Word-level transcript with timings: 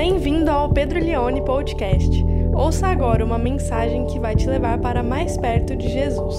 Bem-vindo 0.00 0.48
ao 0.48 0.72
Pedro 0.72 1.00
Leone 1.00 1.44
Podcast. 1.44 2.08
Ouça 2.54 2.86
agora 2.86 3.24
uma 3.24 3.36
mensagem 3.36 4.06
que 4.06 4.20
vai 4.20 4.36
te 4.36 4.46
levar 4.46 4.78
para 4.78 5.02
mais 5.02 5.36
perto 5.36 5.74
de 5.74 5.88
Jesus. 5.88 6.36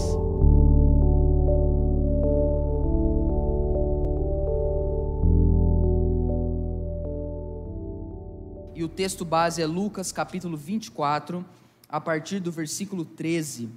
E 8.73 8.82
o 8.82 8.88
texto 8.88 9.25
base 9.25 9.62
é 9.62 9.66
Lucas 9.66 10.14
capítulo 10.14 10.55
24, 10.55 11.46
a 11.89 12.00
partir 12.00 12.39
do 12.39 12.54
versículo 12.54 13.04
13. 13.04 13.68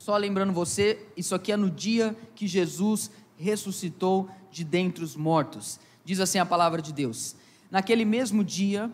Só 0.00 0.16
lembrando 0.16 0.52
você, 0.52 0.98
isso 1.16 1.32
aqui 1.32 1.52
é 1.52 1.56
no 1.56 1.70
dia 1.70 2.16
que 2.34 2.48
Jesus 2.48 3.08
ressuscitou 3.36 4.28
de 4.50 4.64
dentre 4.64 5.04
os 5.04 5.14
mortos. 5.14 5.78
Diz 6.04 6.18
assim 6.18 6.40
a 6.40 6.44
palavra 6.44 6.82
de 6.82 6.92
Deus: 6.92 7.36
Naquele 7.70 8.04
mesmo 8.04 8.42
dia, 8.42 8.90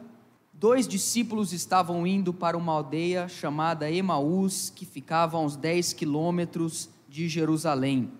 dois 0.58 0.88
discípulos 0.88 1.52
estavam 1.52 2.04
indo 2.04 2.34
para 2.34 2.58
uma 2.58 2.72
aldeia 2.72 3.28
chamada 3.28 3.90
Emaús, 3.90 4.72
que 4.74 4.84
ficava 4.84 5.36
a 5.36 5.40
uns 5.40 5.54
10 5.54 5.92
quilômetros 5.92 6.88
de 7.08 7.28
Jerusalém. 7.28 8.10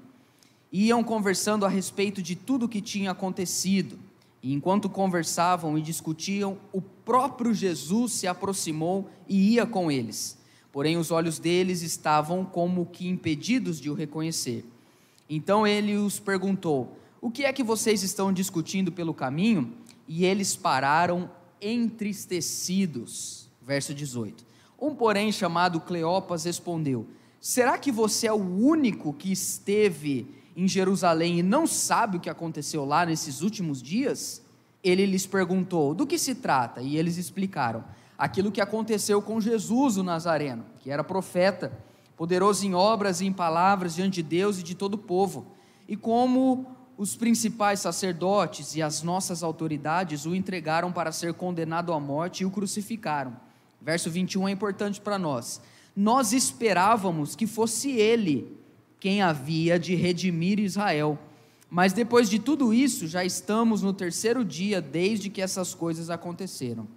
Iam 0.72 1.02
conversando 1.02 1.66
a 1.66 1.68
respeito 1.68 2.22
de 2.22 2.36
tudo 2.36 2.66
o 2.66 2.68
que 2.68 2.80
tinha 2.80 3.10
acontecido. 3.10 3.98
E 4.40 4.52
enquanto 4.52 4.88
conversavam 4.88 5.76
e 5.76 5.82
discutiam, 5.82 6.58
o 6.72 6.80
próprio 6.80 7.52
Jesus 7.52 8.12
se 8.12 8.28
aproximou 8.28 9.10
e 9.28 9.54
ia 9.54 9.66
com 9.66 9.90
eles. 9.90 10.38
Porém, 10.70 10.96
os 10.96 11.10
olhos 11.10 11.40
deles 11.40 11.82
estavam 11.82 12.44
como 12.44 12.86
que 12.86 13.08
impedidos 13.08 13.80
de 13.80 13.90
o 13.90 13.94
reconhecer. 13.94 14.64
Então 15.28 15.66
ele 15.66 15.96
os 15.96 16.20
perguntou: 16.20 16.96
O 17.20 17.32
que 17.32 17.44
é 17.44 17.52
que 17.52 17.64
vocês 17.64 18.04
estão 18.04 18.32
discutindo 18.32 18.92
pelo 18.92 19.12
caminho? 19.12 19.74
e 20.08 20.24
eles 20.24 20.56
pararam 20.56 21.30
entristecidos. 21.60 23.48
Verso 23.62 23.94
18. 23.94 24.46
Um, 24.80 24.94
porém, 24.94 25.32
chamado 25.32 25.80
Cleopas 25.80 26.44
respondeu: 26.44 27.06
Será 27.40 27.76
que 27.78 27.92
você 27.92 28.26
é 28.26 28.32
o 28.32 28.36
único 28.36 29.12
que 29.12 29.30
esteve 29.30 30.26
em 30.56 30.66
Jerusalém 30.66 31.38
e 31.38 31.42
não 31.42 31.66
sabe 31.66 32.16
o 32.16 32.20
que 32.20 32.30
aconteceu 32.30 32.84
lá 32.84 33.06
nesses 33.06 33.42
últimos 33.42 33.82
dias? 33.82 34.42
Ele 34.82 35.06
lhes 35.06 35.26
perguntou: 35.26 35.94
Do 35.94 36.06
que 36.06 36.18
se 36.18 36.34
trata? 36.34 36.80
E 36.80 36.96
eles 36.96 37.16
explicaram: 37.16 37.84
Aquilo 38.16 38.52
que 38.52 38.60
aconteceu 38.60 39.20
com 39.20 39.40
Jesus 39.40 39.96
o 39.96 40.02
Nazareno, 40.02 40.64
que 40.80 40.90
era 40.90 41.04
profeta, 41.04 41.72
poderoso 42.16 42.66
em 42.66 42.74
obras 42.74 43.20
e 43.20 43.26
em 43.26 43.32
palavras 43.32 43.94
diante 43.94 44.16
de 44.16 44.22
Deus 44.22 44.58
e 44.58 44.62
de 44.62 44.74
todo 44.74 44.94
o 44.94 44.98
povo, 44.98 45.46
e 45.88 45.96
como 45.96 46.66
os 46.98 47.14
principais 47.14 47.78
sacerdotes 47.78 48.74
e 48.74 48.82
as 48.82 49.04
nossas 49.04 49.44
autoridades 49.44 50.26
o 50.26 50.34
entregaram 50.34 50.90
para 50.90 51.12
ser 51.12 51.32
condenado 51.32 51.92
à 51.92 52.00
morte 52.00 52.42
e 52.42 52.44
o 52.44 52.50
crucificaram. 52.50 53.36
Verso 53.80 54.10
21 54.10 54.48
é 54.48 54.50
importante 54.50 55.00
para 55.00 55.16
nós. 55.16 55.60
Nós 55.94 56.32
esperávamos 56.32 57.36
que 57.36 57.46
fosse 57.46 57.92
ele 57.92 58.58
quem 58.98 59.22
havia 59.22 59.78
de 59.78 59.94
redimir 59.94 60.58
Israel. 60.58 61.16
Mas 61.70 61.92
depois 61.92 62.28
de 62.28 62.40
tudo 62.40 62.74
isso, 62.74 63.06
já 63.06 63.24
estamos 63.24 63.80
no 63.80 63.92
terceiro 63.92 64.44
dia 64.44 64.80
desde 64.80 65.30
que 65.30 65.40
essas 65.40 65.74
coisas 65.74 66.10
aconteceram. 66.10 66.88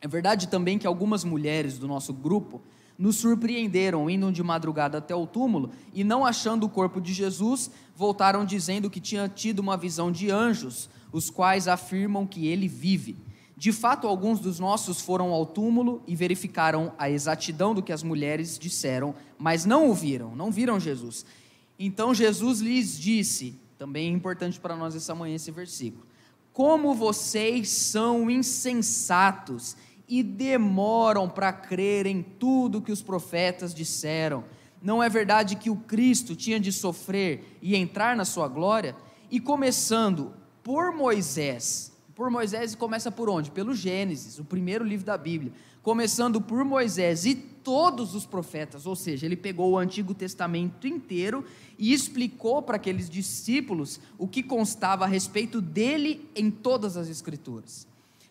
É 0.00 0.08
verdade 0.08 0.48
também 0.48 0.78
que 0.78 0.86
algumas 0.86 1.22
mulheres 1.22 1.78
do 1.78 1.86
nosso 1.86 2.12
grupo 2.12 2.60
nos 2.98 3.16
surpreenderam 3.16 4.08
indo 4.08 4.30
de 4.30 4.42
madrugada 4.42 4.98
até 4.98 5.14
o 5.14 5.26
túmulo 5.26 5.70
e, 5.92 6.04
não 6.04 6.24
achando 6.24 6.64
o 6.64 6.68
corpo 6.68 7.00
de 7.00 7.12
Jesus, 7.12 7.70
voltaram 7.96 8.44
dizendo 8.44 8.90
que 8.90 9.00
tinha 9.00 9.28
tido 9.28 9.58
uma 9.58 9.76
visão 9.76 10.12
de 10.12 10.30
anjos, 10.30 10.88
os 11.12 11.30
quais 11.30 11.68
afirmam 11.68 12.26
que 12.26 12.46
ele 12.46 12.68
vive. 12.68 13.16
De 13.56 13.72
fato, 13.72 14.06
alguns 14.06 14.40
dos 14.40 14.58
nossos 14.58 15.00
foram 15.00 15.32
ao 15.32 15.46
túmulo 15.46 16.02
e 16.06 16.16
verificaram 16.16 16.92
a 16.98 17.08
exatidão 17.08 17.72
do 17.72 17.82
que 17.82 17.92
as 17.92 18.02
mulheres 18.02 18.58
disseram, 18.58 19.14
mas 19.38 19.64
não 19.64 19.90
o 19.90 19.94
viram, 19.94 20.34
não 20.34 20.50
viram 20.50 20.80
Jesus. 20.80 21.24
Então 21.78 22.14
Jesus 22.14 22.60
lhes 22.60 22.98
disse, 22.98 23.58
também 23.78 24.08
é 24.08 24.10
importante 24.10 24.58
para 24.60 24.76
nós 24.76 24.94
essa 24.94 25.14
manhã 25.14 25.36
esse 25.36 25.50
versículo: 25.50 26.06
Como 26.52 26.94
vocês 26.94 27.68
são 27.68 28.30
insensatos 28.30 29.76
e 30.08 30.22
demoram 30.22 31.28
para 31.28 31.52
crer 31.52 32.06
em 32.06 32.22
tudo 32.22 32.82
que 32.82 32.92
os 32.92 33.02
profetas 33.02 33.74
disseram. 33.74 34.44
Não 34.82 35.02
é 35.02 35.08
verdade 35.08 35.56
que 35.56 35.70
o 35.70 35.76
Cristo 35.76 36.36
tinha 36.36 36.60
de 36.60 36.70
sofrer 36.70 37.58
e 37.62 37.74
entrar 37.74 38.14
na 38.14 38.24
sua 38.24 38.48
glória? 38.48 38.94
E 39.30 39.40
começando 39.40 40.32
por 40.62 40.92
Moisés, 40.92 41.92
por 42.14 42.30
Moisés 42.30 42.74
começa 42.74 43.10
por 43.10 43.28
onde? 43.28 43.50
Pelo 43.50 43.74
Gênesis, 43.74 44.38
o 44.38 44.44
primeiro 44.44 44.84
livro 44.84 45.04
da 45.04 45.18
Bíblia. 45.18 45.52
Começando 45.82 46.40
por 46.40 46.64
Moisés 46.64 47.26
e 47.26 47.34
todos 47.34 48.14
os 48.14 48.24
profetas, 48.24 48.86
ou 48.86 48.94
seja, 48.94 49.26
ele 49.26 49.36
pegou 49.36 49.72
o 49.72 49.78
Antigo 49.78 50.14
Testamento 50.14 50.86
inteiro 50.86 51.44
e 51.78 51.92
explicou 51.92 52.62
para 52.62 52.76
aqueles 52.76 53.10
discípulos 53.10 53.98
o 54.16 54.28
que 54.28 54.42
constava 54.42 55.04
a 55.04 55.08
respeito 55.08 55.60
dele 55.60 56.28
em 56.36 56.50
todas 56.50 56.96
as 56.96 57.08
Escrituras. 57.08 57.86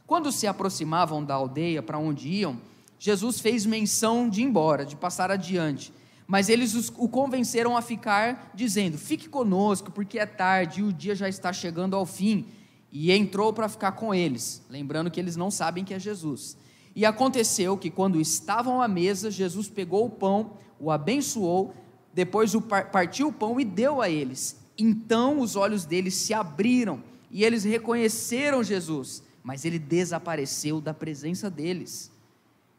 Quando 0.05 0.31
se 0.31 0.45
aproximavam 0.45 1.23
da 1.23 1.33
aldeia 1.35 1.81
para 1.81 1.97
onde 1.97 2.27
iam, 2.29 2.59
Jesus 2.99 3.39
fez 3.39 3.65
menção 3.65 4.29
de 4.29 4.41
ir 4.41 4.45
embora, 4.45 4.85
de 4.85 4.95
passar 4.95 5.31
adiante. 5.31 5.93
Mas 6.27 6.49
eles 6.49 6.73
o 6.97 7.07
convenceram 7.07 7.75
a 7.75 7.81
ficar, 7.81 8.51
dizendo: 8.53 8.97
Fique 8.97 9.29
conosco, 9.29 9.91
porque 9.91 10.19
é 10.19 10.25
tarde 10.25 10.79
e 10.79 10.83
o 10.83 10.93
dia 10.93 11.15
já 11.15 11.27
está 11.27 11.51
chegando 11.51 11.95
ao 11.95 12.05
fim. 12.05 12.45
E 12.91 13.11
entrou 13.11 13.51
para 13.51 13.67
ficar 13.67 13.93
com 13.93 14.13
eles, 14.13 14.61
lembrando 14.69 15.09
que 15.09 15.19
eles 15.19 15.35
não 15.35 15.49
sabem 15.49 15.83
que 15.83 15.93
é 15.93 15.99
Jesus. 15.99 16.55
E 16.95 17.05
aconteceu 17.05 17.75
que, 17.75 17.89
quando 17.89 18.21
estavam 18.21 18.81
à 18.81 18.87
mesa, 18.87 19.31
Jesus 19.31 19.67
pegou 19.67 20.05
o 20.05 20.09
pão, 20.09 20.51
o 20.79 20.91
abençoou, 20.91 21.73
depois 22.13 22.53
o 22.53 22.61
partiu 22.61 23.29
o 23.29 23.33
pão 23.33 23.59
e 23.59 23.65
deu 23.65 23.99
a 23.99 24.09
eles. 24.09 24.59
Então 24.77 25.39
os 25.39 25.55
olhos 25.55 25.85
deles 25.85 26.13
se 26.13 26.33
abriram 26.33 27.03
e 27.31 27.43
eles 27.43 27.63
reconheceram 27.63 28.63
Jesus 28.63 29.23
mas 29.43 29.65
ele 29.65 29.77
desapareceu 29.77 30.79
da 30.79 30.93
presença 30.93 31.49
deles. 31.49 32.11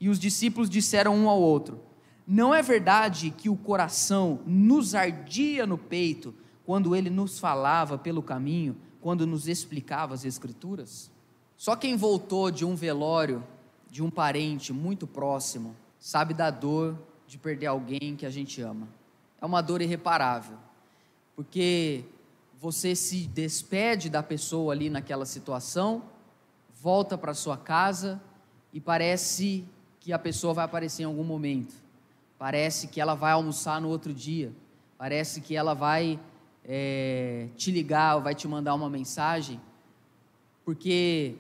E 0.00 0.08
os 0.08 0.18
discípulos 0.18 0.70
disseram 0.70 1.14
um 1.14 1.28
ao 1.28 1.40
outro: 1.40 1.80
Não 2.26 2.54
é 2.54 2.62
verdade 2.62 3.30
que 3.30 3.48
o 3.48 3.56
coração 3.56 4.40
nos 4.46 4.94
ardia 4.94 5.66
no 5.66 5.76
peito 5.76 6.34
quando 6.64 6.96
ele 6.96 7.10
nos 7.10 7.38
falava 7.38 7.98
pelo 7.98 8.22
caminho, 8.22 8.76
quando 9.00 9.26
nos 9.26 9.46
explicava 9.46 10.14
as 10.14 10.24
Escrituras? 10.24 11.10
Só 11.56 11.76
quem 11.76 11.96
voltou 11.96 12.50
de 12.50 12.64
um 12.64 12.74
velório 12.74 13.44
de 13.90 14.02
um 14.02 14.10
parente 14.10 14.72
muito 14.72 15.06
próximo 15.06 15.76
sabe 16.00 16.34
da 16.34 16.50
dor 16.50 16.98
de 17.26 17.38
perder 17.38 17.66
alguém 17.66 18.16
que 18.16 18.26
a 18.26 18.30
gente 18.30 18.60
ama. 18.60 18.88
É 19.40 19.46
uma 19.46 19.62
dor 19.62 19.80
irreparável, 19.80 20.56
porque 21.36 22.04
você 22.60 22.94
se 22.94 23.26
despede 23.26 24.10
da 24.10 24.22
pessoa 24.22 24.72
ali 24.72 24.90
naquela 24.90 25.24
situação 25.24 26.02
volta 26.84 27.16
para 27.16 27.32
sua 27.32 27.56
casa 27.56 28.20
e 28.70 28.78
parece 28.78 29.64
que 29.98 30.12
a 30.12 30.18
pessoa 30.18 30.52
vai 30.52 30.66
aparecer 30.66 31.04
em 31.04 31.06
algum 31.06 31.24
momento. 31.24 31.74
Parece 32.38 32.88
que 32.88 33.00
ela 33.00 33.14
vai 33.14 33.32
almoçar 33.32 33.80
no 33.80 33.88
outro 33.88 34.12
dia. 34.12 34.52
Parece 34.98 35.40
que 35.40 35.56
ela 35.56 35.72
vai 35.72 36.20
é, 36.62 37.48
te 37.56 37.70
ligar 37.70 38.16
ou 38.16 38.22
vai 38.22 38.34
te 38.34 38.46
mandar 38.46 38.74
uma 38.74 38.90
mensagem. 38.90 39.58
Porque 40.62 41.36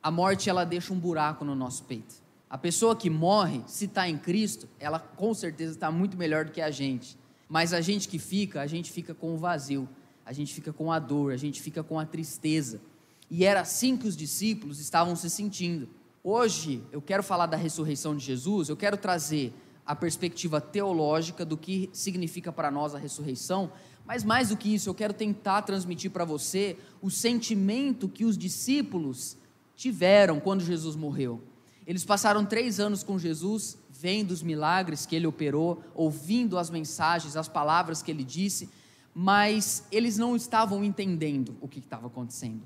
a 0.00 0.08
morte 0.08 0.48
ela 0.48 0.62
deixa 0.62 0.92
um 0.92 1.00
buraco 1.00 1.44
no 1.44 1.56
nosso 1.56 1.82
peito. 1.82 2.14
A 2.48 2.56
pessoa 2.56 2.94
que 2.94 3.10
morre, 3.10 3.60
se 3.66 3.86
está 3.86 4.08
em 4.08 4.16
Cristo, 4.16 4.68
ela 4.78 5.00
com 5.00 5.34
certeza 5.34 5.72
está 5.72 5.90
muito 5.90 6.16
melhor 6.16 6.44
do 6.44 6.52
que 6.52 6.60
a 6.60 6.70
gente. 6.70 7.18
Mas 7.48 7.72
a 7.72 7.80
gente 7.80 8.06
que 8.06 8.20
fica, 8.20 8.60
a 8.60 8.68
gente 8.68 8.92
fica 8.92 9.12
com 9.14 9.34
o 9.34 9.36
vazio, 9.36 9.88
a 10.24 10.32
gente 10.32 10.54
fica 10.54 10.72
com 10.72 10.92
a 10.92 11.00
dor, 11.00 11.32
a 11.32 11.36
gente 11.36 11.60
fica 11.60 11.82
com 11.82 11.98
a 11.98 12.06
tristeza. 12.06 12.80
E 13.30 13.44
era 13.44 13.60
assim 13.60 13.96
que 13.96 14.06
os 14.06 14.16
discípulos 14.16 14.80
estavam 14.80 15.16
se 15.16 15.28
sentindo. 15.30 15.88
Hoje 16.22 16.82
eu 16.92 17.02
quero 17.02 17.22
falar 17.22 17.46
da 17.46 17.56
ressurreição 17.56 18.16
de 18.16 18.24
Jesus, 18.24 18.68
eu 18.68 18.76
quero 18.76 18.96
trazer 18.96 19.52
a 19.84 19.94
perspectiva 19.94 20.60
teológica 20.60 21.44
do 21.44 21.56
que 21.56 21.90
significa 21.92 22.50
para 22.50 22.70
nós 22.70 22.94
a 22.94 22.98
ressurreição, 22.98 23.70
mas 24.06 24.24
mais 24.24 24.48
do 24.48 24.56
que 24.56 24.74
isso, 24.74 24.88
eu 24.88 24.94
quero 24.94 25.12
tentar 25.12 25.62
transmitir 25.62 26.10
para 26.10 26.24
você 26.24 26.78
o 27.02 27.10
sentimento 27.10 28.08
que 28.08 28.24
os 28.24 28.36
discípulos 28.36 29.36
tiveram 29.76 30.40
quando 30.40 30.64
Jesus 30.64 30.96
morreu. 30.96 31.42
Eles 31.86 32.04
passaram 32.04 32.46
três 32.46 32.80
anos 32.80 33.02
com 33.02 33.18
Jesus, 33.18 33.76
vendo 33.90 34.30
os 34.30 34.42
milagres 34.42 35.04
que 35.04 35.14
ele 35.14 35.26
operou, 35.26 35.82
ouvindo 35.94 36.58
as 36.58 36.70
mensagens, 36.70 37.36
as 37.36 37.48
palavras 37.48 38.02
que 38.02 38.10
ele 38.10 38.24
disse, 38.24 38.70
mas 39.14 39.84
eles 39.92 40.16
não 40.16 40.34
estavam 40.34 40.82
entendendo 40.82 41.56
o 41.60 41.68
que 41.68 41.78
estava 41.78 42.06
acontecendo. 42.06 42.62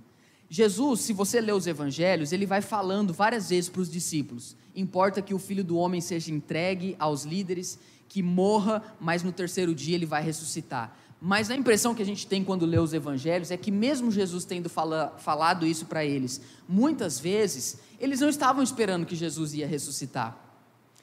Jesus, 0.50 1.00
se 1.00 1.12
você 1.12 1.40
ler 1.40 1.52
os 1.52 1.66
evangelhos, 1.66 2.32
ele 2.32 2.46
vai 2.46 2.62
falando 2.62 3.12
várias 3.12 3.50
vezes 3.50 3.68
para 3.68 3.82
os 3.82 3.90
discípulos: 3.90 4.56
importa 4.74 5.20
que 5.20 5.34
o 5.34 5.38
filho 5.38 5.62
do 5.62 5.76
homem 5.76 6.00
seja 6.00 6.32
entregue 6.32 6.96
aos 6.98 7.24
líderes, 7.24 7.78
que 8.08 8.22
morra, 8.22 8.82
mas 8.98 9.22
no 9.22 9.32
terceiro 9.32 9.74
dia 9.74 9.94
ele 9.94 10.06
vai 10.06 10.22
ressuscitar. 10.22 10.96
Mas 11.20 11.50
a 11.50 11.56
impressão 11.56 11.94
que 11.94 12.02
a 12.02 12.06
gente 12.06 12.26
tem 12.26 12.44
quando 12.44 12.64
lê 12.64 12.78
os 12.78 12.94
evangelhos 12.94 13.50
é 13.50 13.56
que, 13.56 13.72
mesmo 13.72 14.10
Jesus 14.10 14.44
tendo 14.44 14.68
fala, 14.68 15.14
falado 15.18 15.66
isso 15.66 15.86
para 15.86 16.04
eles, 16.04 16.40
muitas 16.68 17.18
vezes, 17.18 17.78
eles 17.98 18.20
não 18.20 18.28
estavam 18.28 18.62
esperando 18.62 19.04
que 19.04 19.16
Jesus 19.16 19.52
ia 19.52 19.66
ressuscitar. 19.66 20.38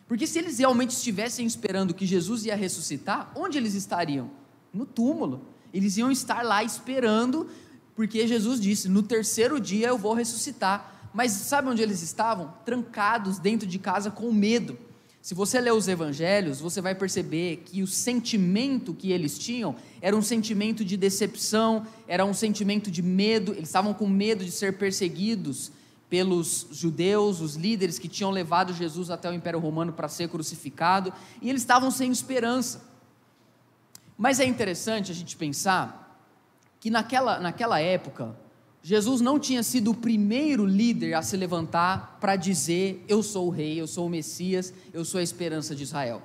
Porque 0.07 0.25
se 0.25 0.39
eles 0.39 0.59
realmente 0.59 0.91
estivessem 0.91 1.45
esperando 1.45 1.93
que 1.93 2.05
Jesus 2.05 2.45
ia 2.45 2.55
ressuscitar, 2.55 3.31
onde 3.35 3.57
eles 3.57 3.73
estariam? 3.73 4.31
No 4.73 4.85
túmulo. 4.85 5.41
Eles 5.73 5.97
iam 5.97 6.09
estar 6.09 6.43
lá 6.43 6.63
esperando, 6.63 7.49
porque 7.95 8.27
Jesus 8.27 8.59
disse: 8.59 8.89
No 8.89 9.01
terceiro 9.01 9.59
dia 9.59 9.87
eu 9.87 9.97
vou 9.97 10.13
ressuscitar. 10.13 10.93
Mas 11.13 11.31
sabe 11.31 11.69
onde 11.69 11.81
eles 11.81 12.01
estavam? 12.01 12.53
Trancados 12.65 13.39
dentro 13.39 13.65
de 13.65 13.79
casa 13.79 14.11
com 14.11 14.33
medo. 14.33 14.77
Se 15.21 15.33
você 15.33 15.59
ler 15.59 15.73
os 15.73 15.87
evangelhos, 15.87 16.59
você 16.59 16.81
vai 16.81 16.93
perceber 16.93 17.63
que 17.65 17.81
o 17.81 17.87
sentimento 17.87 18.93
que 18.93 19.11
eles 19.11 19.39
tinham 19.39 19.75
era 20.01 20.15
um 20.15 20.21
sentimento 20.21 20.85
de 20.85 20.95
decepção, 20.97 21.87
era 22.07 22.23
um 22.23 22.33
sentimento 22.33 22.91
de 22.91 23.01
medo, 23.01 23.53
eles 23.53 23.69
estavam 23.69 23.91
com 23.91 24.07
medo 24.07 24.45
de 24.45 24.51
ser 24.51 24.77
perseguidos 24.77 25.71
pelos 26.09 26.67
judeus, 26.71 27.41
os 27.41 27.55
líderes 27.55 27.97
que 27.97 28.07
tinham 28.07 28.29
levado 28.29 28.71
Jesus 28.71 29.09
até 29.09 29.27
o 29.27 29.33
Império 29.33 29.59
Romano 29.59 29.93
para 29.93 30.07
ser 30.07 30.29
crucificado, 30.29 31.11
e 31.41 31.49
eles 31.49 31.63
estavam 31.63 31.89
sem 31.89 32.11
esperança. 32.11 32.83
Mas 34.15 34.39
é 34.39 34.45
interessante 34.45 35.11
a 35.11 35.15
gente 35.15 35.35
pensar 35.35 36.04
que 36.85 36.91
naquela, 36.91 37.39
naquela 37.39 37.79
época, 37.79 38.37
Jesus 38.83 39.19
não 39.19 39.39
tinha 39.39 39.63
sido 39.63 39.89
o 39.89 39.95
primeiro 39.95 40.67
líder 40.67 41.15
a 41.15 41.23
se 41.23 41.35
levantar 41.35 42.19
para 42.21 42.35
dizer: 42.35 43.03
Eu 43.07 43.23
sou 43.23 43.47
o 43.47 43.49
rei, 43.49 43.81
eu 43.81 43.87
sou 43.87 44.05
o 44.05 44.09
Messias, 44.09 44.71
eu 44.93 45.03
sou 45.03 45.19
a 45.19 45.23
esperança 45.23 45.73
de 45.73 45.81
Israel. 45.81 46.21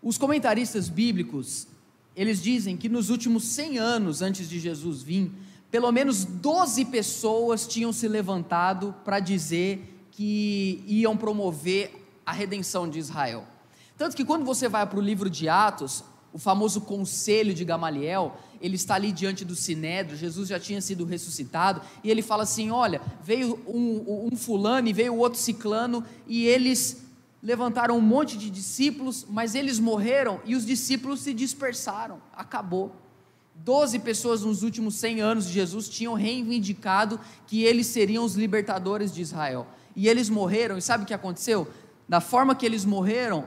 Os 0.00 0.16
comentaristas 0.16 0.88
bíblicos, 0.88 1.66
eles 2.14 2.40
dizem 2.40 2.76
que 2.76 2.88
nos 2.88 3.10
últimos 3.10 3.46
100 3.46 3.78
anos 3.78 4.22
antes 4.22 4.48
de 4.48 4.60
Jesus 4.60 5.02
vir, 5.02 5.32
pelo 5.72 5.90
menos 5.90 6.24
12 6.24 6.84
pessoas 6.84 7.66
tinham 7.66 7.92
se 7.92 8.06
levantado 8.06 8.94
para 9.04 9.18
dizer 9.18 10.06
que 10.12 10.84
iam 10.86 11.16
promover 11.16 12.06
a 12.24 12.30
redenção 12.30 12.88
de 12.88 13.00
Israel. 13.00 13.44
Tanto 13.98 14.16
que 14.16 14.24
quando 14.24 14.44
você 14.44 14.68
vai 14.68 14.86
para 14.86 15.00
o 15.00 15.02
livro 15.02 15.28
de 15.28 15.48
Atos, 15.48 16.04
o 16.32 16.38
famoso 16.38 16.82
conselho 16.82 17.54
de 17.54 17.64
Gamaliel, 17.64 18.36
ele 18.60 18.76
está 18.76 18.94
ali 18.94 19.12
diante 19.12 19.44
do 19.44 19.54
sinédrio, 19.54 20.16
Jesus 20.16 20.48
já 20.48 20.58
tinha 20.58 20.80
sido 20.80 21.04
ressuscitado, 21.04 21.80
e 22.02 22.10
ele 22.10 22.22
fala 22.22 22.42
assim: 22.44 22.70
olha, 22.70 23.00
veio 23.22 23.58
um, 23.66 24.28
um 24.32 24.36
fulano 24.36 24.88
e 24.88 24.92
veio 24.92 25.16
outro 25.16 25.38
ciclano, 25.38 26.04
e 26.26 26.46
eles 26.46 27.06
levantaram 27.42 27.96
um 27.96 28.00
monte 28.00 28.36
de 28.36 28.50
discípulos, 28.50 29.24
mas 29.28 29.54
eles 29.54 29.78
morreram 29.78 30.40
e 30.44 30.56
os 30.56 30.66
discípulos 30.66 31.20
se 31.20 31.32
dispersaram, 31.32 32.20
acabou. 32.32 32.94
Doze 33.54 33.98
pessoas 34.00 34.42
nos 34.42 34.62
últimos 34.62 34.96
cem 34.96 35.20
anos 35.20 35.46
de 35.46 35.52
Jesus 35.52 35.88
tinham 35.88 36.14
reivindicado 36.14 37.20
que 37.46 37.62
eles 37.62 37.86
seriam 37.86 38.24
os 38.24 38.34
libertadores 38.34 39.14
de 39.14 39.22
Israel. 39.22 39.66
E 39.94 40.08
eles 40.08 40.28
morreram, 40.28 40.76
e 40.76 40.82
sabe 40.82 41.04
o 41.04 41.06
que 41.06 41.14
aconteceu? 41.14 41.68
Da 42.08 42.20
forma 42.20 42.54
que 42.54 42.66
eles 42.66 42.84
morreram, 42.84 43.46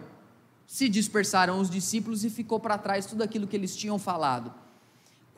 se 0.65 0.88
dispersaram 0.88 1.59
os 1.59 1.69
discípulos 1.69 2.23
e 2.23 2.29
ficou 2.29 2.59
para 2.59 2.77
trás 2.77 3.06
tudo 3.06 3.21
aquilo 3.21 3.47
que 3.47 3.56
eles 3.56 3.75
tinham 3.75 4.00
falado. 4.00 4.53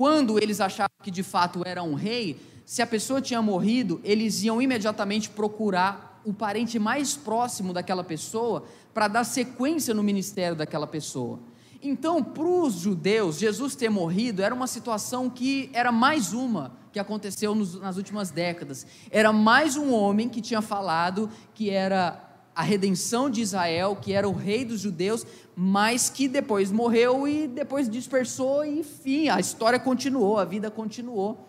Quando 0.02 0.40
eles 0.40 0.60
achavam 0.60 0.96
que 1.04 1.12
de 1.12 1.22
fato 1.22 1.62
era 1.64 1.84
um 1.84 1.94
rei, 1.94 2.42
se 2.66 2.82
a 2.82 2.88
pessoa 2.88 3.22
tinha 3.22 3.40
morrido, 3.40 4.02
eles 4.04 4.42
iam 4.42 4.60
imediatamente 4.60 5.30
procurar 5.30 6.20
o 6.26 6.34
parente 6.34 6.80
mais 6.80 7.16
próximo 7.16 7.72
daquela 7.72 8.04
pessoa 8.04 8.64
para 8.96 9.08
dar 9.08 9.24
sequência 9.24 9.94
no 9.94 10.02
ministério 10.02 10.58
daquela 10.58 10.88
pessoa. 10.88 11.40
Então, 11.84 12.24
para 12.24 12.42
os 12.42 12.74
judeus, 12.80 13.38
Jesus 13.38 13.76
ter 13.76 13.90
morrido 13.90 14.42
era 14.42 14.56
uma 14.56 14.66
situação 14.66 15.30
que 15.30 15.70
era 15.72 15.92
mais 15.92 16.34
uma 16.34 16.72
que 16.92 16.98
aconteceu 16.98 17.54
nos, 17.54 17.80
nas 17.80 17.96
últimas 17.96 18.32
décadas. 18.32 18.88
Era 19.12 19.32
mais 19.32 19.78
um 19.78 19.94
homem 19.94 20.28
que 20.28 20.42
tinha 20.42 20.64
falado 20.64 21.30
que 21.54 21.70
era 21.70 22.31
a 22.56 22.62
redenção 22.64 23.30
de 23.30 23.42
Israel, 23.42 23.96
que 23.96 24.14
era 24.14 24.28
o 24.28 24.34
rei 24.34 24.66
dos 24.66 24.82
judeus, 24.82 25.26
mas 25.56 26.10
que 26.10 26.28
depois 26.28 26.72
morreu 26.72 27.28
e 27.28 27.48
depois 27.48 27.90
dispersou, 27.90 28.66
e 28.66 28.80
enfim, 28.80 29.30
a 29.30 29.40
história 29.40 29.80
continuou, 29.80 30.38
a 30.38 30.46
vida 30.46 30.70
continuou. 30.70 31.48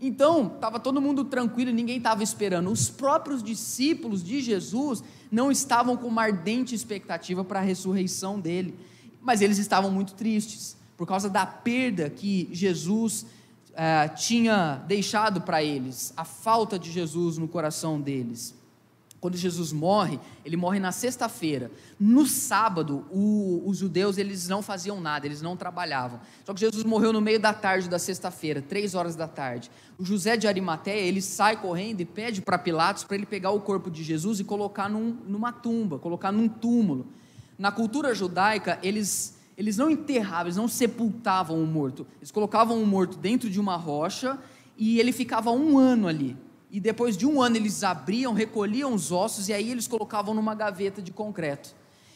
Então, 0.00 0.52
estava 0.54 0.78
todo 0.78 1.00
mundo 1.00 1.24
tranquilo, 1.24 1.72
ninguém 1.72 1.98
estava 1.98 2.22
esperando. 2.22 2.70
Os 2.70 2.88
próprios 2.88 3.42
discípulos 3.42 4.22
de 4.22 4.40
Jesus 4.40 5.02
não 5.30 5.50
estavam 5.50 5.96
com 5.96 6.06
uma 6.06 6.22
ardente 6.22 6.74
expectativa 6.74 7.44
para 7.44 7.58
a 7.58 7.62
ressurreição 7.62 8.38
dele, 8.38 8.74
mas 9.20 9.42
eles 9.42 9.58
estavam 9.58 9.90
muito 9.90 10.14
tristes 10.14 10.76
por 10.96 11.06
causa 11.06 11.28
da 11.28 11.44
perda 11.44 12.08
que 12.08 12.48
Jesus 12.52 13.26
eh, 13.74 14.08
tinha 14.08 14.82
deixado 14.86 15.40
para 15.40 15.62
eles, 15.62 16.12
a 16.16 16.24
falta 16.24 16.78
de 16.78 16.90
Jesus 16.90 17.38
no 17.38 17.46
coração 17.46 18.00
deles. 18.00 18.57
Quando 19.20 19.36
Jesus 19.36 19.72
morre, 19.72 20.20
ele 20.44 20.56
morre 20.56 20.78
na 20.78 20.92
sexta-feira. 20.92 21.72
No 21.98 22.24
sábado, 22.24 23.04
o, 23.10 23.64
os 23.66 23.78
judeus 23.78 24.16
eles 24.16 24.48
não 24.48 24.62
faziam 24.62 25.00
nada, 25.00 25.26
eles 25.26 25.42
não 25.42 25.56
trabalhavam. 25.56 26.20
Só 26.44 26.54
que 26.54 26.60
Jesus 26.60 26.84
morreu 26.84 27.12
no 27.12 27.20
meio 27.20 27.40
da 27.40 27.52
tarde 27.52 27.88
da 27.88 27.98
sexta-feira, 27.98 28.62
três 28.62 28.94
horas 28.94 29.16
da 29.16 29.26
tarde. 29.26 29.70
O 29.98 30.04
José 30.04 30.36
de 30.36 30.46
Arimateia 30.46 31.00
ele 31.00 31.20
sai 31.20 31.60
correndo 31.60 32.00
e 32.00 32.04
pede 32.04 32.40
para 32.40 32.56
Pilatos 32.56 33.02
para 33.02 33.16
ele 33.16 33.26
pegar 33.26 33.50
o 33.50 33.60
corpo 33.60 33.90
de 33.90 34.04
Jesus 34.04 34.38
e 34.38 34.44
colocar 34.44 34.88
num, 34.88 35.16
numa 35.26 35.52
tumba, 35.52 35.98
colocar 35.98 36.30
num 36.30 36.48
túmulo. 36.48 37.08
Na 37.58 37.72
cultura 37.72 38.14
judaica, 38.14 38.78
eles 38.82 39.36
eles 39.56 39.76
não 39.76 39.90
enterravam, 39.90 40.46
eles 40.46 40.56
não 40.56 40.68
sepultavam 40.68 41.60
o 41.60 41.66
morto. 41.66 42.06
Eles 42.20 42.30
colocavam 42.30 42.80
o 42.80 42.86
morto 42.86 43.18
dentro 43.18 43.50
de 43.50 43.58
uma 43.58 43.74
rocha 43.74 44.38
e 44.76 45.00
ele 45.00 45.10
ficava 45.10 45.50
um 45.50 45.76
ano 45.76 46.06
ali 46.06 46.36
e 46.70 46.80
depois 46.80 47.16
de 47.16 47.26
um 47.26 47.40
ano 47.40 47.56
eles 47.56 47.82
abriam, 47.82 48.32
recolhiam 48.32 48.92
os 48.92 49.10
ossos 49.10 49.48
e 49.48 49.52
aí 49.52 49.70
eles 49.70 49.86
colocavam 49.86 50.34
numa 50.34 50.54
gaveta 50.54 51.00
de 51.00 51.12
concreto. 51.12 51.74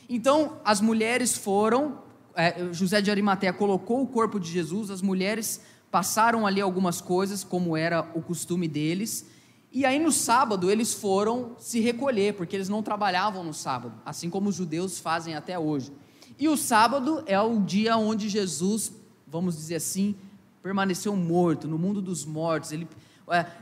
Então 0.09 0.59
as 0.65 0.81
mulheres 0.81 1.37
foram, 1.37 1.99
é, 2.35 2.73
José 2.73 3.01
de 3.01 3.11
Arimateia 3.11 3.53
colocou 3.53 4.03
o 4.03 4.07
corpo 4.07 4.39
de 4.39 4.51
Jesus, 4.51 4.91
as 4.91 5.01
mulheres 5.01 5.63
passaram 5.91 6.47
ali 6.47 6.61
algumas 6.61 7.01
coisas, 7.01 7.45
como 7.45 7.77
era 7.77 8.11
o 8.15 8.23
costume 8.23 8.67
deles, 8.69 9.27
e 9.71 9.87
aí 9.87 9.99
no 9.99 10.13
sábado 10.13 10.71
eles 10.71 10.93
foram 10.93 11.57
se 11.59 11.81
recolher, 11.81 12.35
porque 12.35 12.55
eles 12.55 12.69
não 12.69 12.83
trabalhavam 12.83 13.43
no 13.43 13.55
sábado, 13.55 13.95
assim 14.05 14.29
como 14.29 14.51
os 14.51 14.55
judeus 14.55 14.99
fazem 14.99 15.35
até 15.35 15.59
hoje. 15.59 15.93
E 16.39 16.49
o 16.49 16.57
sábado 16.57 17.23
é 17.27 17.41
o 17.41 17.61
dia 17.61 17.97
onde 17.97 18.29
Jesus, 18.29 18.93
vamos 19.27 19.57
dizer 19.57 19.77
assim, 19.77 20.15
permaneceu 20.63 21.15
morto, 21.17 21.67
no 21.67 21.79
mundo 21.79 22.01
dos 22.01 22.25
mortos. 22.25 22.73
Ele 22.73 22.87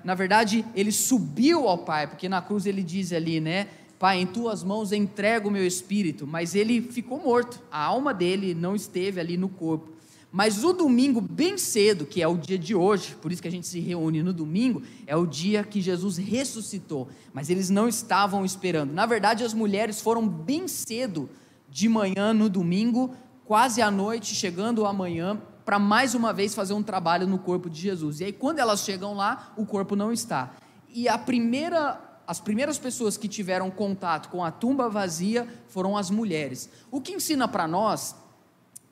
na 0.05 0.15
verdade, 0.15 0.65
ele 0.75 0.93
subiu 0.93 1.69
ao 1.69 1.79
Pai, 1.79 2.07
porque 2.07 2.29
na 2.29 2.41
cruz 2.43 2.67
ele 2.67 2.83
diz 2.83 3.12
ali, 3.12 3.40
né? 3.40 3.69
Pai, 3.99 4.19
em 4.19 4.26
tuas 4.26 4.64
mãos 4.64 4.93
entrego 4.93 5.49
o 5.49 5.52
meu 5.52 5.67
espírito, 5.67 6.26
mas 6.26 6.55
ele 6.55 6.81
ficou 6.81 7.21
morto, 7.23 7.61
a 7.71 7.85
alma 7.85 8.14
dele 8.14 8.55
não 8.55 8.75
esteve 8.75 9.21
ali 9.21 9.37
no 9.37 9.49
corpo. 9.49 9.90
Mas 10.33 10.62
o 10.62 10.73
domingo, 10.73 11.21
bem 11.21 11.59
cedo, 11.59 12.07
que 12.07 12.23
é 12.23 12.29
o 12.29 12.37
dia 12.37 12.59
de 12.59 12.75
hoje, 12.75 13.17
por 13.21 13.33
isso 13.33 13.43
que 13.43 13.49
a 13.49 13.50
gente 13.50 13.67
se 13.67 13.81
reúne 13.81 14.23
no 14.23 14.33
domingo, 14.33 14.83
é 15.07 15.17
o 15.17 15.26
dia 15.26 15.64
que 15.64 15.81
Jesus 15.81 16.17
ressuscitou. 16.17 17.09
Mas 17.33 17.50
eles 17.50 17.69
não 17.69 17.88
estavam 17.88 18.45
esperando. 18.45 18.93
Na 18.93 19.07
verdade, 19.07 19.43
as 19.43 19.52
mulheres 19.52 20.00
foram 20.00 20.26
bem 20.26 20.69
cedo 20.69 21.29
de 21.69 21.88
manhã 21.88 22.33
no 22.33 22.49
domingo, 22.49 23.12
quase 23.45 23.83
à 23.83 23.90
noite, 23.90 24.35
chegando 24.35 24.87
amanhã, 24.87 25.40
para 25.71 25.79
mais 25.79 26.17
uma 26.17 26.33
vez 26.33 26.53
fazer 26.53 26.73
um 26.73 26.83
trabalho 26.83 27.29
no 27.29 27.39
corpo 27.39 27.71
de 27.71 27.81
Jesus. 27.81 28.19
E 28.19 28.25
aí, 28.25 28.33
quando 28.33 28.59
elas 28.59 28.81
chegam 28.81 29.15
lá, 29.15 29.53
o 29.57 29.65
corpo 29.65 29.95
não 29.95 30.12
está. 30.12 30.53
E 30.93 31.09
a 31.09 31.17
primeira, 31.17 32.00
as 32.27 32.41
primeiras 32.41 32.77
pessoas 32.77 33.17
que 33.17 33.29
tiveram 33.29 33.71
contato 33.71 34.31
com 34.31 34.45
a 34.45 34.50
tumba 34.50 34.89
vazia 34.89 35.47
foram 35.69 35.97
as 35.97 36.11
mulheres. 36.11 36.69
O 36.91 37.00
que 37.00 37.12
ensina 37.12 37.47
para 37.47 37.69
nós 37.69 38.17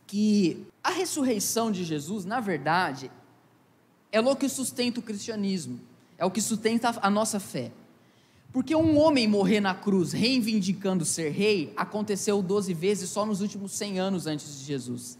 que 0.06 0.68
a 0.80 0.90
ressurreição 0.90 1.72
de 1.72 1.82
Jesus, 1.82 2.24
na 2.24 2.38
verdade, 2.38 3.10
é 4.12 4.20
o 4.20 4.36
que 4.36 4.48
sustenta 4.48 5.00
o 5.00 5.02
cristianismo, 5.02 5.80
é 6.16 6.24
o 6.24 6.30
que 6.30 6.40
sustenta 6.40 6.96
a 7.02 7.10
nossa 7.10 7.40
fé. 7.40 7.72
Porque 8.52 8.76
um 8.76 8.96
homem 8.98 9.26
morrer 9.26 9.58
na 9.58 9.74
cruz 9.74 10.12
reivindicando 10.12 11.04
ser 11.04 11.30
rei 11.30 11.72
aconteceu 11.76 12.40
12 12.40 12.72
vezes 12.72 13.10
só 13.10 13.26
nos 13.26 13.40
últimos 13.40 13.72
100 13.72 13.98
anos 13.98 14.28
antes 14.28 14.60
de 14.60 14.64
Jesus. 14.64 15.18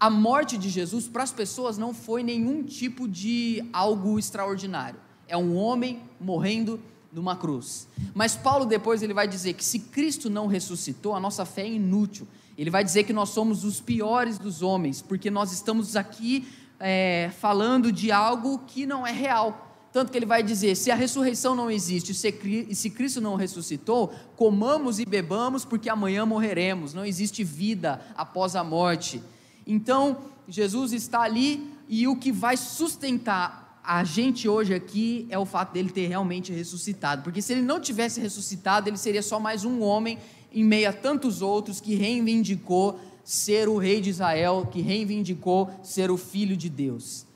A 0.00 0.08
morte 0.08 0.56
de 0.56 0.68
Jesus 0.68 1.08
para 1.08 1.24
as 1.24 1.32
pessoas 1.32 1.76
não 1.76 1.92
foi 1.92 2.22
nenhum 2.22 2.62
tipo 2.62 3.08
de 3.08 3.64
algo 3.72 4.18
extraordinário. 4.18 5.00
É 5.26 5.36
um 5.36 5.56
homem 5.56 6.00
morrendo 6.20 6.80
numa 7.12 7.34
cruz. 7.34 7.88
Mas 8.14 8.36
Paulo 8.36 8.64
depois 8.64 9.02
ele 9.02 9.12
vai 9.12 9.26
dizer 9.26 9.54
que 9.54 9.64
se 9.64 9.80
Cristo 9.80 10.30
não 10.30 10.46
ressuscitou, 10.46 11.14
a 11.14 11.20
nossa 11.20 11.44
fé 11.44 11.62
é 11.62 11.72
inútil. 11.72 12.28
Ele 12.56 12.70
vai 12.70 12.84
dizer 12.84 13.04
que 13.04 13.12
nós 13.12 13.30
somos 13.30 13.64
os 13.64 13.80
piores 13.80 14.38
dos 14.38 14.62
homens, 14.62 15.02
porque 15.02 15.30
nós 15.30 15.52
estamos 15.52 15.96
aqui 15.96 16.46
é, 16.78 17.30
falando 17.38 17.90
de 17.90 18.12
algo 18.12 18.60
que 18.66 18.86
não 18.86 19.06
é 19.06 19.12
real. 19.12 19.66
Tanto 19.92 20.12
que 20.12 20.18
ele 20.18 20.26
vai 20.26 20.42
dizer: 20.42 20.76
se 20.76 20.90
a 20.90 20.94
ressurreição 20.94 21.54
não 21.54 21.70
existe 21.70 22.12
e 22.12 22.74
se 22.74 22.90
Cristo 22.90 23.20
não 23.20 23.36
ressuscitou, 23.36 24.12
comamos 24.36 25.00
e 25.00 25.04
bebamos, 25.04 25.64
porque 25.64 25.88
amanhã 25.88 26.26
morreremos. 26.26 26.94
Não 26.94 27.04
existe 27.04 27.42
vida 27.42 28.00
após 28.16 28.54
a 28.54 28.62
morte. 28.62 29.22
Então, 29.68 30.16
Jesus 30.48 30.94
está 30.94 31.20
ali 31.20 31.70
e 31.86 32.08
o 32.08 32.16
que 32.16 32.32
vai 32.32 32.56
sustentar 32.56 33.78
a 33.84 34.02
gente 34.02 34.48
hoje 34.48 34.74
aqui 34.74 35.26
é 35.30 35.38
o 35.38 35.46
fato 35.46 35.72
dele 35.72 35.90
ter 35.90 36.06
realmente 36.06 36.52
ressuscitado. 36.52 37.22
Porque 37.22 37.40
se 37.42 37.52
ele 37.52 37.62
não 37.62 37.78
tivesse 37.78 38.18
ressuscitado, 38.20 38.88
ele 38.88 38.96
seria 38.96 39.22
só 39.22 39.38
mais 39.38 39.64
um 39.64 39.82
homem 39.82 40.18
em 40.52 40.64
meio 40.64 40.88
a 40.88 40.92
tantos 40.92 41.42
outros 41.42 41.80
que 41.80 41.94
reivindicou 41.94 42.98
ser 43.22 43.68
o 43.68 43.76
rei 43.76 44.00
de 44.00 44.08
Israel, 44.08 44.66
que 44.70 44.80
reivindicou 44.80 45.70
ser 45.82 46.10
o 46.10 46.16
filho 46.16 46.56
de 46.56 46.70
Deus. 46.70 47.26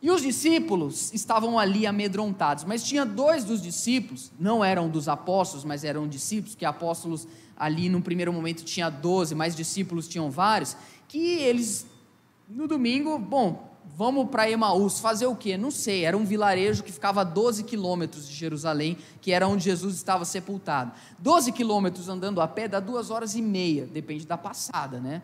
E 0.00 0.10
os 0.10 0.22
discípulos 0.22 1.12
estavam 1.12 1.58
ali 1.58 1.86
amedrontados, 1.86 2.64
mas 2.64 2.82
tinha 2.82 3.04
dois 3.04 3.44
dos 3.44 3.60
discípulos, 3.60 4.30
não 4.38 4.64
eram 4.64 4.88
dos 4.88 5.08
apóstolos, 5.08 5.64
mas 5.64 5.84
eram 5.84 6.06
discípulos, 6.06 6.54
que 6.54 6.64
apóstolos 6.64 7.26
ali 7.56 7.88
no 7.88 8.00
primeiro 8.00 8.32
momento 8.32 8.62
tinha 8.62 8.88
doze, 8.88 9.34
mas 9.34 9.56
discípulos 9.56 10.06
tinham 10.06 10.30
vários, 10.30 10.76
que 11.08 11.18
eles 11.40 11.86
no 12.48 12.68
domingo, 12.68 13.18
bom, 13.18 13.76
vamos 13.96 14.28
para 14.30 14.50
Emaús, 14.50 15.00
fazer 15.00 15.26
o 15.26 15.34
quê? 15.34 15.56
Não 15.56 15.70
sei, 15.70 16.04
era 16.04 16.16
um 16.16 16.24
vilarejo 16.24 16.82
que 16.82 16.92
ficava 16.92 17.22
a 17.22 17.24
12 17.24 17.64
quilômetros 17.64 18.28
de 18.28 18.34
Jerusalém, 18.34 18.96
que 19.20 19.32
era 19.32 19.48
onde 19.48 19.64
Jesus 19.64 19.96
estava 19.96 20.24
sepultado. 20.24 20.92
12 21.18 21.52
quilômetros 21.52 22.08
andando 22.08 22.40
a 22.40 22.46
pé 22.48 22.68
dá 22.68 22.80
duas 22.80 23.10
horas 23.10 23.34
e 23.34 23.42
meia, 23.42 23.86
depende 23.86 24.26
da 24.26 24.38
passada, 24.38 25.00
né? 25.00 25.22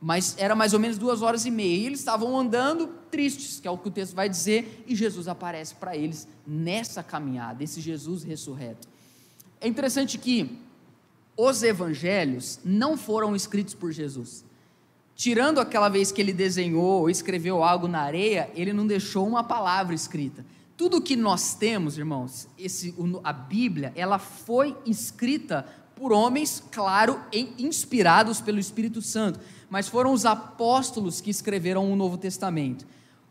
mas 0.00 0.34
era 0.38 0.54
mais 0.54 0.72
ou 0.72 0.80
menos 0.80 0.98
duas 0.98 1.22
horas 1.22 1.46
e 1.46 1.50
meia. 1.50 1.76
E 1.76 1.86
eles 1.86 2.00
estavam 2.00 2.38
andando 2.38 2.88
tristes, 3.10 3.60
que 3.60 3.66
é 3.66 3.70
o 3.70 3.78
que 3.78 3.88
o 3.88 3.90
texto 3.90 4.14
vai 4.14 4.28
dizer, 4.28 4.84
e 4.86 4.94
Jesus 4.94 5.26
aparece 5.28 5.74
para 5.74 5.96
eles 5.96 6.28
nessa 6.46 7.02
caminhada, 7.02 7.64
esse 7.64 7.80
Jesus 7.80 8.22
ressurreto. 8.22 8.86
É 9.60 9.66
interessante 9.66 10.18
que 10.18 10.58
os 11.36 11.62
evangelhos 11.62 12.60
não 12.64 12.96
foram 12.96 13.34
escritos 13.34 13.74
por 13.74 13.90
Jesus. 13.90 14.44
Tirando 15.16 15.58
aquela 15.58 15.88
vez 15.88 16.12
que 16.12 16.20
ele 16.20 16.32
desenhou 16.32 17.00
ou 17.00 17.10
escreveu 17.10 17.64
algo 17.64 17.88
na 17.88 18.02
areia, 18.02 18.48
ele 18.54 18.72
não 18.72 18.86
deixou 18.86 19.26
uma 19.26 19.42
palavra 19.42 19.94
escrita. 19.94 20.46
Tudo 20.76 21.00
que 21.00 21.16
nós 21.16 21.54
temos, 21.54 21.98
irmãos, 21.98 22.46
esse, 22.58 22.94
a 23.24 23.32
Bíblia, 23.32 23.92
ela 23.96 24.18
foi 24.18 24.76
escrita 24.86 25.66
por 25.96 26.12
homens, 26.12 26.62
claro, 26.70 27.18
inspirados 27.58 28.40
pelo 28.40 28.60
Espírito 28.60 29.00
Santo 29.02 29.40
mas 29.68 29.88
foram 29.88 30.12
os 30.12 30.24
apóstolos 30.24 31.20
que 31.20 31.30
escreveram 31.30 31.90
o 31.90 31.96
Novo 31.96 32.16
Testamento. 32.16 32.86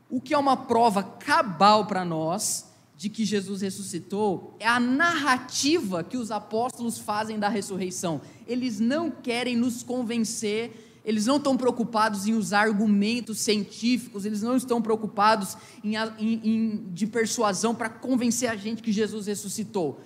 O 0.09 0.21
que 0.21 0.33
é 0.33 0.37
uma 0.37 0.57
prova 0.57 1.03
cabal 1.03 1.85
para 1.85 2.05
nós 2.05 2.71
de 2.97 3.09
que 3.09 3.25
Jesus 3.25 3.61
ressuscitou 3.61 4.55
é 4.59 4.67
a 4.67 4.79
narrativa 4.79 6.03
que 6.03 6.17
os 6.17 6.31
apóstolos 6.31 6.97
fazem 6.97 7.39
da 7.39 7.49
ressurreição. 7.49 8.21
Eles 8.47 8.79
não 8.79 9.09
querem 9.09 9.55
nos 9.55 9.83
convencer, 9.83 10.94
eles 11.05 11.25
não 11.25 11.37
estão 11.37 11.55
preocupados 11.55 12.27
em 12.27 12.33
usar 12.33 12.61
argumentos 12.61 13.39
científicos, 13.39 14.25
eles 14.25 14.41
não 14.41 14.57
estão 14.57 14.81
preocupados 14.81 15.55
em, 15.83 15.95
em, 15.95 16.41
em 16.43 16.83
de 16.91 17.05
persuasão 17.05 17.75
para 17.75 17.89
convencer 17.89 18.49
a 18.49 18.55
gente 18.55 18.81
que 18.81 18.91
Jesus 18.91 19.27
ressuscitou. 19.27 20.01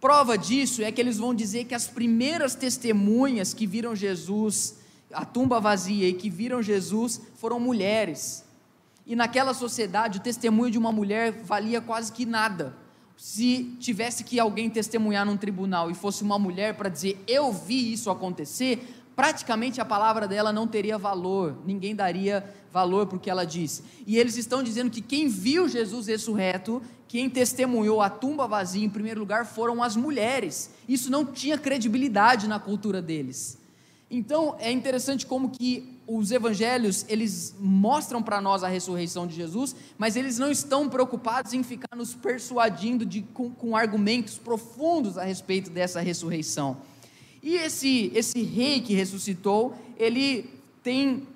Prova 0.00 0.38
disso 0.38 0.82
é 0.82 0.90
que 0.90 1.00
eles 1.00 1.18
vão 1.18 1.34
dizer 1.34 1.64
que 1.64 1.74
as 1.74 1.86
primeiras 1.86 2.54
testemunhas 2.54 3.52
que 3.52 3.66
viram 3.66 3.94
Jesus 3.94 4.80
a 5.12 5.24
tumba 5.24 5.60
vazia 5.60 6.08
e 6.08 6.12
que 6.12 6.30
viram 6.30 6.62
Jesus 6.62 7.20
foram 7.36 7.58
mulheres. 7.58 8.44
E 9.06 9.16
naquela 9.16 9.52
sociedade, 9.52 10.18
o 10.18 10.22
testemunho 10.22 10.70
de 10.70 10.78
uma 10.78 10.92
mulher 10.92 11.32
valia 11.42 11.80
quase 11.80 12.12
que 12.12 12.24
nada. 12.24 12.76
Se 13.16 13.76
tivesse 13.80 14.24
que 14.24 14.38
alguém 14.38 14.70
testemunhar 14.70 15.26
num 15.26 15.36
tribunal 15.36 15.90
e 15.90 15.94
fosse 15.94 16.22
uma 16.22 16.38
mulher 16.38 16.76
para 16.76 16.88
dizer 16.88 17.22
eu 17.26 17.52
vi 17.52 17.92
isso 17.92 18.10
acontecer, 18.10 18.99
praticamente 19.14 19.80
a 19.80 19.84
palavra 19.84 20.26
dela 20.26 20.52
não 20.52 20.66
teria 20.66 20.96
valor, 20.96 21.56
ninguém 21.66 21.94
daria 21.94 22.44
valor 22.72 23.06
para 23.06 23.16
o 23.16 23.20
que 23.20 23.30
ela 23.30 23.44
disse. 23.44 23.82
E 24.06 24.16
eles 24.18 24.36
estão 24.36 24.62
dizendo 24.62 24.90
que 24.90 25.00
quem 25.00 25.28
viu 25.28 25.68
Jesus 25.68 26.06
ressurreto, 26.06 26.82
quem 27.08 27.28
testemunhou 27.28 28.00
a 28.00 28.08
tumba 28.08 28.46
vazia 28.46 28.84
em 28.84 28.90
primeiro 28.90 29.20
lugar 29.20 29.44
foram 29.44 29.82
as 29.82 29.96
mulheres. 29.96 30.70
Isso 30.88 31.10
não 31.10 31.24
tinha 31.24 31.58
credibilidade 31.58 32.46
na 32.46 32.58
cultura 32.58 33.02
deles. 33.02 33.58
Então 34.10 34.56
é 34.58 34.72
interessante 34.72 35.24
como 35.24 35.50
que 35.50 36.00
os 36.06 36.32
evangelhos 36.32 37.06
eles 37.08 37.54
mostram 37.60 38.20
para 38.20 38.40
nós 38.40 38.64
a 38.64 38.68
ressurreição 38.68 39.26
de 39.26 39.36
Jesus, 39.36 39.76
mas 39.96 40.16
eles 40.16 40.38
não 40.38 40.50
estão 40.50 40.88
preocupados 40.88 41.52
em 41.52 41.62
ficar 41.62 41.96
nos 41.96 42.14
persuadindo 42.14 43.06
de, 43.06 43.22
com, 43.22 43.50
com 43.50 43.76
argumentos 43.76 44.36
profundos 44.36 45.16
a 45.16 45.22
respeito 45.22 45.70
dessa 45.70 46.00
ressurreição. 46.00 46.78
E 47.42 47.56
esse, 47.56 48.12
esse 48.14 48.42
rei 48.42 48.80
que 48.80 48.94
ressuscitou, 48.94 49.74
ele 49.98 50.50
tem 50.82 51.26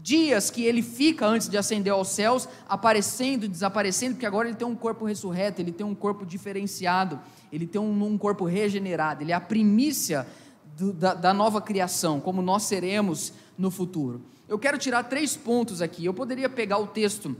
dias 0.00 0.50
que 0.50 0.64
ele 0.64 0.82
fica 0.82 1.26
antes 1.26 1.48
de 1.48 1.56
ascender 1.56 1.92
aos 1.92 2.08
céus, 2.08 2.48
aparecendo 2.68 3.44
e 3.44 3.48
desaparecendo, 3.48 4.14
porque 4.14 4.26
agora 4.26 4.48
ele 4.48 4.56
tem 4.56 4.66
um 4.66 4.76
corpo 4.76 5.04
ressurreto, 5.04 5.60
ele 5.60 5.72
tem 5.72 5.86
um 5.86 5.94
corpo 5.94 6.24
diferenciado, 6.24 7.18
ele 7.52 7.66
tem 7.66 7.80
um, 7.80 8.04
um 8.04 8.16
corpo 8.16 8.44
regenerado, 8.44 9.22
ele 9.22 9.32
é 9.32 9.34
a 9.34 9.40
primícia 9.40 10.26
do, 10.76 10.92
da, 10.92 11.14
da 11.14 11.34
nova 11.34 11.60
criação, 11.60 12.20
como 12.20 12.40
nós 12.40 12.62
seremos 12.64 13.32
no 13.56 13.70
futuro. 13.70 14.22
Eu 14.48 14.58
quero 14.58 14.78
tirar 14.78 15.02
três 15.04 15.36
pontos 15.36 15.82
aqui. 15.82 16.04
Eu 16.04 16.14
poderia 16.14 16.48
pegar 16.48 16.78
o 16.78 16.86
texto 16.86 17.36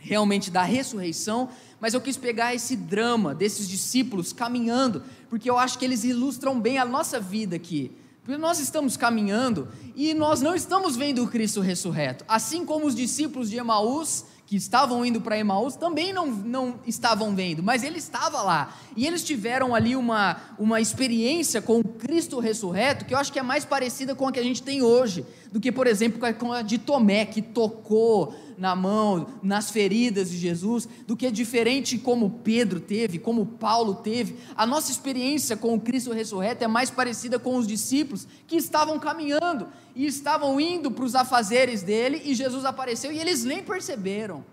realmente 0.00 0.50
da 0.50 0.62
ressurreição, 0.62 1.48
mas 1.78 1.94
eu 1.94 2.00
quis 2.00 2.16
pegar 2.16 2.54
esse 2.54 2.76
drama 2.76 3.34
desses 3.34 3.68
discípulos 3.68 4.32
caminhando, 4.32 5.02
porque 5.28 5.48
eu 5.48 5.58
acho 5.58 5.78
que 5.78 5.84
eles 5.84 6.04
ilustram 6.04 6.58
bem 6.60 6.78
a 6.78 6.84
nossa 6.84 7.20
vida 7.20 7.56
aqui. 7.56 7.92
Porque 8.22 8.36
nós 8.36 8.60
estamos 8.60 8.96
caminhando 8.96 9.68
e 9.96 10.12
nós 10.12 10.42
não 10.42 10.54
estamos 10.54 10.94
vendo 10.94 11.24
o 11.24 11.28
Cristo 11.28 11.60
ressurreto. 11.60 12.24
Assim 12.28 12.64
como 12.64 12.86
os 12.86 12.94
discípulos 12.94 13.48
de 13.48 13.56
Emaús 13.56 14.24
que 14.50 14.56
estavam 14.56 15.06
indo 15.06 15.20
para 15.20 15.38
Emaús 15.38 15.76
também 15.76 16.12
não, 16.12 16.26
não 16.26 16.74
estavam 16.84 17.36
vendo, 17.36 17.62
mas 17.62 17.84
ele 17.84 17.98
estava 17.98 18.42
lá. 18.42 18.76
E 18.96 19.06
eles 19.06 19.22
tiveram 19.22 19.76
ali 19.76 19.94
uma, 19.94 20.38
uma 20.58 20.80
experiência 20.80 21.62
com 21.62 21.78
o 21.78 21.84
Cristo 21.84 22.40
ressurreto 22.40 23.04
que 23.04 23.14
eu 23.14 23.18
acho 23.18 23.32
que 23.32 23.38
é 23.38 23.42
mais 23.42 23.64
parecida 23.64 24.12
com 24.12 24.26
a 24.26 24.32
que 24.32 24.40
a 24.40 24.42
gente 24.42 24.60
tem 24.60 24.82
hoje, 24.82 25.24
do 25.52 25.60
que, 25.60 25.70
por 25.70 25.86
exemplo, 25.86 26.20
com 26.34 26.52
a 26.52 26.62
de 26.62 26.78
Tomé, 26.78 27.24
que 27.24 27.40
tocou 27.40 28.34
na 28.60 28.76
mão, 28.76 29.26
nas 29.42 29.70
feridas 29.70 30.30
de 30.30 30.36
Jesus, 30.36 30.86
do 31.06 31.16
que 31.16 31.26
é 31.26 31.30
diferente 31.30 31.96
como 31.96 32.40
Pedro 32.44 32.78
teve, 32.78 33.18
como 33.18 33.46
Paulo 33.46 33.94
teve. 33.94 34.36
A 34.54 34.66
nossa 34.66 34.92
experiência 34.92 35.56
com 35.56 35.72
o 35.72 35.80
Cristo 35.80 36.12
ressurreto 36.12 36.62
é 36.62 36.68
mais 36.68 36.90
parecida 36.90 37.38
com 37.38 37.56
os 37.56 37.66
discípulos 37.66 38.28
que 38.46 38.56
estavam 38.56 38.98
caminhando 38.98 39.66
e 39.96 40.04
estavam 40.04 40.60
indo 40.60 40.90
para 40.90 41.06
os 41.06 41.14
afazeres 41.14 41.82
dele 41.82 42.20
e 42.22 42.34
Jesus 42.34 42.66
apareceu 42.66 43.10
e 43.10 43.18
eles 43.18 43.44
nem 43.44 43.62
perceberam. 43.62 44.44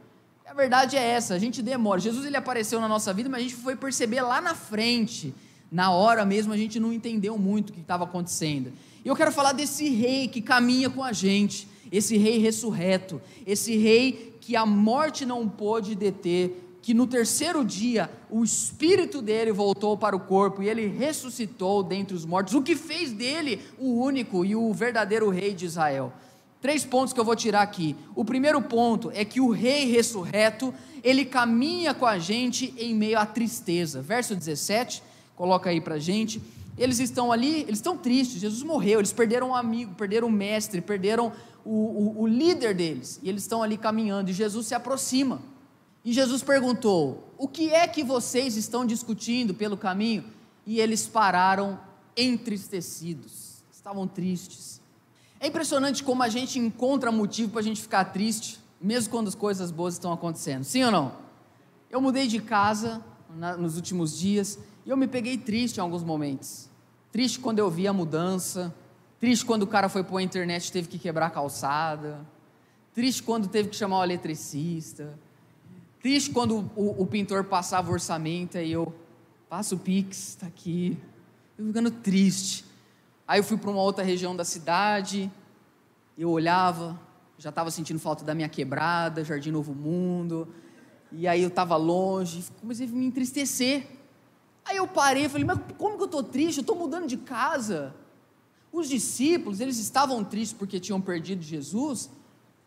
A 0.45 0.53
verdade 0.53 0.95
é 0.95 1.03
essa, 1.03 1.33
a 1.33 1.39
gente 1.39 1.61
demora. 1.61 1.99
Jesus 1.99 2.25
ele 2.25 2.37
apareceu 2.37 2.79
na 2.79 2.87
nossa 2.87 3.13
vida, 3.13 3.27
mas 3.27 3.41
a 3.41 3.43
gente 3.43 3.55
foi 3.55 3.75
perceber 3.75 4.21
lá 4.21 4.39
na 4.39 4.55
frente. 4.55 5.35
Na 5.69 5.91
hora 5.91 6.25
mesmo 6.25 6.53
a 6.53 6.57
gente 6.57 6.79
não 6.79 6.93
entendeu 6.93 7.37
muito 7.37 7.71
o 7.71 7.73
que 7.73 7.81
estava 7.81 8.05
acontecendo. 8.05 8.71
E 9.03 9.07
eu 9.09 9.17
quero 9.17 9.33
falar 9.33 9.51
desse 9.51 9.89
rei 9.89 10.29
que 10.29 10.41
caminha 10.41 10.89
com 10.89 11.03
a 11.03 11.11
gente 11.11 11.67
esse 11.91 12.17
rei 12.17 12.37
ressurreto, 12.37 13.21
esse 13.45 13.77
rei 13.77 14.35
que 14.41 14.55
a 14.55 14.65
morte 14.65 15.25
não 15.25 15.47
pôde 15.47 15.95
deter, 15.95 16.63
que 16.81 16.93
no 16.93 17.05
terceiro 17.05 17.65
dia 17.65 18.09
o 18.29 18.43
espírito 18.43 19.21
dele 19.21 19.51
voltou 19.51 19.97
para 19.97 20.15
o 20.15 20.19
corpo 20.19 20.63
e 20.63 20.69
ele 20.69 20.87
ressuscitou 20.87 21.83
dentre 21.83 22.15
os 22.15 22.25
mortos, 22.25 22.53
o 22.53 22.61
que 22.61 22.75
fez 22.75 23.11
dele 23.11 23.61
o 23.77 24.01
único 24.01 24.45
e 24.45 24.55
o 24.55 24.73
verdadeiro 24.73 25.29
rei 25.29 25.53
de 25.53 25.65
Israel. 25.65 26.13
Três 26.61 26.83
pontos 26.83 27.13
que 27.13 27.19
eu 27.19 27.25
vou 27.25 27.35
tirar 27.35 27.61
aqui. 27.61 27.95
O 28.15 28.25
primeiro 28.25 28.61
ponto 28.61 29.11
é 29.13 29.23
que 29.23 29.39
o 29.39 29.51
rei 29.51 29.85
ressurreto, 29.85 30.73
ele 31.03 31.23
caminha 31.23 31.93
com 31.93 32.05
a 32.05 32.17
gente 32.17 32.73
em 32.77 32.95
meio 32.95 33.19
à 33.19 33.25
tristeza. 33.25 34.01
Verso 34.01 34.35
17, 34.35 35.03
coloca 35.35 35.69
aí 35.69 35.79
para 35.79 35.99
gente. 35.99 36.41
Eles 36.77 36.99
estão 36.99 37.31
ali, 37.31 37.61
eles 37.61 37.79
estão 37.79 37.97
tristes. 37.97 38.41
Jesus 38.41 38.63
morreu, 38.63 38.99
eles 38.99 39.13
perderam 39.13 39.49
um 39.49 39.55
amigo, 39.55 39.93
perderam 39.93 40.27
um 40.27 40.31
mestre, 40.31 40.81
perderam 40.81 41.31
o, 41.67 42.19
o, 42.19 42.21
o 42.21 42.27
líder 42.27 42.73
deles, 42.73 43.19
e 43.21 43.27
eles 43.27 43.41
estão 43.41 43.61
ali 43.61 43.77
caminhando, 43.77 44.29
e 44.29 44.33
Jesus 44.33 44.67
se 44.67 44.73
aproxima. 44.73 45.41
E 46.03 46.13
Jesus 46.13 46.41
perguntou: 46.41 47.33
O 47.37 47.45
que 47.45 47.73
é 47.73 47.85
que 47.85 48.03
vocês 48.03 48.55
estão 48.55 48.85
discutindo 48.85 49.53
pelo 49.53 49.75
caminho? 49.75 50.23
E 50.65 50.79
eles 50.79 51.05
pararam 51.07 51.77
entristecidos, 52.15 53.63
estavam 53.69 54.07
tristes. 54.07 54.79
É 55.41 55.47
impressionante 55.47 56.03
como 56.03 56.23
a 56.23 56.29
gente 56.29 56.57
encontra 56.57 57.11
motivo 57.11 57.51
para 57.51 57.59
a 57.59 57.63
gente 57.63 57.81
ficar 57.81 58.05
triste, 58.05 58.59
mesmo 58.81 59.11
quando 59.11 59.27
as 59.27 59.35
coisas 59.35 59.69
boas 59.69 59.95
estão 59.95 60.13
acontecendo. 60.13 60.63
Sim 60.63 60.85
ou 60.85 60.91
não? 60.91 61.11
Eu 61.89 61.99
mudei 61.99 62.27
de 62.27 62.39
casa 62.39 63.03
na, 63.35 63.57
nos 63.57 63.75
últimos 63.75 64.17
dias 64.17 64.57
e 64.85 64.89
eu 64.89 64.95
me 64.97 65.07
peguei 65.07 65.37
triste 65.37 65.77
em 65.77 65.81
alguns 65.81 66.03
momentos. 66.03 66.69
Triste 67.11 67.39
quando 67.39 67.59
eu 67.59 67.69
vi 67.69 67.87
a 67.87 67.93
mudança, 67.93 68.73
Triste 69.19 69.45
quando 69.45 69.63
o 69.63 69.67
cara 69.67 69.89
foi 69.89 70.03
pôr 70.03 70.17
a 70.17 70.21
internet 70.21 70.67
e 70.67 70.71
teve 70.71 70.87
que 70.87 70.99
quebrar 70.99 71.27
a 71.27 71.29
calçada. 71.31 72.19
Triste 72.93 73.23
quando 73.23 73.47
teve 73.47 73.69
que 73.69 73.75
chamar 73.75 73.99
o 73.99 74.03
eletricista. 74.03 75.17
Triste 75.99 76.29
quando 76.29 76.69
o, 76.75 77.01
o 77.01 77.05
pintor 77.05 77.43
passava 77.43 77.89
o 77.89 77.93
orçamento 77.93 78.57
e 78.59 78.71
eu 78.71 78.93
passo 79.49 79.75
o 79.75 79.79
Pix, 79.79 80.29
está 80.29 80.45
aqui. 80.45 80.97
Eu 81.57 81.65
ficando 81.65 81.89
triste. 81.89 82.63
Aí 83.27 83.39
eu 83.39 83.43
fui 83.43 83.57
para 83.57 83.71
uma 83.71 83.81
outra 83.81 84.03
região 84.03 84.35
da 84.35 84.45
cidade, 84.45 85.31
eu 86.17 86.29
olhava, 86.29 86.99
Já 87.39 87.49
estava 87.49 87.69
sentindo 87.71 87.99
falta 87.99 88.23
da 88.23 88.33
minha 88.33 88.47
quebrada, 88.47 89.23
Jardim 89.23 89.51
Novo 89.51 89.73
Mundo. 89.73 90.47
E 91.11 91.27
aí 91.27 91.41
eu 91.41 91.49
estava 91.49 91.75
longe, 91.75 92.45
comecei 92.61 92.87
a 92.87 92.89
me 92.89 93.05
entristecer. 93.05 93.87
Aí 94.63 94.77
eu 94.77 94.87
parei 94.87 95.27
falei, 95.27 95.45
mas 95.45 95.59
como 95.77 95.97
que 95.97 96.03
eu 96.03 96.05
estou 96.05 96.23
triste? 96.23 96.57
Eu 96.57 96.61
estou 96.61 96.75
mudando 96.75 97.07
de 97.07 97.17
casa. 97.17 97.95
Os 98.77 98.87
discípulos, 98.87 99.59
eles 99.59 99.79
estavam 99.79 100.23
tristes 100.23 100.55
porque 100.55 100.79
tinham 100.79 101.01
perdido 101.01 101.41
Jesus, 101.41 102.11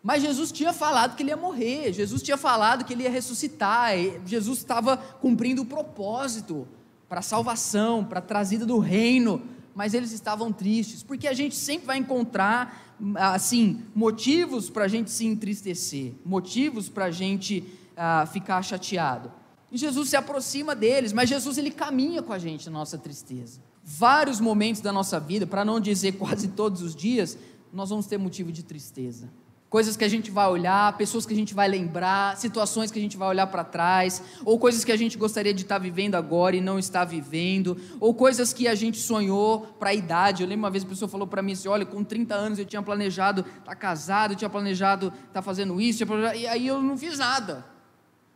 mas 0.02 0.24
Jesus 0.24 0.50
tinha 0.50 0.72
falado 0.72 1.14
que 1.14 1.22
ele 1.22 1.30
ia 1.30 1.36
morrer, 1.36 1.92
Jesus 1.92 2.20
tinha 2.20 2.36
falado 2.36 2.84
que 2.84 2.92
ele 2.92 3.04
ia 3.04 3.10
ressuscitar, 3.10 3.92
Jesus 4.26 4.58
estava 4.58 4.96
cumprindo 4.96 5.62
o 5.62 5.64
propósito 5.64 6.66
para 7.08 7.20
a 7.20 7.22
salvação, 7.22 8.04
para 8.04 8.18
a 8.18 8.22
trazida 8.22 8.66
do 8.66 8.80
reino, 8.80 9.40
mas 9.72 9.94
eles 9.94 10.10
estavam 10.10 10.52
tristes, 10.52 11.04
porque 11.04 11.28
a 11.28 11.32
gente 11.32 11.54
sempre 11.54 11.86
vai 11.86 11.98
encontrar, 11.98 12.96
assim, 13.14 13.84
motivos 13.94 14.68
para 14.68 14.86
a 14.86 14.88
gente 14.88 15.12
se 15.12 15.24
entristecer, 15.24 16.14
motivos 16.24 16.88
para 16.88 17.04
a 17.04 17.10
gente 17.12 17.64
ah, 17.96 18.26
ficar 18.26 18.60
chateado. 18.62 19.30
E 19.70 19.78
Jesus 19.78 20.08
se 20.08 20.16
aproxima 20.16 20.74
deles, 20.74 21.12
mas 21.12 21.28
Jesus 21.28 21.56
ele 21.56 21.70
caminha 21.70 22.20
com 22.20 22.32
a 22.32 22.38
gente 22.40 22.66
na 22.66 22.80
nossa 22.80 22.98
tristeza. 22.98 23.69
Vários 23.82 24.40
momentos 24.40 24.80
da 24.80 24.92
nossa 24.92 25.18
vida, 25.18 25.46
para 25.46 25.64
não 25.64 25.80
dizer 25.80 26.12
quase 26.18 26.48
todos 26.48 26.82
os 26.82 26.94
dias, 26.94 27.38
nós 27.72 27.90
vamos 27.90 28.06
ter 28.06 28.18
motivo 28.18 28.50
de 28.52 28.62
tristeza 28.62 29.30
coisas 29.70 29.96
que 29.96 30.02
a 30.02 30.08
gente 30.08 30.32
vai 30.32 30.48
olhar, 30.48 30.96
pessoas 30.96 31.24
que 31.24 31.32
a 31.32 31.36
gente 31.36 31.54
vai 31.54 31.68
lembrar, 31.68 32.36
situações 32.36 32.90
que 32.90 32.98
a 32.98 33.02
gente 33.02 33.16
vai 33.16 33.28
olhar 33.28 33.46
para 33.46 33.62
trás, 33.62 34.20
ou 34.44 34.58
coisas 34.58 34.84
que 34.84 34.90
a 34.90 34.96
gente 34.96 35.16
gostaria 35.16 35.54
de 35.54 35.62
estar 35.62 35.76
tá 35.76 35.78
vivendo 35.78 36.16
agora 36.16 36.56
e 36.56 36.60
não 36.60 36.76
está 36.76 37.04
vivendo, 37.04 37.80
ou 38.00 38.12
coisas 38.12 38.52
que 38.52 38.66
a 38.66 38.74
gente 38.74 38.98
sonhou 38.98 39.60
para 39.78 39.90
a 39.90 39.94
idade. 39.94 40.42
Eu 40.42 40.48
lembro 40.48 40.64
uma 40.64 40.70
vez 40.70 40.82
a 40.82 40.88
pessoa 40.88 41.08
falou 41.08 41.26
para 41.26 41.40
mim 41.40 41.52
assim: 41.52 41.68
olha, 41.68 41.86
com 41.86 42.02
30 42.02 42.34
anos 42.34 42.58
eu 42.58 42.64
tinha 42.64 42.82
planejado 42.82 43.42
estar 43.42 43.62
tá 43.64 43.76
casado, 43.76 44.32
eu 44.32 44.36
tinha 44.36 44.50
planejado 44.50 45.06
estar 45.06 45.34
tá 45.34 45.42
fazendo 45.42 45.80
isso, 45.80 46.04
e 46.34 46.48
aí 46.48 46.66
eu 46.66 46.82
não 46.82 46.98
fiz 46.98 47.16
nada. 47.16 47.64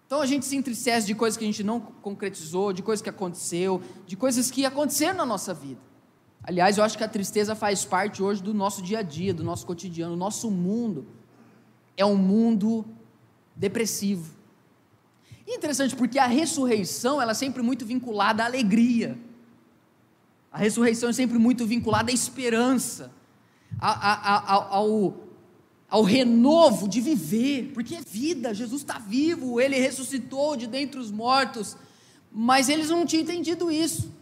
Então 0.07 0.21
a 0.21 0.27
gente 0.27 0.45
se 0.45 0.57
entristece 0.57 1.07
de 1.07 1.15
coisas 1.15 1.37
que 1.37 1.45
a 1.45 1.47
gente 1.47 1.65
não 1.65 1.81
concretizou, 1.81 2.73
de 2.73 2.83
coisas 2.83 3.03
que 3.03 3.11
aconteceu, 3.11 3.83
de 4.07 4.17
coisas 4.17 4.51
que 4.51 4.65
aconteceram 4.65 5.17
na 5.17 5.27
nossa 5.27 5.55
vida. 5.55 5.81
Aliás, 6.43 6.77
eu 6.77 6.85
acho 6.85 6.99
que 6.99 7.05
a 7.05 7.09
tristeza 7.09 7.55
faz 7.55 7.85
parte 7.85 8.23
hoje 8.23 8.43
do 8.43 8.53
nosso 8.53 8.83
dia 8.83 8.99
a 8.99 9.03
dia, 9.03 9.33
do 9.33 9.43
nosso 9.43 9.65
cotidiano, 9.65 10.13
do 10.13 10.19
nosso 10.19 10.51
mundo 10.51 11.07
é 11.97 12.05
um 12.05 12.17
mundo 12.17 12.85
depressivo. 13.55 14.35
E 15.47 15.57
interessante 15.57 15.95
porque 15.95 16.19
a 16.19 16.27
ressurreição 16.27 17.21
ela 17.21 17.33
é 17.33 17.35
sempre 17.35 17.63
muito 17.63 17.85
vinculada 17.85 18.43
à 18.43 18.47
alegria. 18.47 19.19
A 20.51 20.59
ressurreição 20.59 21.09
é 21.09 21.13
sempre 21.13 21.39
muito 21.39 21.67
vinculada 21.67 22.11
à 22.11 22.15
esperança, 22.15 23.13
a, 23.79 23.91
a, 23.91 24.37
a, 24.39 24.77
ao, 24.77 25.24
ao 25.95 26.03
renovo 26.03 26.89
de 26.89 27.01
viver, 27.01 27.71
porque 27.73 27.95
é 27.95 28.01
vida, 28.01 28.53
Jesus 28.53 28.83
está 28.83 28.99
vivo, 28.99 29.61
ele 29.61 29.79
ressuscitou 29.79 30.57
de 30.57 30.67
dentre 30.67 30.99
os 30.99 31.09
mortos, 31.09 31.77
mas 32.33 32.69
eles 32.69 32.91
não 32.91 33.07
tinham 33.07 33.23
entendido 33.23 33.71
isso. 33.71 34.13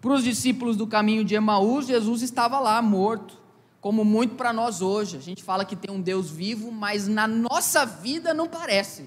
Para 0.00 0.14
os 0.14 0.24
discípulos 0.24 0.78
do 0.78 0.86
caminho 0.86 1.22
de 1.22 1.34
Emaús, 1.34 1.86
Jesus 1.86 2.22
estava 2.22 2.58
lá 2.58 2.80
morto 2.80 3.38
como 3.82 4.02
muito 4.02 4.34
para 4.34 4.50
nós 4.50 4.80
hoje. 4.80 5.18
A 5.18 5.20
gente 5.20 5.42
fala 5.42 5.62
que 5.66 5.76
tem 5.76 5.94
um 5.94 6.00
Deus 6.00 6.30
vivo, 6.30 6.72
mas 6.72 7.06
na 7.06 7.28
nossa 7.28 7.84
vida 7.84 8.32
não 8.32 8.48
parece, 8.48 9.04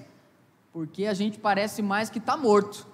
porque 0.72 1.04
a 1.04 1.14
gente 1.14 1.36
parece 1.36 1.82
mais 1.82 2.08
que 2.08 2.18
está 2.18 2.36
morto. 2.36 2.86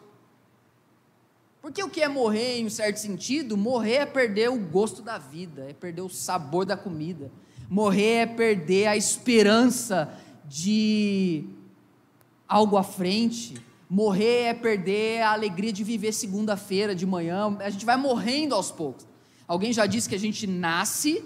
Porque 1.61 1.83
o 1.83 1.91
que 1.91 2.01
é 2.01 2.09
morrer, 2.09 2.57
em 2.57 2.65
um 2.65 2.71
certo 2.71 2.97
sentido? 2.97 3.55
Morrer 3.55 3.97
é 3.97 4.07
perder 4.07 4.49
o 4.49 4.59
gosto 4.59 5.03
da 5.03 5.19
vida, 5.19 5.67
é 5.69 5.75
perder 5.75 6.01
o 6.01 6.09
sabor 6.09 6.65
da 6.65 6.75
comida. 6.75 7.31
Morrer 7.68 8.16
é 8.16 8.26
perder 8.26 8.87
a 8.87 8.97
esperança 8.97 10.12
de 10.47 11.44
algo 12.47 12.76
à 12.76 12.83
frente. 12.83 13.54
Morrer 13.88 14.42
é 14.44 14.54
perder 14.54 15.23
a 15.23 15.33
alegria 15.33 15.73
de 15.73 15.83
viver 15.83 16.12
segunda-feira 16.12 16.94
de 16.94 17.06
manhã. 17.06 17.56
A 17.61 17.71
gente 17.71 17.85
vai 17.85 17.97
morrendo 17.97 18.54
aos 18.54 18.71
poucos. 18.71 19.06
Alguém 19.47 19.73
já 19.73 19.87
disse 19.87 20.09
que 20.09 20.14
a 20.14 20.18
gente 20.18 20.46
nasce 20.46 21.24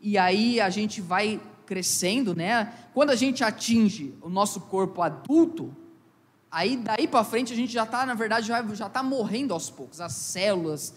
e 0.00 0.16
aí 0.16 0.60
a 0.60 0.70
gente 0.70 1.00
vai 1.00 1.40
crescendo, 1.66 2.34
né? 2.34 2.72
Quando 2.92 3.10
a 3.10 3.16
gente 3.16 3.44
atinge 3.44 4.14
o 4.22 4.28
nosso 4.28 4.60
corpo 4.62 5.02
adulto, 5.02 5.74
aí 6.50 6.76
daí 6.76 7.06
para 7.06 7.22
frente 7.22 7.52
a 7.52 7.56
gente 7.56 7.72
já 7.72 7.84
está, 7.84 8.04
na 8.04 8.14
verdade, 8.14 8.48
já 8.48 8.60
está 8.86 9.02
morrendo 9.02 9.54
aos 9.54 9.70
poucos. 9.70 10.00
As 10.00 10.12
células, 10.12 10.94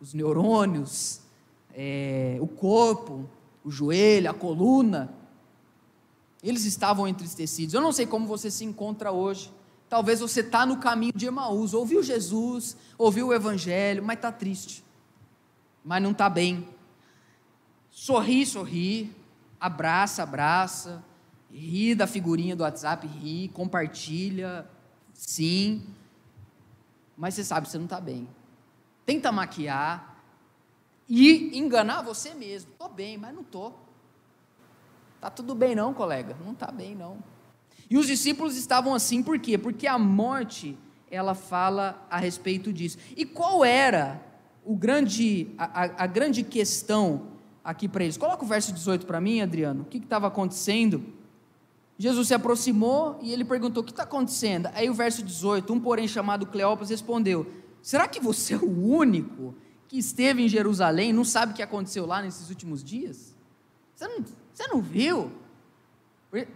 os 0.00 0.14
neurônios, 0.14 1.20
é, 1.74 2.38
o 2.40 2.46
corpo, 2.46 3.28
o 3.64 3.70
joelho, 3.70 4.30
a 4.30 4.34
coluna, 4.34 5.12
eles 6.42 6.64
estavam 6.64 7.08
entristecidos. 7.08 7.74
Eu 7.74 7.80
não 7.80 7.92
sei 7.92 8.06
como 8.06 8.26
você 8.26 8.50
se 8.50 8.64
encontra 8.64 9.10
hoje. 9.10 9.50
Talvez 9.88 10.20
você 10.20 10.40
está 10.40 10.66
no 10.66 10.76
caminho 10.76 11.14
de 11.14 11.26
Emaús, 11.26 11.72
ouviu 11.72 12.02
Jesus, 12.02 12.76
ouviu 12.98 13.28
o 13.28 13.34
Evangelho, 13.34 14.02
mas 14.04 14.16
está 14.16 14.30
triste, 14.30 14.84
mas 15.84 16.02
não 16.02 16.10
está 16.10 16.28
bem 16.28 16.68
sorri, 17.94 18.44
sorri, 18.44 19.16
abraça, 19.60 20.24
abraça, 20.24 21.02
ri 21.50 21.94
da 21.94 22.08
figurinha 22.08 22.56
do 22.56 22.64
WhatsApp, 22.64 23.06
ri, 23.06 23.48
compartilha, 23.54 24.68
sim, 25.14 25.86
mas 27.16 27.34
você 27.34 27.44
sabe 27.44 27.66
que 27.66 27.72
você 27.72 27.78
não 27.78 27.84
está 27.84 28.00
bem. 28.00 28.28
Tenta 29.06 29.30
maquiar 29.30 30.13
e 31.08 31.58
enganar 31.58 32.02
você 32.02 32.34
mesmo. 32.34 32.72
Estou 32.72 32.88
bem, 32.88 33.18
mas 33.18 33.34
não 33.34 33.42
estou. 33.42 33.78
Tá 35.20 35.30
tudo 35.30 35.54
bem 35.54 35.74
não, 35.74 35.94
colega? 35.94 36.36
Não 36.44 36.52
está 36.52 36.70
bem 36.70 36.94
não. 36.94 37.18
E 37.88 37.98
os 37.98 38.06
discípulos 38.06 38.56
estavam 38.56 38.94
assim, 38.94 39.22
por 39.22 39.38
quê? 39.38 39.58
Porque 39.58 39.86
a 39.86 39.98
morte, 39.98 40.76
ela 41.10 41.34
fala 41.34 42.06
a 42.10 42.18
respeito 42.18 42.72
disso. 42.72 42.98
E 43.16 43.24
qual 43.24 43.64
era 43.64 44.20
o 44.64 44.74
grande, 44.74 45.48
a, 45.58 46.04
a, 46.04 46.06
grande 46.06 46.42
questão 46.42 47.28
aqui 47.62 47.86
para 47.86 48.04
eles. 48.04 48.16
Coloca 48.16 48.44
o 48.44 48.48
verso 48.48 48.72
18 48.72 49.06
para 49.06 49.20
mim, 49.20 49.40
Adriano. 49.40 49.82
O 49.82 49.84
que 49.84 49.98
estava 49.98 50.26
acontecendo? 50.26 51.04
Jesus 51.98 52.28
se 52.28 52.34
aproximou 52.34 53.18
e 53.22 53.32
ele 53.32 53.44
perguntou: 53.44 53.82
O 53.82 53.86
que 53.86 53.92
está 53.92 54.04
acontecendo? 54.04 54.68
Aí 54.74 54.88
o 54.88 54.94
verso 54.94 55.22
18: 55.22 55.72
Um, 55.72 55.78
porém, 55.78 56.08
chamado 56.08 56.46
Cleopas, 56.46 56.90
respondeu: 56.90 57.46
Será 57.82 58.08
que 58.08 58.18
você 58.18 58.54
é 58.54 58.56
o 58.56 58.86
único 58.86 59.54
que 59.94 60.00
esteve 60.00 60.42
em 60.42 60.48
Jerusalém 60.48 61.12
não 61.12 61.24
sabe 61.24 61.52
o 61.52 61.54
que 61.54 61.62
aconteceu 61.62 62.04
lá 62.04 62.20
nesses 62.20 62.50
últimos 62.50 62.82
dias? 62.82 63.32
Você 63.94 64.08
não, 64.08 64.24
você 64.52 64.66
não 64.66 64.82
viu? 64.82 65.30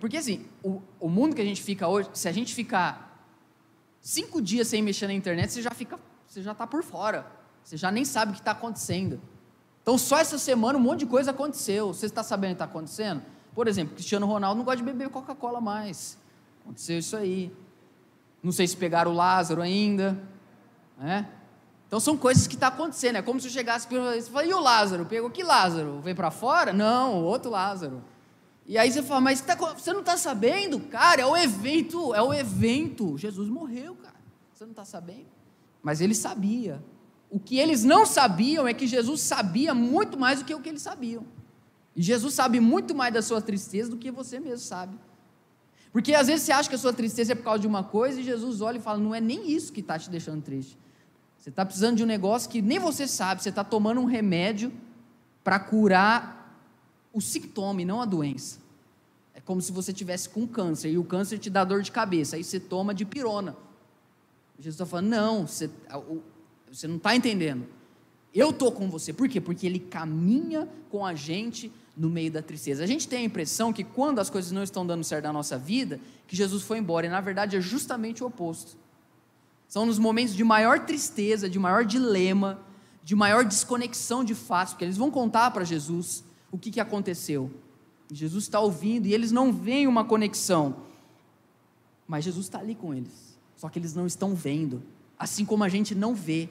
Porque 0.01 0.17
assim, 0.17 0.45
o, 0.61 0.83
o 0.99 1.09
mundo 1.09 1.37
que 1.37 1.41
a 1.41 1.45
gente 1.45 1.63
fica 1.63 1.87
hoje, 1.87 2.11
se 2.15 2.29
a 2.29 2.33
gente 2.33 2.53
ficar 2.53 3.25
cinco 4.01 4.43
dias 4.43 4.67
sem 4.67 4.83
mexer 4.83 5.07
na 5.07 5.13
internet, 5.13 5.53
você 5.53 5.63
já 5.63 5.71
fica, 5.71 6.01
você 6.27 6.43
já 6.43 6.51
está 6.51 6.67
por 6.67 6.83
fora. 6.83 7.31
Você 7.63 7.77
já 7.77 7.93
nem 7.93 8.05
sabe 8.05 8.33
o 8.33 8.35
que 8.35 8.41
está 8.41 8.51
acontecendo. 8.51 9.21
Então, 9.83 9.97
só 9.97 10.19
essa 10.19 10.37
semana 10.37 10.77
um 10.77 10.83
monte 10.83 11.01
de 11.01 11.07
coisa 11.07 11.31
aconteceu. 11.31 11.95
Você 11.95 12.07
está 12.07 12.25
sabendo 12.25 12.51
o 12.51 12.55
que 12.55 12.63
está 12.63 12.65
acontecendo? 12.65 13.23
Por 13.55 13.69
exemplo, 13.69 13.95
Cristiano 13.95 14.27
Ronaldo 14.27 14.59
não 14.59 14.65
gosta 14.65 14.79
de 14.79 14.83
beber 14.83 15.11
Coca-Cola 15.11 15.61
mais. 15.61 16.19
Aconteceu 16.63 16.99
isso 16.99 17.17
aí. 17.17 17.55
Não 18.43 18.51
sei 18.51 18.67
se 18.67 18.77
pegaram 18.77 19.13
o 19.13 19.15
Lázaro 19.15 19.63
ainda. 19.63 20.21
Né? 20.99 21.38
Então, 21.89 21.99
são 21.99 22.17
coisas 22.17 22.47
que 22.47 22.55
estão 22.55 22.71
tá 22.71 22.77
acontecendo. 22.77 23.17
É 23.17 23.23
como 23.23 23.41
se 23.41 23.49
eu 23.49 23.51
chegasse 23.51 23.87
e 23.87 23.91
falasse, 23.91 24.49
e 24.51 24.55
o 24.55 24.61
Lázaro? 24.61 25.07
Pegou 25.07 25.31
que 25.31 25.43
Lázaro? 25.43 26.01
Veio 26.01 26.15
para 26.15 26.31
fora? 26.31 26.73
Não, 26.73 27.25
outro 27.25 27.51
Lázaro. 27.51 28.05
E 28.67 28.77
aí 28.77 28.93
você 28.93 29.03
fala, 29.03 29.23
mas 29.23 29.41
tá, 29.41 29.55
você 29.55 29.95
não 29.95 30.01
está 30.01 30.19
sabendo? 30.19 30.79
Cara, 30.79 31.23
é 31.23 31.27
o 31.27 31.35
evento, 31.35 32.15
é 32.15 32.21
o 32.21 32.35
evento. 32.35 33.17
Jesus 33.17 33.49
morreu, 33.49 33.95
cara. 33.95 34.15
Você 34.53 34.65
não 34.65 34.73
está 34.73 34.85
sabendo? 34.85 35.27
Mas 35.83 36.03
ele 36.03 36.15
sabia. 36.15 36.85
O 37.31 37.41
que 37.41 37.59
eles 37.59 37.83
não 37.83 38.05
sabiam 38.05 38.69
é 38.69 38.75
que 38.75 38.87
Jesus 38.87 39.23
sabia 39.23 39.75
muito 39.75 40.19
mais 40.19 40.41
do 40.41 40.45
que 40.45 40.55
o 40.55 40.61
que 40.61 40.69
eles 40.69 40.83
sabiam. 40.83 41.25
E 41.97 42.03
Jesus 42.03 42.35
sabe 42.35 42.61
muito 42.61 42.95
mais 42.95 43.15
da 43.15 43.23
sua 43.23 43.41
tristeza 43.41 43.89
do 43.89 43.97
que 43.97 44.11
você 44.11 44.39
mesmo 44.39 44.67
sabe. 44.67 44.99
Porque 45.91 46.15
às 46.15 46.27
vezes 46.27 46.45
você 46.45 46.53
acha 46.53 46.69
que 46.69 46.75
a 46.75 46.79
sua 46.79 46.93
tristeza 46.93 47.33
é 47.33 47.35
por 47.35 47.45
causa 47.45 47.61
de 47.61 47.67
uma 47.67 47.83
coisa 47.83 48.21
e 48.21 48.25
Jesus 48.25 48.61
olha 48.61 48.77
e 48.77 48.81
fala: 48.81 48.99
não 48.99 49.15
é 49.15 49.21
nem 49.21 49.51
isso 49.51 49.73
que 49.73 49.81
está 49.81 49.99
te 49.99 50.11
deixando 50.11 50.43
triste. 50.43 50.79
Você 51.49 51.53
está 51.53 51.65
precisando 51.65 51.97
de 51.97 52.03
um 52.03 52.07
negócio 52.07 52.51
que 52.51 52.61
nem 52.61 52.79
você 52.79 53.09
sabe, 53.09 53.43
você 53.43 53.49
está 53.49 53.65
tomando 53.65 54.03
um 54.03 54.05
remédio 54.05 54.71
para 55.43 55.59
curar 55.59 56.61
o 57.11 57.23
sintoma 57.23 57.81
e 57.81 57.87
não 57.87 58.03
a 58.03 58.05
doença. 58.05 58.59
É 59.33 59.41
como 59.41 59.63
se 59.63 59.73
você 59.73 59.91
tivesse 59.91 60.29
com 60.29 60.47
câncer 60.47 60.91
e 60.91 60.99
o 60.99 61.05
câncer 61.05 61.39
te 61.39 61.49
dá 61.49 61.65
dor 61.65 61.81
de 61.81 61.91
cabeça, 61.91 62.37
aí 62.37 62.45
você 62.45 62.61
toma 62.61 62.93
de 62.93 63.07
pirona. 63.07 63.57
Jesus 64.59 64.75
está 64.75 64.85
falando: 64.85 65.09
não, 65.09 65.47
você, 65.47 65.71
você 66.71 66.87
não 66.87 66.97
está 66.97 67.17
entendendo. 67.17 67.67
Eu 68.35 68.51
estou 68.51 68.71
com 68.71 68.91
você. 68.91 69.11
Por 69.15 69.27
quê? 69.27 69.41
Porque 69.41 69.67
ele 69.67 69.79
caminha 69.79 70.69
com 70.91 71.07
a 71.07 71.15
gente 71.15 71.73
no 71.97 72.11
meio 72.11 72.31
da 72.31 72.43
tristeza. 72.43 72.85
A 72.85 72.87
gente 72.87 73.09
tem 73.09 73.21
a 73.21 73.25
impressão 73.25 73.73
que 73.73 73.85
quando 73.85 74.19
as 74.19 74.29
coisas 74.29 74.53
não 74.53 74.63
estão 74.63 74.87
dando 74.87 75.03
certo 75.03 75.25
na 75.25 75.33
nossa 75.33 75.57
vida, 75.57 75.99
que 76.27 76.37
Jesus 76.37 76.63
foi 76.63 76.77
embora. 76.77 77.07
E 77.07 77.09
na 77.09 77.23
verdade 77.23 77.57
é 77.57 77.61
justamente 77.61 78.23
o 78.23 78.27
oposto. 78.27 78.77
São 79.69 79.85
nos 79.85 79.99
momentos 79.99 80.35
de 80.35 80.43
maior 80.43 80.81
tristeza, 80.87 81.49
de 81.49 81.59
maior 81.59 81.85
dilema, 81.85 82.59
de 83.05 83.15
maior 83.15 83.45
desconexão 83.45 84.25
de 84.25 84.35
fatos, 84.35 84.73
porque 84.73 84.85
eles 84.85 84.97
vão 84.97 85.11
contar 85.11 85.51
para 85.51 85.65
Jesus 85.65 86.25
o 86.51 86.59
que, 86.59 86.71
que 86.71 86.81
aconteceu. 86.81 87.51
Jesus 88.11 88.45
está 88.45 88.59
ouvindo 88.59 89.07
e 89.07 89.13
eles 89.13 89.31
não 89.31 89.53
veem 89.53 89.87
uma 89.87 90.05
conexão. 90.05 90.77
Mas 92.07 92.25
Jesus 92.25 92.47
está 92.47 92.59
ali 92.59 92.75
com 92.75 92.95
eles. 92.95 93.39
Só 93.55 93.69
que 93.69 93.79
eles 93.79 93.95
não 93.95 94.07
estão 94.07 94.35
vendo. 94.35 94.83
Assim 95.19 95.45
como 95.45 95.63
a 95.63 95.69
gente 95.69 95.95
não 95.95 96.15
vê. 96.15 96.49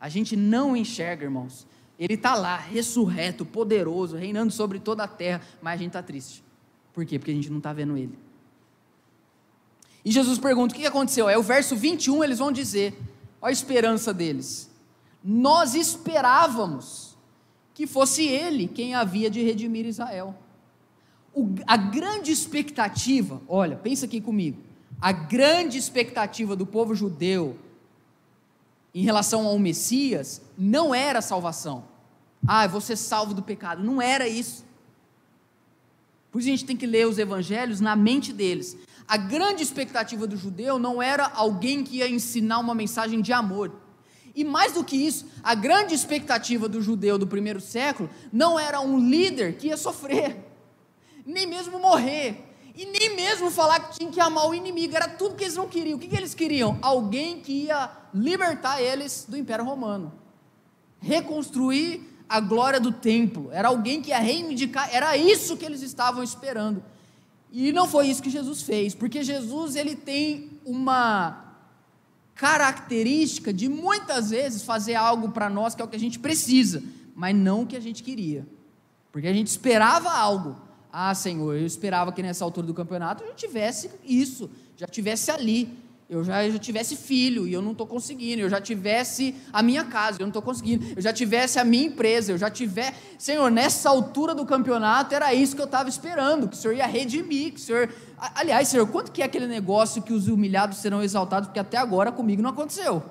A 0.00 0.08
gente 0.08 0.36
não 0.36 0.76
enxerga, 0.76 1.24
irmãos. 1.24 1.66
Ele 1.98 2.14
está 2.14 2.34
lá, 2.34 2.56
ressurreto, 2.56 3.44
poderoso, 3.46 4.16
reinando 4.16 4.52
sobre 4.52 4.80
toda 4.80 5.04
a 5.04 5.08
terra, 5.08 5.40
mas 5.62 5.74
a 5.74 5.76
gente 5.76 5.88
está 5.88 6.02
triste. 6.02 6.44
Por 6.92 7.06
quê? 7.06 7.18
Porque 7.18 7.30
a 7.30 7.34
gente 7.34 7.50
não 7.50 7.58
está 7.58 7.72
vendo 7.72 7.96
ele. 7.96 8.18
E 10.06 10.12
Jesus 10.12 10.38
pergunta: 10.38 10.72
o 10.72 10.78
que 10.78 10.86
aconteceu? 10.86 11.28
É 11.28 11.36
o 11.36 11.42
verso 11.42 11.74
21, 11.74 12.22
eles 12.22 12.38
vão 12.38 12.52
dizer: 12.52 12.96
olha 13.42 13.50
a 13.50 13.52
esperança 13.52 14.14
deles. 14.14 14.70
Nós 15.22 15.74
esperávamos 15.74 17.16
que 17.74 17.88
fosse 17.88 18.24
ele 18.24 18.68
quem 18.68 18.94
havia 18.94 19.28
de 19.28 19.42
redimir 19.42 19.84
Israel. 19.84 20.32
O, 21.34 21.56
a 21.66 21.76
grande 21.76 22.30
expectativa, 22.30 23.42
olha, 23.48 23.74
pensa 23.74 24.06
aqui 24.06 24.20
comigo, 24.20 24.58
a 25.00 25.10
grande 25.10 25.76
expectativa 25.76 26.54
do 26.54 26.64
povo 26.64 26.94
judeu 26.94 27.58
em 28.94 29.02
relação 29.02 29.44
ao 29.44 29.58
Messias 29.58 30.40
não 30.56 30.94
era 30.94 31.20
salvação. 31.20 31.82
Ah, 32.46 32.64
eu 32.64 32.70
vou 32.70 32.80
ser 32.80 32.96
salvo 32.96 33.34
do 33.34 33.42
pecado. 33.42 33.82
Não 33.82 34.00
era 34.00 34.28
isso. 34.28 34.64
Por 36.30 36.38
isso 36.38 36.48
a 36.48 36.52
gente 36.52 36.64
tem 36.64 36.76
que 36.76 36.86
ler 36.86 37.08
os 37.08 37.18
evangelhos 37.18 37.80
na 37.80 37.96
mente 37.96 38.32
deles. 38.32 38.76
A 39.08 39.16
grande 39.16 39.62
expectativa 39.62 40.26
do 40.26 40.36
judeu 40.36 40.78
não 40.78 41.00
era 41.00 41.30
alguém 41.34 41.84
que 41.84 41.98
ia 41.98 42.08
ensinar 42.08 42.58
uma 42.58 42.74
mensagem 42.74 43.20
de 43.20 43.32
amor. 43.32 43.72
E 44.34 44.44
mais 44.44 44.72
do 44.72 44.84
que 44.84 44.96
isso, 44.96 45.26
a 45.42 45.54
grande 45.54 45.94
expectativa 45.94 46.68
do 46.68 46.82
judeu 46.82 47.16
do 47.16 47.26
primeiro 47.26 47.60
século 47.60 48.10
não 48.32 48.58
era 48.58 48.80
um 48.80 48.98
líder 48.98 49.56
que 49.56 49.68
ia 49.68 49.76
sofrer, 49.76 50.36
nem 51.24 51.46
mesmo 51.46 51.78
morrer, 51.78 52.44
e 52.76 52.84
nem 52.84 53.16
mesmo 53.16 53.50
falar 53.50 53.80
que 53.80 53.98
tinha 53.98 54.10
que 54.10 54.20
amar 54.20 54.46
o 54.46 54.54
inimigo, 54.54 54.94
era 54.94 55.08
tudo 55.08 55.34
que 55.34 55.44
eles 55.44 55.56
não 55.56 55.66
queriam. 55.66 55.96
O 55.96 56.00
que, 56.00 56.06
que 56.06 56.16
eles 56.16 56.34
queriam? 56.34 56.78
Alguém 56.82 57.40
que 57.40 57.64
ia 57.64 57.90
libertar 58.12 58.82
eles 58.82 59.24
do 59.26 59.38
Império 59.38 59.64
Romano, 59.64 60.12
reconstruir 61.00 62.02
a 62.28 62.38
glória 62.38 62.78
do 62.78 62.92
templo, 62.92 63.48
era 63.52 63.68
alguém 63.68 64.02
que 64.02 64.10
ia 64.10 64.18
reivindicar, 64.18 64.90
era 64.92 65.16
isso 65.16 65.56
que 65.56 65.64
eles 65.64 65.80
estavam 65.80 66.22
esperando. 66.22 66.84
E 67.50 67.72
não 67.72 67.88
foi 67.88 68.08
isso 68.08 68.22
que 68.22 68.30
Jesus 68.30 68.62
fez, 68.62 68.94
porque 68.94 69.22
Jesus 69.22 69.76
ele 69.76 69.94
tem 69.94 70.50
uma 70.64 71.44
característica 72.34 73.52
de 73.52 73.68
muitas 73.68 74.30
vezes 74.30 74.62
fazer 74.62 74.94
algo 74.94 75.30
para 75.30 75.48
nós 75.48 75.74
que 75.74 75.80
é 75.80 75.84
o 75.84 75.88
que 75.88 75.96
a 75.96 76.00
gente 76.00 76.18
precisa, 76.18 76.82
mas 77.14 77.34
não 77.34 77.62
o 77.62 77.66
que 77.66 77.76
a 77.76 77.80
gente 77.80 78.02
queria. 78.02 78.46
Porque 79.10 79.26
a 79.26 79.32
gente 79.32 79.46
esperava 79.46 80.10
algo, 80.10 80.56
ah, 80.92 81.14
Senhor, 81.14 81.54
eu 81.54 81.66
esperava 81.66 82.12
que 82.12 82.22
nessa 82.22 82.44
altura 82.44 82.66
do 82.66 82.74
campeonato 82.74 83.22
eu 83.24 83.28
já 83.28 83.34
tivesse 83.34 83.90
isso, 84.04 84.50
já 84.76 84.86
tivesse 84.86 85.30
ali, 85.30 85.74
eu 86.08 86.22
já, 86.22 86.46
eu 86.46 86.52
já 86.52 86.58
tivesse 86.58 86.94
filho 86.94 87.48
e 87.48 87.52
eu 87.52 87.60
não 87.60 87.72
estou 87.72 87.84
conseguindo, 87.84 88.40
eu 88.40 88.48
já 88.48 88.60
tivesse 88.60 89.34
a 89.52 89.60
minha 89.60 89.84
casa, 89.84 90.18
eu 90.20 90.24
não 90.24 90.28
estou 90.28 90.42
conseguindo, 90.42 90.86
eu 90.94 91.02
já 91.02 91.12
tivesse 91.12 91.58
a 91.58 91.64
minha 91.64 91.86
empresa, 91.86 92.30
eu 92.30 92.38
já 92.38 92.48
tiver. 92.48 92.94
Senhor, 93.18 93.50
nessa 93.50 93.90
altura 93.90 94.32
do 94.32 94.46
campeonato 94.46 95.12
era 95.16 95.34
isso 95.34 95.56
que 95.56 95.60
eu 95.60 95.66
estava 95.66 95.88
esperando, 95.88 96.46
que 96.46 96.54
o 96.54 96.56
Senhor 96.56 96.74
ia 96.74 96.86
redimir, 96.86 97.54
que 97.54 97.58
o 97.58 97.62
Senhor. 97.62 97.92
Aliás, 98.36 98.68
Senhor, 98.68 98.86
quanto 98.86 99.10
que 99.10 99.20
é 99.20 99.24
aquele 99.24 99.48
negócio 99.48 100.00
que 100.00 100.12
os 100.12 100.28
humilhados 100.28 100.78
serão 100.78 101.02
exaltados, 101.02 101.48
porque 101.48 101.58
até 101.58 101.76
agora 101.76 102.12
comigo 102.12 102.40
não 102.40 102.50
aconteceu. 102.50 103.02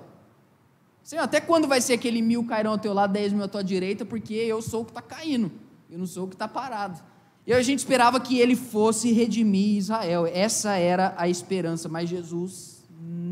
Senhor, 1.04 1.22
até 1.22 1.42
quando 1.42 1.68
vai 1.68 1.82
ser 1.82 1.94
aquele 1.94 2.22
mil 2.22 2.46
cairão 2.46 2.72
ao 2.72 2.78
teu 2.78 2.94
lado, 2.94 3.12
dez 3.12 3.34
mil 3.34 3.44
à 3.44 3.48
tua 3.48 3.64
direita, 3.64 4.06
porque 4.06 4.34
eu 4.34 4.62
sou 4.62 4.84
o 4.84 4.86
que 4.86 4.92
está 4.92 5.02
caindo, 5.02 5.52
eu 5.92 6.00
não 6.00 6.08
sou 6.08 6.24
o 6.24 6.28
que 6.30 6.36
está 6.36 6.48
parado. 6.48 7.04
E 7.46 7.54
a 7.54 7.62
gente 7.62 7.80
esperava 7.80 8.22
que 8.22 8.40
ele 8.40 8.56
fosse 8.56 9.12
redimir 9.12 9.78
Israel. 9.78 10.26
Essa 10.26 10.78
era 10.78 11.14
a 11.16 11.30
esperança, 11.30 11.88
mas 11.88 12.10
Jesus 12.10 12.75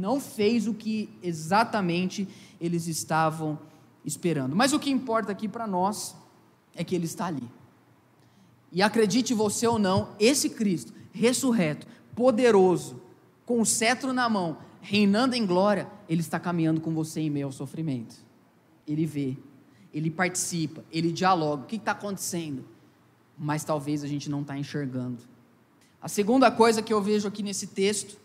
não 0.03 0.19
fez 0.19 0.67
o 0.67 0.73
que 0.73 1.09
exatamente 1.23 2.27
eles 2.59 2.87
estavam 2.87 3.57
esperando. 4.03 4.55
Mas 4.55 4.73
o 4.73 4.79
que 4.79 4.91
importa 4.91 5.31
aqui 5.31 5.47
para 5.47 5.65
nós 5.65 6.13
é 6.75 6.83
que 6.83 6.93
ele 6.93 7.05
está 7.05 7.27
ali. 7.27 7.49
E 8.71 8.81
acredite 8.81 9.33
você 9.33 9.65
ou 9.65 9.79
não, 9.79 10.09
esse 10.19 10.49
Cristo, 10.49 10.93
ressurreto, 11.13 11.87
poderoso, 12.13 13.01
com 13.45 13.61
o 13.61 13.65
cetro 13.65 14.11
na 14.11 14.27
mão, 14.27 14.57
reinando 14.81 15.35
em 15.35 15.45
glória, 15.45 15.87
ele 16.09 16.21
está 16.21 16.37
caminhando 16.37 16.81
com 16.81 16.93
você 16.93 17.21
em 17.21 17.29
meio 17.29 17.45
ao 17.45 17.51
sofrimento. 17.53 18.15
Ele 18.85 19.05
vê, 19.05 19.37
ele 19.93 20.11
participa, 20.11 20.83
ele 20.91 21.13
dialoga. 21.13 21.63
O 21.63 21.65
que 21.65 21.77
está 21.77 21.93
acontecendo? 21.93 22.65
mas 23.37 23.63
talvez 23.63 24.03
a 24.03 24.07
gente 24.07 24.29
não 24.29 24.41
está 24.41 24.57
enxergando. 24.57 25.23
A 26.01 26.07
segunda 26.07 26.51
coisa 26.51 26.81
que 26.81 26.93
eu 26.93 27.01
vejo 27.01 27.27
aqui 27.27 27.41
nesse 27.41 27.67
texto 27.67 28.17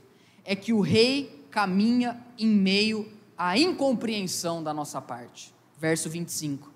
é 0.45 0.55
que 0.55 0.73
o 0.73 0.81
rei 0.81 1.38
caminha 1.51 2.23
em 2.39 2.47
meio 2.47 3.11
à 3.37 3.57
incompreensão 3.59 4.63
da 4.63 4.75
nossa 4.75 5.01
parte. 5.01 5.55
Verso 5.79 6.11
25. 6.11 6.73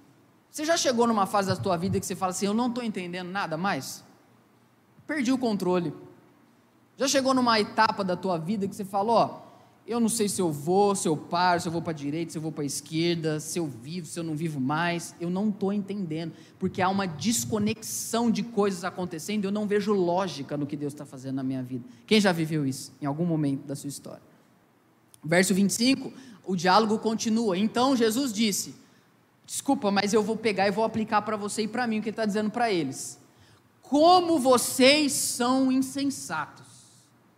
Você 0.51 0.65
já 0.65 0.77
chegou 0.77 1.07
numa 1.07 1.27
fase 1.27 1.49
da 1.49 1.57
tua 1.57 1.77
vida 1.77 1.99
que 1.99 2.07
você 2.07 2.15
fala 2.15 2.31
assim: 2.31 2.47
Eu 2.47 2.55
não 2.55 2.69
estou 2.69 2.85
entendendo 2.85 3.31
nada 3.31 3.57
mais? 3.57 4.05
Perdi 5.07 5.33
o 5.33 5.39
controle. 5.39 5.93
Já 6.97 7.09
chegou 7.09 7.35
numa 7.35 7.59
etapa 7.59 8.05
da 8.05 8.17
tua 8.17 8.39
vida 8.39 8.69
que 8.69 8.77
você 8.77 8.85
falou: 8.85 9.17
Ó, 9.17 9.41
eu 9.87 9.99
não 9.99 10.09
sei 10.09 10.29
se 10.29 10.41
eu 10.41 10.53
vou, 10.53 10.95
se 10.95 11.09
eu 11.09 11.17
paro, 11.17 11.61
se 11.61 11.67
eu 11.67 11.73
vou 11.73 11.83
para 11.83 11.91
a 11.91 11.95
direita, 11.95 12.31
se 12.31 12.39
eu 12.39 12.43
vou 12.43 12.53
para 12.53 12.63
a 12.63 12.67
esquerda, 12.67 13.41
se 13.41 13.59
eu 13.59 13.67
vivo, 13.67 14.07
se 14.07 14.21
eu 14.21 14.23
não 14.23 14.37
vivo 14.37 14.61
mais. 14.61 15.15
Eu 15.21 15.29
não 15.29 15.49
estou 15.49 15.73
entendendo, 15.73 16.33
porque 16.59 16.81
há 16.81 16.89
uma 16.89 17.07
desconexão 17.07 18.31
de 18.31 18.43
coisas 18.43 18.85
acontecendo. 18.85 19.45
Eu 19.45 19.51
não 19.51 19.67
vejo 19.67 19.93
lógica 19.93 20.57
no 20.57 20.67
que 20.67 20.77
Deus 20.77 20.93
está 20.93 21.05
fazendo 21.05 21.37
na 21.37 21.43
minha 21.43 21.63
vida. 21.63 21.85
Quem 22.07 22.21
já 22.21 22.31
viveu 22.31 22.65
isso 22.65 22.93
em 23.01 23.07
algum 23.07 23.25
momento 23.25 23.67
da 23.67 23.75
sua 23.75 23.89
história? 23.89 24.32
Verso 25.25 25.55
25, 25.55 26.13
o 26.45 26.57
diálogo 26.57 26.99
continua. 26.99 27.57
Então 27.57 27.97
Jesus 27.97 28.33
disse: 28.33 28.75
Desculpa, 29.47 29.91
mas 29.91 30.13
eu 30.13 30.23
vou 30.23 30.37
pegar 30.37 30.67
e 30.67 30.71
vou 30.71 30.85
aplicar 30.85 31.23
para 31.23 31.37
você 31.37 31.63
e 31.63 31.69
para 31.69 31.87
mim 31.87 31.99
o 31.99 32.03
que 32.03 32.09
ele 32.09 32.15
está 32.15 32.25
dizendo 32.25 32.51
para 32.51 32.73
eles. 32.73 33.19
Como 33.83 34.39
vocês 34.39 35.13
são 35.13 35.71
insensatos, 35.71 36.67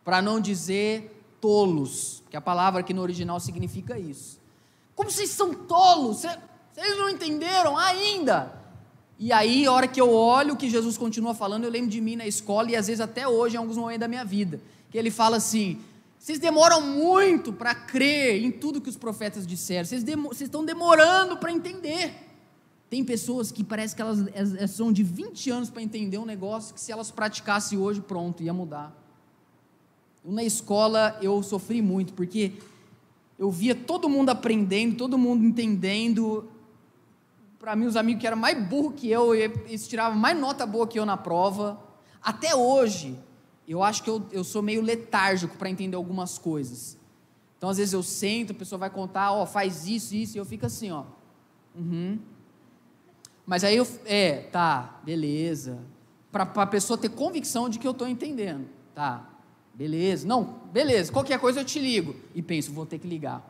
para 0.05 0.23
não 0.23 0.41
dizer 0.41 1.11
tolos, 1.41 2.23
que 2.31 2.37
a 2.37 2.41
palavra 2.41 2.81
aqui 2.81 2.95
no 2.95 3.03
original 3.03 3.41
significa 3.41 3.99
isso. 3.99 4.39
Como 4.95 5.11
vocês 5.11 5.31
são 5.31 5.53
tolos? 5.53 6.23
Vocês 6.73 6.97
não 6.97 7.11
entenderam 7.11 7.77
ainda? 7.77 8.63
E 9.19 9.33
aí, 9.33 9.67
a 9.67 9.73
hora 9.73 9.87
que 9.87 10.01
eu 10.01 10.13
olho 10.13 10.55
o 10.55 10.57
que 10.57 10.69
Jesus 10.69 10.99
continua 10.99 11.35
falando, 11.35 11.65
eu 11.65 11.71
lembro 11.71 11.91
de 11.91 12.01
mim 12.01 12.17
na 12.17 12.27
escola 12.27 12.71
e 12.71 12.77
às 12.77 12.87
vezes 12.87 13.01
até 13.01 13.27
hoje, 13.27 13.57
em 13.57 13.59
alguns 13.59 13.77
momentos 13.77 14.01
da 14.01 14.09
minha 14.09 14.25
vida, 14.25 14.61
que 14.91 14.99
ele 14.99 15.11
fala 15.11 15.37
assim: 15.37 15.81
vocês 16.25 16.39
demoram 16.39 16.81
muito 16.81 17.53
para 17.53 17.75
crer 17.75 18.43
em 18.43 18.51
tudo 18.51 18.81
que 18.81 18.89
os 18.89 18.97
profetas 18.97 19.47
disseram, 19.47 19.85
vocês, 19.85 20.03
vocês 20.03 20.41
estão 20.41 20.65
demorando 20.65 21.37
para 21.37 21.53
entender. 21.53 22.15
Tem 22.89 23.05
pessoas 23.05 23.53
que 23.53 23.63
parece 23.63 23.95
que 23.95 24.01
elas, 24.01 24.27
elas 24.35 24.71
são 24.71 24.91
de 24.91 25.03
20 25.03 25.51
anos 25.51 25.69
para 25.69 25.83
entender 25.83 26.17
um 26.17 26.25
negócio 26.25 26.73
que 26.73 26.81
se 26.81 26.91
elas 26.91 27.11
praticassem 27.11 27.77
hoje, 27.77 28.01
pronto, 28.01 28.43
ia 28.43 28.55
mudar. 28.55 28.97
Na 30.25 30.43
escola 30.43 31.19
eu 31.21 31.43
sofri 31.43 31.83
muito, 31.83 32.15
porque 32.15 32.55
eu 33.39 33.51
via 33.51 33.75
todo 33.75 34.09
mundo 34.09 34.31
aprendendo, 34.31 34.97
todo 34.97 35.19
mundo 35.19 35.45
entendendo. 35.45 36.49
Para 37.59 37.77
mim, 37.77 37.85
os 37.85 37.97
amigos 37.97 38.23
que 38.23 38.27
eram 38.27 38.39
mais 38.39 38.67
burros 38.67 38.95
que 38.97 39.11
eu, 39.11 39.35
eles 39.35 39.87
tiravam 39.87 40.19
mais 40.19 40.39
nota 40.41 40.65
boa 40.65 40.89
que 40.89 40.99
eu 40.99 41.05
na 41.05 41.19
prova. 41.19 41.79
Até 42.23 42.57
hoje, 42.57 43.15
eu 43.67 43.83
acho 43.83 44.03
que 44.03 44.11
eu, 44.11 44.27
eu 44.31 44.45
sou 44.45 44.63
meio 44.63 44.83
letárgico 44.83 45.57
para 45.57 45.71
entender 45.71 45.97
algumas 45.97 46.39
coisas. 46.39 46.99
Então, 47.57 47.71
às 47.71 47.79
vezes 47.79 47.95
eu 47.95 48.03
sento, 48.03 48.53
a 48.53 48.55
pessoa 48.55 48.79
vai 48.79 48.91
contar, 48.91 49.33
ó, 49.33 49.47
faz 49.47 49.87
isso, 49.87 50.15
isso, 50.15 50.37
e 50.37 50.39
eu 50.39 50.45
fico 50.45 50.67
assim, 50.67 50.91
ó. 50.91 51.05
Uhum. 51.75 52.19
Mas 53.47 53.65
aí 53.65 53.77
eu, 53.77 53.87
é, 54.05 54.43
tá, 54.53 55.01
beleza. 55.03 55.79
Para 56.31 56.43
a 56.45 56.67
pessoa 56.67 56.99
ter 56.99 57.09
convicção 57.09 57.69
de 57.69 57.79
que 57.79 57.87
eu 57.87 57.93
estou 57.93 58.09
entendendo, 58.09 58.67
tá. 58.95 59.31
Beleza, 59.73 60.27
não, 60.27 60.61
beleza, 60.73 61.11
qualquer 61.11 61.39
coisa 61.41 61.61
eu 61.61 61.65
te 61.65 61.79
ligo. 61.79 62.15
E 62.35 62.43
penso, 62.43 62.73
vou 62.73 62.87
ter 62.87 62.99
que 62.99 63.09
ligar. 63.09 63.45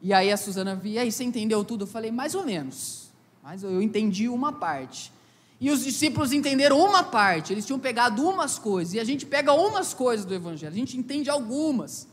E 0.00 0.12
aí 0.12 0.30
a 0.30 0.36
Suzana 0.36 0.76
via, 0.76 0.94
e 0.94 0.98
aí 0.98 1.12
você 1.12 1.24
entendeu 1.24 1.64
tudo? 1.64 1.84
Eu 1.84 1.88
falei, 1.88 2.10
mais 2.10 2.34
ou 2.34 2.44
menos. 2.44 3.10
Mas 3.42 3.62
eu 3.62 3.82
entendi 3.82 4.28
uma 4.28 4.52
parte. 4.52 5.12
E 5.60 5.70
os 5.70 5.82
discípulos 5.82 6.32
entenderam 6.32 6.78
uma 6.78 7.02
parte, 7.02 7.52
eles 7.52 7.66
tinham 7.66 7.80
pegado 7.80 8.22
umas 8.22 8.58
coisas, 8.58 8.94
e 8.94 9.00
a 9.00 9.04
gente 9.04 9.26
pega 9.26 9.52
umas 9.52 9.92
coisas 9.92 10.24
do 10.24 10.34
Evangelho, 10.34 10.72
a 10.72 10.76
gente 10.76 10.96
entende 10.96 11.28
algumas. 11.28 12.06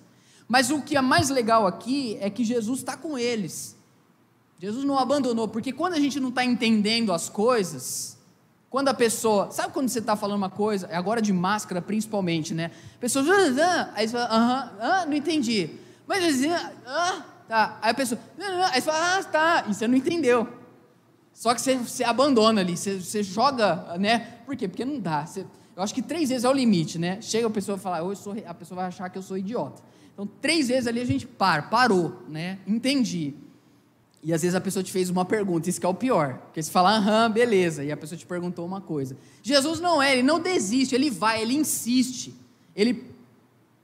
Mas 0.47 0.71
o 0.71 0.81
que 0.81 0.97
é 0.97 1.01
mais 1.01 1.29
legal 1.29 1.67
aqui 1.67 2.17
é 2.19 2.29
que 2.29 2.43
Jesus 2.43 2.79
está 2.79 2.97
com 2.97 3.17
eles. 3.17 3.75
Jesus 4.60 4.84
não 4.84 4.97
abandonou, 4.97 5.47
porque 5.47 5.71
quando 5.71 5.93
a 5.93 5.99
gente 5.99 6.19
não 6.19 6.29
está 6.29 6.43
entendendo 6.43 7.13
as 7.13 7.29
coisas, 7.29 8.17
quando 8.69 8.88
a 8.88 8.93
pessoa, 8.93 9.51
sabe 9.51 9.73
quando 9.73 9.89
você 9.89 9.99
está 9.99 10.15
falando 10.15 10.38
uma 10.38 10.49
coisa, 10.49 10.88
é 10.88 10.95
agora 10.95 11.21
de 11.21 11.31
máscara 11.31 11.81
principalmente, 11.81 12.53
né? 12.53 12.71
A 12.95 12.99
pessoa, 12.99 13.23
ah, 13.25 13.91
aí 13.93 14.08
você 14.08 14.13
fala, 14.13 14.25
aham, 14.25 14.71
ah, 14.79 15.05
não 15.05 15.13
entendi. 15.13 15.69
Mas 16.08 16.43
ah, 16.86 17.25
tá. 17.47 17.79
Aí 17.81 17.91
a 17.91 17.93
pessoa, 17.93 18.19
aí 18.71 18.81
você 18.81 18.81
fala, 18.81 19.17
ah, 19.17 19.23
tá, 19.23 19.65
e 19.69 19.73
você 19.73 19.88
não 19.88 19.95
entendeu. 19.95 20.47
Só 21.36 21.54
que 21.54 21.62
você, 21.62 21.76
você 21.76 22.04
abandona 22.06 22.62
ali, 22.62 22.78
você, 22.78 22.98
você, 22.98 23.21
joga, 23.21 23.98
né? 24.00 24.19
Por 24.45 24.56
quê? 24.56 24.69
Porque 24.69 24.86
não 24.86 24.98
dá. 24.98 25.26
Você, 25.26 25.41
eu 25.76 25.84
acho 25.84 25.93
que 25.93 26.02
três 26.02 26.30
vezes 26.30 26.45
é 26.45 26.50
o 26.50 26.54
limite, 26.54 26.98
né? 26.98 27.21
Chega 27.21 27.45
a 27.45 27.50
pessoa 27.50 27.78
e 27.78 27.80
fala, 27.80 28.00
eu 28.00 28.15
sou, 28.15 28.34
a 28.45 28.54
pessoa 28.54 28.78
vai 28.78 28.88
achar 28.88 29.10
que 29.10 29.17
eu 29.17 29.21
sou 29.21 29.38
idiota. 29.38 29.84
Então, 30.13 30.26
três 30.26 30.69
vezes 30.69 30.88
ali 30.88 31.02
a 31.02 31.06
gente 31.06 31.28
para, 31.28 31.63
parou, 31.63 32.24
né? 32.30 32.58
Entendi. 32.65 33.34
E 34.24 34.34
às 34.34 34.43
vezes 34.43 34.56
a 34.56 34.62
pessoa 34.62 34.82
te 34.82 34.93
fez 34.93 35.10
uma 35.10 35.26
pergunta, 35.26 35.69
isso 35.69 35.78
que 35.78 35.86
é 35.86 35.89
o 35.89 35.93
pior. 35.93 36.38
Porque 36.45 36.63
você 36.63 36.71
fala, 36.71 36.95
aham, 36.95 37.30
beleza, 37.30 37.84
e 37.84 37.91
a 37.91 37.98
pessoa 37.98 38.17
te 38.17 38.26
perguntou 38.26 38.65
uma 38.65 38.80
coisa. 38.80 39.17
Jesus 39.43 39.82
não 39.82 40.02
é, 40.02 40.13
ele 40.13 40.24
não 40.24 40.39
desiste, 40.39 40.95
ele 40.95 41.10
vai, 41.10 41.41
ele 41.41 41.54
insiste. 41.54 42.34
Ele 42.74 43.12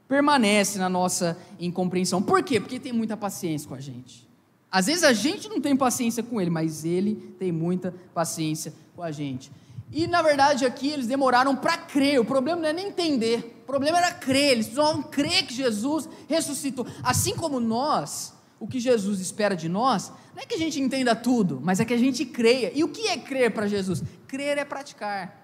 permanece 0.08 0.80
na 0.80 0.88
nossa 0.88 1.38
incompreensão. 1.60 2.22
Por 2.22 2.42
quê? 2.44 2.62
Porque 2.62 2.80
tem 2.80 2.94
muita 2.94 3.18
paciência 3.18 3.68
com 3.68 3.76
a 3.76 3.82
gente. 3.82 4.31
Às 4.72 4.86
vezes 4.86 5.04
a 5.04 5.12
gente 5.12 5.50
não 5.50 5.60
tem 5.60 5.76
paciência 5.76 6.24
com 6.24 6.40
ele, 6.40 6.50
mas 6.50 6.86
ele 6.86 7.16
tem 7.38 7.52
muita 7.52 7.94
paciência 8.14 8.74
com 8.96 9.04
a 9.04 9.12
gente. 9.12 9.52
E 9.92 10.08
na 10.08 10.22
verdade 10.22 10.66
aqui 10.66 10.90
eles 10.90 11.08
demoraram 11.08 11.54
para 11.56 11.78
crer. 11.78 12.22
O 12.22 12.26
problema 12.26 12.62
não 12.62 12.70
é 12.70 12.74
nem 12.74 12.88
entender, 12.88 13.60
o 13.64 13.66
problema 13.66 13.98
era 13.98 14.14
crer. 14.14 14.52
Eles 14.52 14.68
precisavam 14.68 15.04
crer 15.04 15.46
que 15.46 15.54
Jesus 15.54 16.08
ressuscitou. 16.30 16.88
Assim 17.04 17.36
como 17.36 17.60
nós, 17.60 18.34
o 18.58 18.66
que 18.66 18.80
Jesus 18.80 19.20
espera 19.20 19.56
de 19.58 19.68
nós, 19.68 20.10
não 20.34 20.42
é 20.42 20.46
que 20.46 20.56
a 20.56 20.58
gente 20.58 20.80
entenda 20.80 21.14
tudo, 21.14 21.60
mas 21.62 21.82
é 21.82 21.86
que 21.86 21.94
a 21.94 21.98
gente 21.98 22.24
creia. 22.24 22.72
E 22.74 22.82
o 22.82 22.88
que 22.88 23.10
é 23.10 23.18
crer 23.18 23.52
para 23.52 23.68
Jesus? 23.68 24.02
Crer 24.26 24.58
é 24.58 24.64
praticar. 24.64 25.40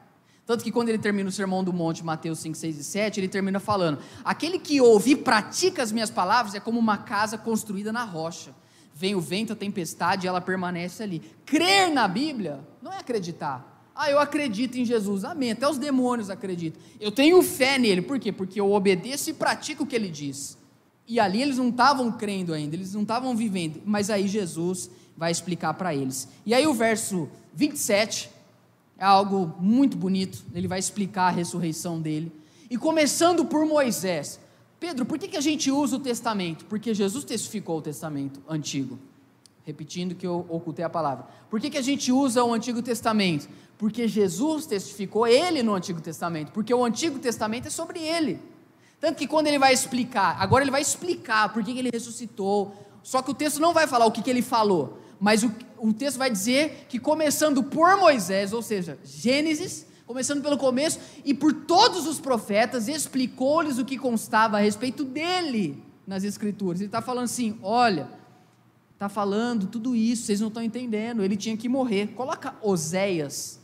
Tanto 0.46 0.64
que 0.64 0.72
quando 0.72 0.88
ele 0.88 0.98
termina 0.98 1.28
o 1.28 1.34
sermão 1.34 1.62
do 1.62 1.74
monte, 1.74 2.06
Mateus 2.06 2.40
5, 2.40 2.56
6 2.56 2.78
e 2.78 2.84
7, 2.86 3.20
ele 3.20 3.28
termina 3.28 3.60
falando: 3.60 4.00
Aquele 4.24 4.58
que 4.58 4.80
ouve 4.80 5.12
e 5.12 5.16
pratica 5.18 5.84
as 5.84 5.92
minhas 5.92 6.10
palavras 6.10 6.56
é 6.56 6.62
como 6.62 6.80
uma 6.80 6.96
casa 6.96 7.38
construída 7.38 7.92
na 7.92 8.06
rocha 8.06 8.56
vem 8.98 9.14
o 9.14 9.22
vento, 9.22 9.54
a 9.54 9.56
tempestade, 9.56 10.26
e 10.26 10.28
ela 10.28 10.42
permanece 10.42 11.04
ali. 11.04 11.22
Crer 11.46 11.94
na 11.94 12.08
Bíblia 12.08 12.60
não 12.82 12.92
é 12.92 12.98
acreditar. 12.98 13.92
Ah, 13.96 14.10
eu 14.10 14.20
acredito 14.20 14.76
em 14.76 14.86
Jesus. 14.86 15.24
Amém. 15.24 15.52
Até 15.52 15.68
os 15.70 15.78
demônios 15.78 16.32
acreditam. 16.32 16.82
Eu 17.00 17.12
tenho 17.12 17.42
fé 17.44 17.78
nele. 17.78 18.02
Por 18.02 18.20
quê? 18.20 18.32
Porque 18.32 18.60
eu 18.60 18.72
obedeço 18.72 19.30
e 19.30 19.34
pratico 19.34 19.84
o 19.84 19.86
que 19.86 19.96
ele 19.96 20.10
diz. 20.10 20.58
E 21.08 21.20
ali 21.20 21.44
eles 21.44 21.58
não 21.58 21.70
estavam 21.70 22.12
crendo 22.12 22.54
ainda, 22.54 22.76
eles 22.76 22.94
não 22.94 23.04
estavam 23.04 23.36
vivendo. 23.36 23.82
Mas 23.86 24.10
aí 24.10 24.28
Jesus 24.28 24.90
vai 25.16 25.32
explicar 25.32 25.76
para 25.76 25.94
eles. 25.94 26.28
E 26.44 26.54
aí 26.54 26.66
o 26.66 26.74
verso 26.74 27.30
27 27.54 28.32
é 28.98 29.06
algo 29.06 29.56
muito 29.60 29.96
bonito. 29.96 30.44
Ele 30.56 30.68
vai 30.68 30.80
explicar 30.80 31.28
a 31.28 31.32
ressurreição 31.32 32.02
dele. 32.02 32.32
E 32.68 32.78
começando 32.78 33.46
por 33.46 33.64
Moisés. 33.66 34.40
Pedro, 34.80 35.06
por 35.06 35.18
que, 35.18 35.28
que 35.28 35.38
a 35.38 35.42
gente 35.42 35.72
usa 35.72 35.96
o 35.96 36.00
testamento? 36.00 36.66
Porque 36.66 36.94
Jesus 36.94 37.24
testificou 37.24 37.80
o 37.80 37.82
testamento 37.82 38.42
antigo. 38.48 39.00
Repetindo 39.66 40.16
que 40.16 40.26
eu 40.26 40.46
ocultei 40.48 40.86
a 40.86 40.90
palavra. 40.90 41.26
Por 41.50 41.60
que, 41.60 41.70
que 41.70 41.78
a 41.78 41.82
gente 41.82 42.12
usa 42.12 42.44
o 42.44 42.54
Antigo 42.54 42.82
Testamento? 42.82 43.50
Porque 43.78 44.08
Jesus 44.08 44.66
testificou 44.66 45.28
ele 45.28 45.62
no 45.62 45.74
Antigo 45.74 46.00
Testamento. 46.00 46.52
Porque 46.52 46.74
o 46.74 46.86
Antigo 46.86 47.20
Testamento 47.20 47.68
é 47.68 47.70
sobre 47.70 48.00
ele. 48.00 48.40
Tanto 49.00 49.18
que 49.18 49.28
quando 49.28 49.48
ele 49.48 49.60
vai 49.60 49.74
explicar, 49.74 50.38
agora 50.40 50.64
ele 50.64 50.72
vai 50.72 50.82
explicar 50.82 51.52
por 51.52 51.64
que, 51.64 51.74
que 51.74 51.80
ele 51.80 51.90
ressuscitou. 51.92 52.74
Só 53.04 53.22
que 53.22 53.32
o 53.32 53.34
texto 53.34 53.60
não 53.60 53.74
vai 53.74 53.88
falar 53.88 54.06
o 54.06 54.12
que, 54.12 54.22
que 54.22 54.30
ele 54.30 54.42
falou. 54.42 55.00
Mas 55.20 55.44
o, 55.44 55.52
o 55.78 55.92
texto 55.92 56.18
vai 56.18 56.30
dizer 56.30 56.86
que 56.88 57.00
começando 57.00 57.64
por 57.64 57.98
Moisés, 57.98 58.54
ou 58.54 58.62
seja, 58.62 58.98
Gênesis, 59.04 59.87
começando 60.08 60.42
pelo 60.42 60.58
começo, 60.58 61.00
e 61.26 61.34
por 61.34 61.54
todos 61.54 62.08
os 62.08 62.20
profetas, 62.20 62.88
explicou-lhes 62.88 63.78
o 63.78 63.86
que 63.86 63.98
constava 63.98 64.58
a 64.58 64.62
respeito 64.62 65.04
dele 65.04 65.84
nas 66.08 66.24
Escrituras. 66.24 66.80
Ele 66.80 66.88
está 66.88 67.02
falando 67.02 67.26
assim: 67.26 67.60
olha, 67.62 68.10
está 68.94 69.10
falando 69.10 69.68
tudo 69.68 69.96
isso, 69.96 70.24
vocês 70.24 70.40
não 70.40 70.48
estão 70.48 70.64
entendendo, 70.64 71.22
ele 71.22 71.36
tinha 71.36 71.58
que 71.58 71.68
morrer. 71.68 72.08
Coloca 72.16 72.56
Oséias, 72.62 73.60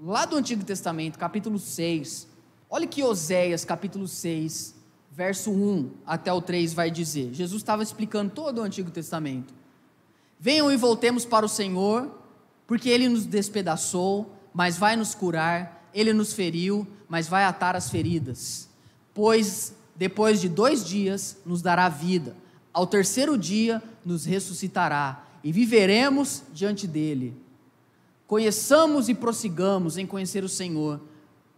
lá 0.00 0.24
do 0.24 0.36
Antigo 0.36 0.64
Testamento, 0.64 1.18
capítulo 1.18 1.58
6. 1.58 2.28
Olha 2.70 2.86
que 2.86 3.02
Oséias, 3.02 3.64
capítulo 3.64 4.06
6, 4.08 4.74
verso 5.10 5.50
1 5.50 5.90
até 6.06 6.32
o 6.32 6.40
3 6.40 6.72
vai 6.72 6.90
dizer. 6.90 7.34
Jesus 7.34 7.62
estava 7.62 7.82
explicando 7.82 8.30
todo 8.30 8.58
o 8.58 8.62
Antigo 8.62 8.90
Testamento. 8.90 9.52
Venham 10.38 10.70
e 10.70 10.76
voltemos 10.76 11.24
para 11.24 11.44
o 11.44 11.48
Senhor, 11.48 12.10
porque 12.66 12.88
ele 12.88 13.08
nos 13.08 13.26
despedaçou 13.26 14.33
mas 14.54 14.78
vai 14.78 14.94
nos 14.94 15.16
curar, 15.16 15.90
ele 15.92 16.12
nos 16.12 16.32
feriu, 16.32 16.86
mas 17.08 17.26
vai 17.26 17.44
atar 17.44 17.74
as 17.74 17.90
feridas. 17.90 18.68
Pois 19.12 19.74
depois 19.96 20.40
de 20.40 20.48
dois 20.48 20.84
dias 20.84 21.36
nos 21.44 21.60
dará 21.60 21.88
vida, 21.88 22.36
ao 22.72 22.86
terceiro 22.86 23.36
dia 23.36 23.82
nos 24.04 24.24
ressuscitará 24.24 25.24
e 25.42 25.52
viveremos 25.52 26.42
diante 26.52 26.86
dele. 26.86 27.36
Conheçamos 28.26 29.08
e 29.08 29.14
prossigamos 29.14 29.98
em 29.98 30.06
conhecer 30.06 30.42
o 30.42 30.48
Senhor. 30.48 31.00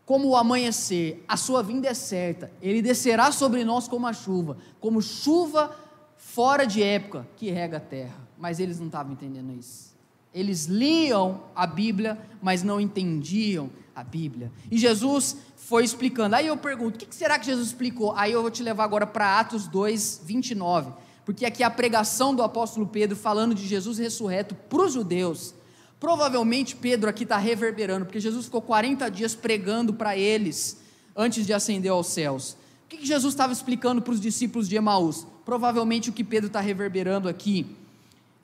Como 0.04 0.28
o 0.28 0.36
amanhecer, 0.36 1.24
a 1.26 1.36
sua 1.36 1.62
vinda 1.62 1.88
é 1.88 1.94
certa, 1.94 2.52
ele 2.62 2.80
descerá 2.80 3.32
sobre 3.32 3.64
nós 3.64 3.88
como 3.88 4.06
a 4.06 4.12
chuva, 4.12 4.56
como 4.78 5.02
chuva 5.02 5.74
fora 6.16 6.64
de 6.64 6.82
época 6.82 7.26
que 7.36 7.50
rega 7.50 7.78
a 7.78 7.80
terra. 7.80 8.28
Mas 8.38 8.60
eles 8.60 8.78
não 8.78 8.86
estavam 8.86 9.12
entendendo 9.12 9.52
isso. 9.58 9.95
Eles 10.36 10.66
liam 10.66 11.44
a 11.54 11.66
Bíblia, 11.66 12.18
mas 12.42 12.62
não 12.62 12.78
entendiam 12.78 13.70
a 13.94 14.04
Bíblia. 14.04 14.52
E 14.70 14.76
Jesus 14.76 15.38
foi 15.56 15.82
explicando. 15.82 16.36
Aí 16.36 16.46
eu 16.46 16.58
pergunto: 16.58 16.96
o 17.02 17.08
que 17.08 17.14
será 17.14 17.38
que 17.38 17.46
Jesus 17.46 17.68
explicou? 17.68 18.12
Aí 18.14 18.32
eu 18.32 18.42
vou 18.42 18.50
te 18.50 18.62
levar 18.62 18.84
agora 18.84 19.06
para 19.06 19.40
Atos 19.40 19.66
2, 19.66 20.20
29. 20.26 20.92
Porque 21.24 21.46
aqui 21.46 21.62
é 21.62 21.66
a 21.66 21.70
pregação 21.70 22.34
do 22.34 22.42
apóstolo 22.42 22.86
Pedro 22.86 23.16
falando 23.16 23.54
de 23.54 23.66
Jesus 23.66 23.96
ressurreto 23.96 24.54
para 24.54 24.82
os 24.82 24.92
judeus. 24.92 25.54
Provavelmente 25.98 26.76
Pedro 26.76 27.08
aqui 27.08 27.22
está 27.22 27.38
reverberando, 27.38 28.04
porque 28.04 28.20
Jesus 28.20 28.44
ficou 28.44 28.60
40 28.60 29.10
dias 29.10 29.34
pregando 29.34 29.94
para 29.94 30.18
eles 30.18 30.76
antes 31.16 31.46
de 31.46 31.54
ascender 31.54 31.90
aos 31.90 32.08
céus. 32.08 32.58
O 32.84 32.88
que 32.88 33.06
Jesus 33.06 33.32
estava 33.32 33.54
explicando 33.54 34.02
para 34.02 34.12
os 34.12 34.20
discípulos 34.20 34.68
de 34.68 34.76
Emaús? 34.76 35.26
Provavelmente 35.46 36.10
o 36.10 36.12
que 36.12 36.22
Pedro 36.22 36.48
está 36.48 36.60
reverberando 36.60 37.26
aqui 37.26 37.75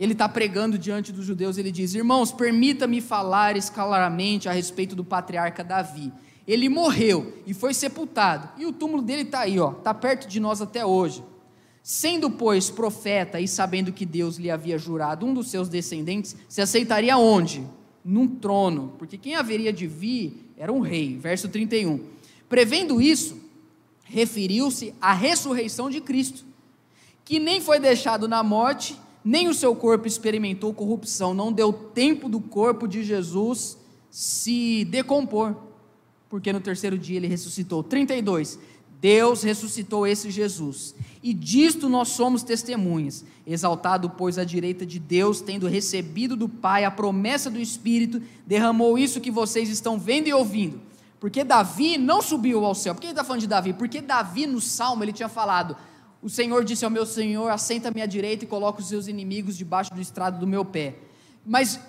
ele 0.03 0.15
está 0.15 0.29
pregando 0.29 0.77
diante 0.77 1.13
dos 1.13 1.25
judeus, 1.25 1.59
ele 1.59 1.71
diz: 1.71 1.95
Irmãos, 1.95 2.33
permita-me 2.33 3.01
falar 3.01 3.55
claramente 3.71 4.49
a 4.49 4.53
respeito 4.53 4.97
do 4.97 5.05
patriarca 5.05 5.63
Davi. 5.63 6.13
Ele 6.45 6.69
morreu 6.69 7.41
e 7.47 7.55
foi 7.55 7.73
sepultado, 7.73 8.49
e 8.59 8.67
o 8.67 8.73
túmulo 8.73 9.01
dele 9.01 9.23
está 9.23 9.43
aí, 9.43 9.59
está 9.59 9.95
perto 9.95 10.27
de 10.27 10.41
nós 10.41 10.61
até 10.61 10.85
hoje. 10.85 11.23
Sendo, 11.85 12.29
pois, 12.29 12.69
profeta 12.69 13.41
e 13.41 13.47
sabendo 13.47 13.93
que 13.93 14.05
Deus 14.05 14.39
lhe 14.39 14.51
havia 14.51 14.77
jurado 14.77 15.25
um 15.25 15.33
dos 15.33 15.49
seus 15.49 15.69
descendentes, 15.69 16.35
se 16.49 16.61
aceitaria 16.61 17.17
onde? 17.17 17.65
Num 18.05 18.27
trono, 18.27 18.95
porque 18.99 19.17
quem 19.17 19.37
haveria 19.37 19.73
de 19.73 19.87
vir 19.87 20.53
era 20.57 20.73
um 20.73 20.81
rei. 20.81 21.17
Verso 21.17 21.49
31. 21.49 22.01
Prevendo 22.49 23.01
isso, 23.01 23.37
referiu-se 24.03 24.93
à 25.01 25.13
ressurreição 25.13 25.89
de 25.89 26.01
Cristo, 26.01 26.45
que 27.25 27.39
nem 27.39 27.61
foi 27.61 27.79
deixado 27.79 28.27
na 28.27 28.43
morte, 28.43 28.97
nem 29.25 29.49
o 29.49 29.55
seu 29.55 29.75
corpo 29.75 30.07
experimentou 30.07 30.75
corrupção, 30.75 31.33
não 31.35 31.53
deu 31.53 31.73
tempo 31.73 32.29
do 32.29 32.41
corpo 32.41 32.87
de 32.89 33.05
Jesus 33.05 33.79
se 34.11 34.85
decompor, 34.87 35.57
porque 36.29 36.53
no 36.53 36.61
terceiro 36.61 36.99
dia 36.99 37.17
ele 37.17 37.29
ressuscitou. 37.29 37.83
32. 37.83 38.59
Deus 39.01 39.43
ressuscitou 39.43 40.07
esse 40.07 40.31
Jesus, 40.31 40.95
e 41.23 41.35
disto 41.35 41.89
nós 41.89 42.09
somos 42.09 42.45
testemunhas. 42.45 43.25
Exaltado, 43.45 44.09
pois, 44.09 44.39
à 44.39 44.45
direita 44.45 44.87
de 44.87 45.01
Deus, 45.01 45.41
tendo 45.41 45.67
recebido 45.67 46.37
do 46.37 46.49
Pai 46.49 46.85
a 46.85 46.91
promessa 46.91 47.51
do 47.51 47.59
Espírito, 47.59 48.23
derramou 48.47 48.97
isso 48.97 49.21
que 49.21 49.33
vocês 49.33 49.69
estão 49.69 49.99
vendo 49.99 50.29
e 50.29 50.33
ouvindo. 50.33 50.81
Porque 51.19 51.43
Davi 51.43 51.99
não 51.99 52.23
subiu 52.23 52.65
ao 52.65 52.75
céu. 52.75 52.95
Por 52.95 53.01
que 53.01 53.07
ele 53.09 53.13
está 53.13 53.25
falando 53.25 53.41
de 53.41 53.49
Davi? 53.49 53.73
Porque 53.73 54.01
Davi, 54.01 54.47
no 54.47 54.61
Salmo, 54.61 55.03
ele 55.03 55.13
tinha 55.13 55.29
falado: 55.29 55.77
o 56.23 56.31
Senhor 56.31 56.65
disse 56.65 56.85
ao 56.85 56.91
meu 56.91 57.05
Senhor: 57.05 57.51
Assenta-me 57.51 58.01
à 58.01 58.07
direita 58.07 58.45
e 58.45 58.49
coloca 58.49 58.81
os 58.81 58.89
seus 58.89 59.09
inimigos 59.09 59.57
debaixo 59.57 59.93
do 59.93 60.01
estrado 60.01 60.39
do 60.39 60.47
meu 60.47 60.65
pé. 60.65 60.95
Mas 61.45 61.81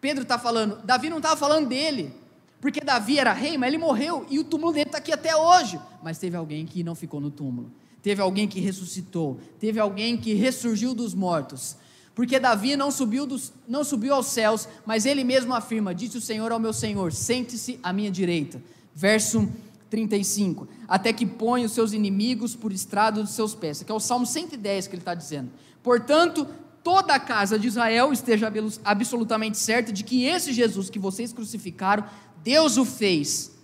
Pedro 0.00 0.24
está 0.24 0.38
falando, 0.38 0.82
Davi 0.84 1.08
não 1.08 1.18
estava 1.18 1.36
falando 1.36 1.68
dele, 1.68 2.12
porque 2.60 2.80
Davi 2.80 3.18
era 3.18 3.32
rei, 3.32 3.56
mas 3.56 3.68
ele 3.68 3.78
morreu 3.78 4.26
e 4.28 4.38
o 4.38 4.44
túmulo 4.44 4.72
dele 4.72 4.88
está 4.88 4.98
aqui 4.98 5.12
até 5.12 5.36
hoje. 5.36 5.80
Mas 6.02 6.18
teve 6.18 6.36
alguém 6.36 6.66
que 6.66 6.82
não 6.82 6.96
ficou 6.96 7.20
no 7.20 7.30
túmulo, 7.30 7.70
teve 8.02 8.20
alguém 8.20 8.48
que 8.48 8.58
ressuscitou, 8.58 9.38
teve 9.60 9.78
alguém 9.78 10.16
que 10.16 10.34
ressurgiu 10.34 10.92
dos 10.92 11.14
mortos. 11.14 11.76
Porque 12.16 12.40
Davi 12.40 12.74
não 12.74 12.90
subiu, 12.90 13.24
dos, 13.24 13.52
não 13.68 13.84
subiu 13.84 14.12
aos 14.12 14.26
céus, 14.26 14.68
mas 14.84 15.06
ele 15.06 15.22
mesmo 15.22 15.54
afirma: 15.54 15.94
Disse 15.94 16.18
o 16.18 16.20
Senhor 16.20 16.50
ao 16.50 16.58
meu 16.58 16.72
Senhor: 16.72 17.12
Sente-se 17.12 17.78
à 17.80 17.92
minha 17.92 18.10
direita. 18.10 18.60
Verso 18.92 19.48
35, 19.90 20.68
até 20.86 21.12
que 21.12 21.26
põe 21.26 21.64
os 21.64 21.72
seus 21.72 21.92
inimigos 21.92 22.54
por 22.54 22.72
estrado 22.72 23.22
dos 23.22 23.30
seus 23.30 23.54
pés, 23.54 23.82
que 23.82 23.90
é 23.90 23.94
o 23.94 24.00
Salmo 24.00 24.26
110 24.26 24.86
que 24.86 24.94
ele 24.94 25.00
está 25.00 25.14
dizendo. 25.14 25.50
Portanto, 25.82 26.46
toda 26.82 27.14
a 27.14 27.20
casa 27.20 27.58
de 27.58 27.68
Israel 27.68 28.12
esteja 28.12 28.52
absolutamente 28.84 29.58
certa 29.58 29.92
de 29.92 30.04
que 30.04 30.24
esse 30.24 30.52
Jesus 30.52 30.90
que 30.90 30.98
vocês 30.98 31.32
crucificaram, 31.32 32.04
Deus 32.42 32.76
o 32.76 32.84
fez, 32.84 33.56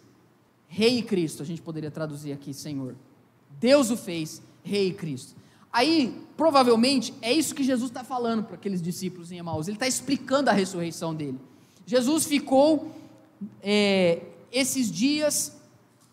Rei 0.67 0.99
e 0.99 1.03
Cristo, 1.03 1.43
a 1.43 1.47
gente 1.47 1.63
poderia 1.63 1.91
traduzir 1.91 2.33
aqui, 2.33 2.53
Senhor. 2.53 2.97
Deus 3.61 3.91
o 3.91 3.97
fez, 3.97 4.43
Rei 4.63 4.89
e 4.89 4.93
Cristo. 4.93 5.37
Aí, 5.73 6.21
provavelmente, 6.37 7.13
é 7.21 7.33
isso 7.33 7.55
que 7.55 7.65
Jesus 7.65 7.91
está 7.91 8.05
falando 8.05 8.45
para 8.45 8.55
aqueles 8.55 8.81
discípulos 8.81 9.33
em 9.33 9.39
Emaús. 9.39 9.67
Ele 9.67 9.77
está 9.77 9.89
explicando 9.89 10.51
a 10.51 10.53
ressurreição 10.53 11.15
dele. 11.15 11.39
Jesus 11.87 12.25
ficou 12.25 12.93
é, 13.63 14.23
esses 14.53 14.91
dias 14.91 15.57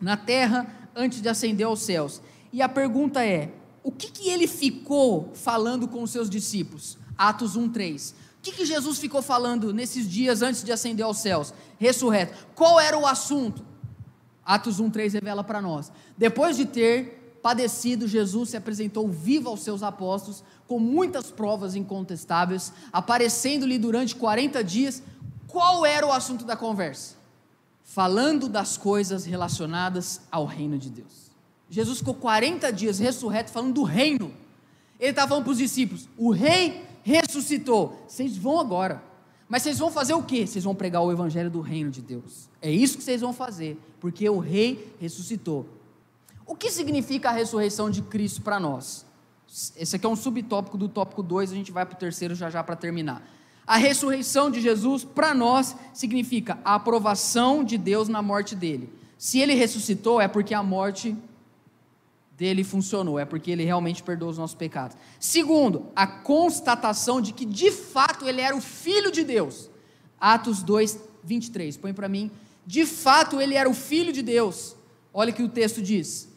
na 0.02 0.18
terra 0.18 0.90
antes 0.96 1.22
de 1.22 1.30
ascender 1.30 1.66
aos 1.66 1.82
céus. 1.82 2.22
E 2.52 2.62
a 2.62 2.68
pergunta 2.68 3.24
é: 3.24 3.52
o 3.84 3.92
que, 3.92 4.12
que 4.12 4.30
ele 4.30 4.48
ficou 4.48 5.32
falando 5.34 5.88
com 5.88 6.04
os 6.04 6.12
seus 6.12 6.30
discípulos? 6.30 6.98
Atos 7.18 7.58
1,3. 7.58 8.14
O 8.14 8.42
que, 8.42 8.52
que 8.52 8.66
Jesus 8.66 8.98
ficou 8.98 9.22
falando 9.22 9.72
nesses 9.72 10.10
dias 10.10 10.42
antes 10.42 10.64
de 10.64 10.72
ascender 10.72 11.06
aos 11.06 11.18
céus? 11.18 11.54
Ressurreto. 11.78 12.48
Qual 12.56 12.80
era 12.80 12.98
o 12.98 13.06
assunto? 13.06 13.64
Atos 14.44 14.82
1,3 14.82 15.14
revela 15.14 15.44
para 15.44 15.62
nós. 15.62 15.92
Depois 16.18 16.58
de 16.58 16.66
ter 16.66 17.38
padecido, 17.42 18.08
Jesus 18.08 18.50
se 18.50 18.58
apresentou 18.58 19.08
vivo 19.08 19.50
aos 19.50 19.62
seus 19.62 19.84
apóstolos, 19.84 20.44
com 20.68 20.80
muitas 20.80 21.32
provas 21.32 21.76
incontestáveis, 21.76 22.74
aparecendo-lhe 22.92 23.78
durante 23.78 24.16
40 24.16 24.64
dias. 24.64 25.04
Qual 25.48 25.86
era 25.86 26.06
o 26.06 26.12
assunto 26.12 26.46
da 26.46 26.56
conversa? 26.56 27.20
Falando 27.93 28.47
das 28.47 28.77
coisas 28.77 29.25
relacionadas 29.25 30.21
ao 30.32 30.45
reino 30.45 30.77
de 30.77 30.89
Deus. 30.89 31.30
Jesus 31.69 31.97
ficou 31.97 32.13
40 32.13 32.71
dias 32.71 32.99
ressurreto 32.99 33.51
falando 33.51 33.73
do 33.73 33.84
reino. 33.84 34.34
Ele 34.97 35.10
estava 35.10 35.27
falando 35.27 35.43
para 35.43 35.51
os 35.51 35.58
discípulos: 35.58 36.08
o 36.17 36.32
rei 36.32 36.86
ressuscitou. 37.04 38.01
Vocês 38.08 38.38
vão 38.38 38.62
agora. 38.62 39.04
Mas 39.49 39.63
vocês 39.63 39.77
vão 39.77 39.91
fazer 39.91 40.13
o 40.13 40.23
quê? 40.23 40.47
Vocês 40.47 40.63
vão 40.63 40.73
pregar 40.73 41.01
o 41.01 41.12
evangelho 41.12 41.49
do 41.49 41.60
reino 41.60 41.91
de 41.91 42.01
Deus. 42.01 42.47
É 42.62 42.71
isso 42.71 42.97
que 42.97 43.04
vocês 43.04 43.19
vão 43.19 43.34
fazer, 43.34 43.77
porque 43.99 44.30
o 44.30 44.39
rei 44.39 44.95
ressuscitou. 44.97 45.67
O 46.45 46.56
que 46.56 46.71
significa 46.71 47.27
a 47.27 47.34
ressurreição 47.34 47.89
de 47.89 48.01
Cristo 48.01 48.41
para 48.41 48.58
nós? 48.58 49.06
Esse 49.75 49.97
aqui 49.97 50.06
é 50.06 50.10
um 50.10 50.15
subtópico 50.15 50.77
do 50.77 50.88
tópico 50.88 51.21
2, 51.21 51.51
a 51.51 51.56
gente 51.56 51.73
vai 51.73 51.86
para 51.86 51.95
o 51.95 51.99
terceiro 51.99 52.36
já 52.36 52.49
já 52.49 52.63
para 52.63 52.77
terminar. 52.77 53.21
A 53.65 53.78
ressurreição 53.78 54.50
de 54.50 54.60
Jesus 54.60 55.04
para 55.04 55.34
nós 55.34 55.76
significa 55.93 56.60
a 56.65 56.76
aprovação 56.76 57.63
de 57.63 57.78
Deus 57.78 58.08
na 58.08 58.21
morte 58.21 58.56
dele. 58.56 58.89
Se 59.17 59.39
ele 59.39 59.54
ressuscitou, 59.54 60.19
é 60.19 60.28
porque 60.28 60.54
a 60.54 60.63
morte 60.63 61.15
dele 62.41 62.63
funcionou, 62.63 63.19
é 63.19 63.26
porque 63.26 63.52
ele 63.52 63.63
realmente 63.63 64.02
perdoou 64.02 64.32
os 64.32 64.38
nossos 64.39 64.56
pecados. 64.56 64.97
Segundo, 65.19 65.86
a 65.95 66.08
constatação 66.08 67.21
de 67.21 67.34
que 67.34 67.45
de 67.45 67.69
fato 67.69 68.28
ele 68.28 68.41
era 68.41 68.56
o 68.56 68.60
filho 68.60 69.12
de 69.12 69.24
Deus. 69.24 69.69
Atos 70.19 70.63
2, 70.63 70.97
23. 71.24 71.78
Põe 71.78 71.93
para 71.93 72.10
mim. 72.10 72.32
De 72.65 72.84
fato 72.84 73.39
ele 73.39 73.54
era 73.54 73.69
o 73.69 73.76
filho 73.76 74.12
de 74.12 74.24
Deus. 74.24 74.76
Olha 75.13 75.32
o 75.32 75.36
que 75.36 75.43
o 75.43 75.50
texto 75.50 75.84
diz. 75.84 76.30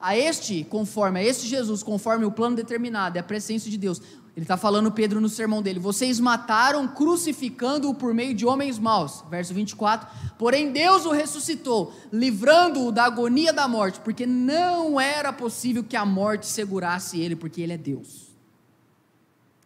A 0.00 0.16
este, 0.16 0.64
conforme, 0.64 1.20
a 1.20 1.22
este 1.22 1.46
Jesus, 1.46 1.82
conforme 1.82 2.24
o 2.24 2.30
plano 2.32 2.56
determinado, 2.56 3.18
é 3.18 3.20
a 3.20 3.22
presença 3.24 3.68
de 3.68 3.76
Deus. 3.76 4.00
Ele 4.34 4.44
está 4.44 4.56
falando 4.56 4.90
Pedro 4.90 5.20
no 5.20 5.28
sermão 5.28 5.60
dele. 5.60 5.78
Vocês 5.78 6.18
mataram 6.18 6.88
crucificando-o 6.88 7.94
por 7.94 8.14
meio 8.14 8.34
de 8.34 8.46
homens 8.46 8.78
maus. 8.78 9.22
Verso 9.28 9.52
24. 9.52 10.08
Porém, 10.38 10.72
Deus 10.72 11.04
o 11.04 11.10
ressuscitou, 11.10 11.94
livrando-o 12.10 12.90
da 12.90 13.04
agonia 13.04 13.52
da 13.52 13.68
morte, 13.68 14.00
porque 14.00 14.24
não 14.24 14.98
era 14.98 15.32
possível 15.32 15.84
que 15.84 15.96
a 15.96 16.06
morte 16.06 16.46
segurasse 16.46 17.20
ele, 17.20 17.36
porque 17.36 17.60
ele 17.60 17.74
é 17.74 17.78
Deus. 17.78 18.32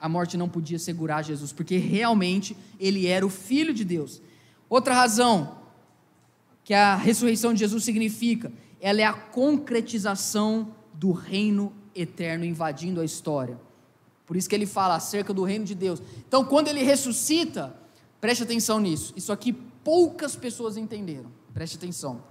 A 0.01 0.09
morte 0.09 0.37
não 0.37 0.49
podia 0.49 0.81
segurar 0.81 1.23
Jesus, 1.23 1.53
porque 1.53 1.77
realmente 1.77 2.57
ele 2.79 3.07
era 3.07 3.25
o 3.25 3.31
Filho 3.31 3.73
de 3.73 3.85
Deus. 3.85 4.21
Outra 4.69 4.95
razão 4.95 5.59
que 6.65 6.75
a 6.75 6.97
ressurreição 6.97 7.55
de 7.55 7.61
Jesus 7.61 7.85
significa, 7.85 8.53
ela 8.81 9.01
é 9.01 9.05
a 9.05 9.13
concretização 9.13 10.75
do 10.93 11.13
reino 11.13 11.73
eterno 11.95 12.45
invadindo 12.45 13.01
a 13.01 13.05
história. 13.05 13.57
Por 14.27 14.37
isso 14.37 14.49
que 14.49 14.55
ele 14.55 14.67
fala 14.67 14.97
acerca 14.97 15.33
do 15.33 15.45
reino 15.45 15.65
de 15.65 15.75
Deus. 15.75 16.03
Então, 16.27 16.45
quando 16.45 16.69
ele 16.69 16.83
ressuscita, 16.83 17.75
preste 18.21 18.43
atenção 18.43 18.81
nisso. 18.81 19.13
Isso 19.17 19.33
aqui 19.33 19.53
poucas 19.53 20.35
pessoas 20.35 20.77
entenderam. 20.77 21.31
Preste 21.55 21.77
atenção. 21.77 22.23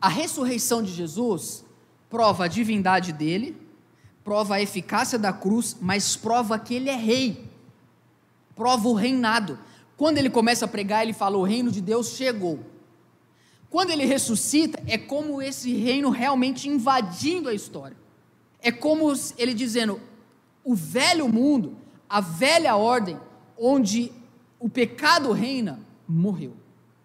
A 0.00 0.08
ressurreição 0.08 0.82
de 0.82 0.92
Jesus 0.92 1.64
prova 2.08 2.44
a 2.44 2.48
divindade 2.48 3.12
dele, 3.12 3.56
prova 4.22 4.54
a 4.54 4.62
eficácia 4.62 5.18
da 5.18 5.32
cruz, 5.32 5.76
mas 5.80 6.14
prova 6.14 6.58
que 6.58 6.74
ele 6.74 6.88
é 6.88 6.96
rei. 6.96 7.44
Prova 8.54 8.88
o 8.88 8.94
reinado. 8.94 9.58
Quando 9.96 10.18
ele 10.18 10.30
começa 10.30 10.64
a 10.64 10.68
pregar, 10.68 11.02
ele 11.02 11.12
fala: 11.12 11.36
O 11.36 11.42
reino 11.42 11.72
de 11.72 11.80
Deus 11.80 12.10
chegou. 12.10 12.60
Quando 13.68 13.90
ele 13.90 14.04
ressuscita, 14.04 14.80
é 14.86 14.96
como 14.96 15.42
esse 15.42 15.74
reino 15.74 16.08
realmente 16.10 16.68
invadindo 16.68 17.48
a 17.48 17.54
história. 17.54 17.96
É 18.60 18.70
como 18.70 19.12
ele 19.36 19.54
dizendo: 19.54 20.00
o 20.66 20.74
velho 20.74 21.28
mundo, 21.28 21.76
a 22.08 22.20
velha 22.20 22.74
ordem, 22.74 23.16
onde 23.56 24.10
o 24.58 24.68
pecado 24.68 25.30
reina, 25.30 25.78
morreu. 26.08 26.54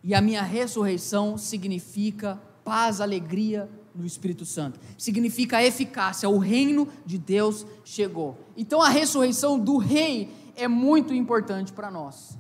E 0.03 0.15
a 0.15 0.19
minha 0.19 0.41
ressurreição 0.41 1.37
significa 1.37 2.41
paz, 2.63 2.99
alegria 2.99 3.69
no 3.93 4.03
Espírito 4.03 4.45
Santo. 4.45 4.79
Significa 4.97 5.63
eficácia, 5.63 6.27
o 6.27 6.39
reino 6.39 6.87
de 7.05 7.19
Deus 7.19 7.67
chegou. 7.85 8.35
Então 8.57 8.81
a 8.81 8.89
ressurreição 8.89 9.59
do 9.59 9.77
rei 9.77 10.33
é 10.55 10.67
muito 10.67 11.13
importante 11.13 11.71
para 11.71 11.91
nós. 11.91 12.35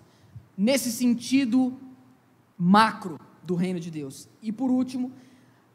Nesse 0.57 0.91
sentido 0.91 1.77
macro 2.57 3.19
do 3.43 3.53
reino 3.53 3.79
de 3.79 3.91
Deus. 3.91 4.27
E 4.41 4.51
por 4.51 4.71
último, 4.71 5.11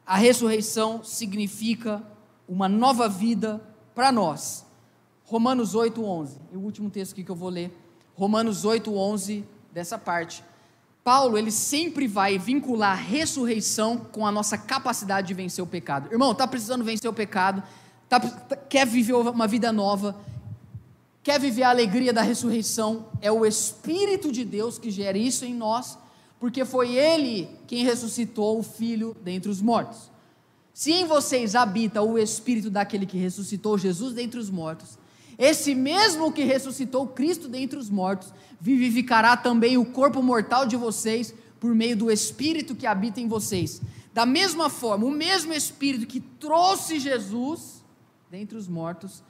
a 0.05 0.17
ressurreição 0.17 1.05
significa 1.05 2.03
uma 2.49 2.69
nova 2.69 3.09
vida 3.09 3.63
para 3.95 4.11
nós. 4.11 4.66
Romanos 5.27 5.75
8, 5.75 6.03
11. 6.03 6.39
E 6.53 6.57
o 6.57 6.61
último 6.61 6.89
texto 6.89 7.13
aqui 7.13 7.25
que 7.25 7.31
eu 7.31 7.37
vou 7.37 7.49
ler. 7.49 7.77
Romanos 8.15 8.65
8, 8.65 8.97
11, 8.97 9.45
dessa 9.73 9.99
parte. 9.99 10.43
Paulo, 11.03 11.37
ele 11.37 11.51
sempre 11.51 12.07
vai 12.09 12.39
vincular 12.39 12.93
a 12.93 13.01
ressurreição 13.01 13.99
com 13.99 14.27
a 14.27 14.33
nossa 14.33 14.57
capacidade 14.57 15.29
de 15.29 15.35
vencer 15.35 15.63
o 15.63 15.67
pecado. 15.67 16.11
Irmão, 16.11 16.33
está 16.33 16.47
precisando 16.47 16.83
vencer 16.83 17.09
o 17.11 17.13
pecado, 17.13 17.63
tá, 18.09 18.19
tá, 18.19 18.57
quer 18.57 18.87
viver 18.87 19.15
uma 19.15 19.47
vida 19.47 19.73
nova, 19.73 20.17
quer 21.23 21.39
viver 21.39 21.65
a 21.65 21.71
alegria 21.71 22.13
da 22.13 22.23
ressurreição, 22.23 23.07
é 23.21 23.31
o 23.31 23.45
Espírito 23.45 24.33
de 24.33 24.45
Deus 24.45 24.79
que 24.79 24.91
gera 24.91 25.19
isso 25.19 25.45
em 25.45 25.55
nós, 25.55 25.99
porque 26.41 26.65
foi 26.65 26.97
Ele 26.97 27.49
quem 27.67 27.85
ressuscitou 27.85 28.59
o 28.59 28.63
Filho 28.63 29.17
dentre 29.23 29.51
os 29.51 29.61
mortos. 29.61 30.11
Se 30.75 30.93
em 30.93 31.05
vocês 31.05 31.55
habita 31.55 32.03
o 32.03 32.19
Espírito 32.19 32.69
daquele 32.69 33.07
que 33.07 33.17
ressuscitou 33.17 33.79
Jesus 33.79 34.13
dentre 34.13 34.41
os 34.41 34.51
mortos, 34.51 34.99
esse 35.39 35.75
mesmo 35.75 36.33
que 36.33 36.45
ressuscitou 36.45 37.07
Cristo 37.09 37.49
dentre 37.49 37.79
os 37.79 37.91
mortos, 37.91 38.33
vivificará 38.61 39.37
também 39.37 39.77
o 39.77 39.85
corpo 39.85 40.23
mortal 40.23 40.67
de 40.67 40.77
vocês 40.77 41.35
por 41.61 41.75
meio 41.75 41.97
do 41.97 42.11
Espírito 42.11 42.75
que 42.75 42.87
habita 42.87 43.21
em 43.21 43.29
vocês. 43.29 43.83
Da 44.15 44.25
mesma 44.25 44.71
forma, 44.71 45.05
o 45.05 45.11
mesmo 45.11 45.53
Espírito 45.53 46.07
que 46.07 46.21
trouxe 46.21 46.99
Jesus 46.99 47.85
dentre 48.31 48.57
os 48.57 48.67
mortos, 48.67 49.23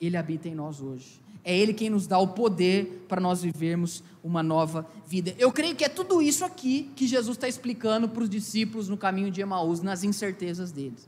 ele 0.00 0.16
habita 0.16 0.48
em 0.48 0.54
nós 0.54 0.80
hoje. 0.80 1.22
É 1.44 1.56
Ele 1.56 1.74
quem 1.74 1.90
nos 1.90 2.06
dá 2.06 2.18
o 2.18 2.28
poder 2.28 3.04
para 3.06 3.20
nós 3.20 3.42
vivermos 3.42 4.02
uma 4.22 4.42
nova 4.42 4.88
vida. 5.06 5.34
Eu 5.38 5.52
creio 5.52 5.76
que 5.76 5.84
é 5.84 5.88
tudo 5.90 6.22
isso 6.22 6.42
aqui 6.42 6.90
que 6.96 7.06
Jesus 7.06 7.36
está 7.36 7.46
explicando 7.46 8.08
para 8.08 8.22
os 8.22 8.30
discípulos 8.30 8.88
no 8.88 8.96
caminho 8.96 9.30
de 9.30 9.42
Emaús, 9.42 9.82
nas 9.82 10.02
incertezas 10.02 10.72
deles. 10.72 11.06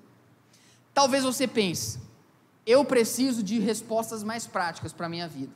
Talvez 0.93 1.25
você 1.25 1.47
pense, 1.47 1.99
eu 2.67 2.85
preciso 2.85 3.43
de 3.43 3.61
respostas 3.61 4.25
mais 4.25 4.47
práticas 4.47 4.93
para 4.93 5.07
a 5.07 5.09
minha 5.09 5.29
vida. 5.29 5.53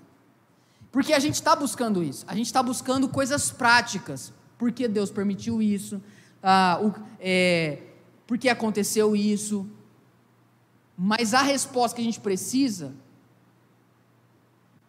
Porque 0.93 1.13
a 1.13 1.19
gente 1.19 1.35
está 1.35 1.55
buscando 1.57 2.03
isso, 2.03 2.25
a 2.29 2.35
gente 2.35 2.47
está 2.47 2.63
buscando 2.63 3.09
coisas 3.09 3.51
práticas. 3.51 4.33
Por 4.57 4.71
que 4.73 4.87
Deus 4.87 5.11
permitiu 5.11 5.61
isso? 5.61 6.01
Ah, 6.43 6.79
o, 6.83 6.95
é, 7.19 7.79
por 8.27 8.39
que 8.39 8.49
aconteceu 8.49 9.17
isso? 9.17 9.69
Mas 10.97 11.35
a 11.35 11.43
resposta 11.43 11.97
que 11.97 12.03
a 12.03 12.05
gente 12.05 12.21
precisa 12.21 12.93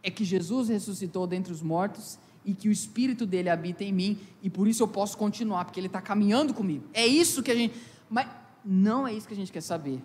é 0.03 0.11
que 0.11 0.23
Jesus 0.23 0.69
ressuscitou 0.69 1.25
dentre 1.25 1.53
os 1.53 1.61
mortos 1.61 2.19
e 2.43 2.53
que 2.53 2.67
o 2.67 2.71
Espírito 2.71 3.25
dele 3.25 3.49
habita 3.49 3.83
em 3.83 3.93
mim 3.93 4.19
e 4.41 4.49
por 4.49 4.67
isso 4.67 4.83
eu 4.83 4.87
posso 4.87 5.17
continuar, 5.17 5.65
porque 5.65 5.79
ele 5.79 5.87
está 5.87 6.01
caminhando 6.01 6.53
comigo. 6.53 6.85
É 6.93 7.05
isso 7.05 7.43
que 7.43 7.51
a 7.51 7.55
gente. 7.55 7.79
Mas 8.09 8.27
não 8.65 9.07
é 9.07 9.13
isso 9.13 9.27
que 9.27 9.33
a 9.33 9.37
gente 9.37 9.51
quer 9.51 9.61
saber. 9.61 10.01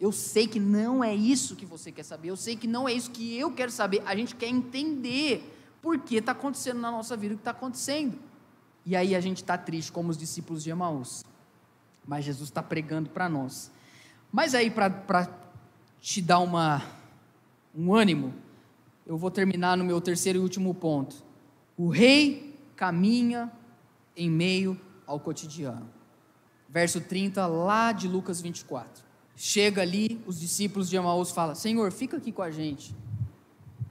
Eu 0.00 0.12
sei 0.12 0.46
que 0.46 0.60
não 0.60 1.02
é 1.02 1.14
isso 1.14 1.56
que 1.56 1.64
você 1.64 1.90
quer 1.90 2.02
saber, 2.02 2.28
eu 2.28 2.36
sei 2.36 2.54
que 2.54 2.66
não 2.66 2.88
é 2.88 2.92
isso 2.92 3.10
que 3.10 3.36
eu 3.36 3.52
quero 3.52 3.70
saber. 3.70 4.02
A 4.04 4.14
gente 4.14 4.34
quer 4.34 4.48
entender 4.48 5.54
por 5.80 5.98
que 5.98 6.16
está 6.16 6.32
acontecendo 6.32 6.80
na 6.80 6.90
nossa 6.90 7.16
vida 7.16 7.34
o 7.34 7.36
que 7.36 7.40
está 7.40 7.52
acontecendo. 7.52 8.18
E 8.84 8.94
aí 8.94 9.14
a 9.14 9.20
gente 9.20 9.38
está 9.38 9.56
triste, 9.56 9.90
como 9.90 10.10
os 10.10 10.18
discípulos 10.18 10.62
de 10.62 10.70
Emaús. 10.70 11.24
Mas 12.06 12.24
Jesus 12.24 12.48
está 12.48 12.62
pregando 12.62 13.08
para 13.10 13.28
nós. 13.28 13.70
Mas 14.30 14.54
aí, 14.54 14.70
para 14.70 15.28
te 16.00 16.20
dar 16.20 16.40
uma, 16.40 16.82
um 17.74 17.94
ânimo, 17.94 18.34
eu 19.06 19.16
vou 19.16 19.30
terminar 19.30 19.76
no 19.76 19.84
meu 19.84 20.00
terceiro 20.00 20.38
e 20.38 20.42
último 20.42 20.74
ponto. 20.74 21.16
O 21.76 21.88
rei 21.88 22.58
caminha 22.76 23.50
em 24.16 24.30
meio 24.30 24.78
ao 25.06 25.18
cotidiano. 25.18 25.88
Verso 26.68 27.00
30, 27.00 27.46
lá 27.46 27.92
de 27.92 28.08
Lucas 28.08 28.40
24. 28.40 29.05
Chega 29.36 29.82
ali, 29.82 30.18
os 30.26 30.40
discípulos 30.40 30.88
de 30.88 30.96
Emaús 30.96 31.30
falam: 31.30 31.54
Senhor, 31.54 31.92
fica 31.92 32.16
aqui 32.16 32.32
com 32.32 32.42
a 32.42 32.50
gente. 32.50 32.96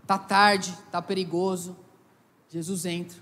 Tá 0.07 0.17
tarde, 0.17 0.75
tá 0.91 1.01
perigoso. 1.01 1.75
Jesus 2.49 2.85
entra, 2.85 3.17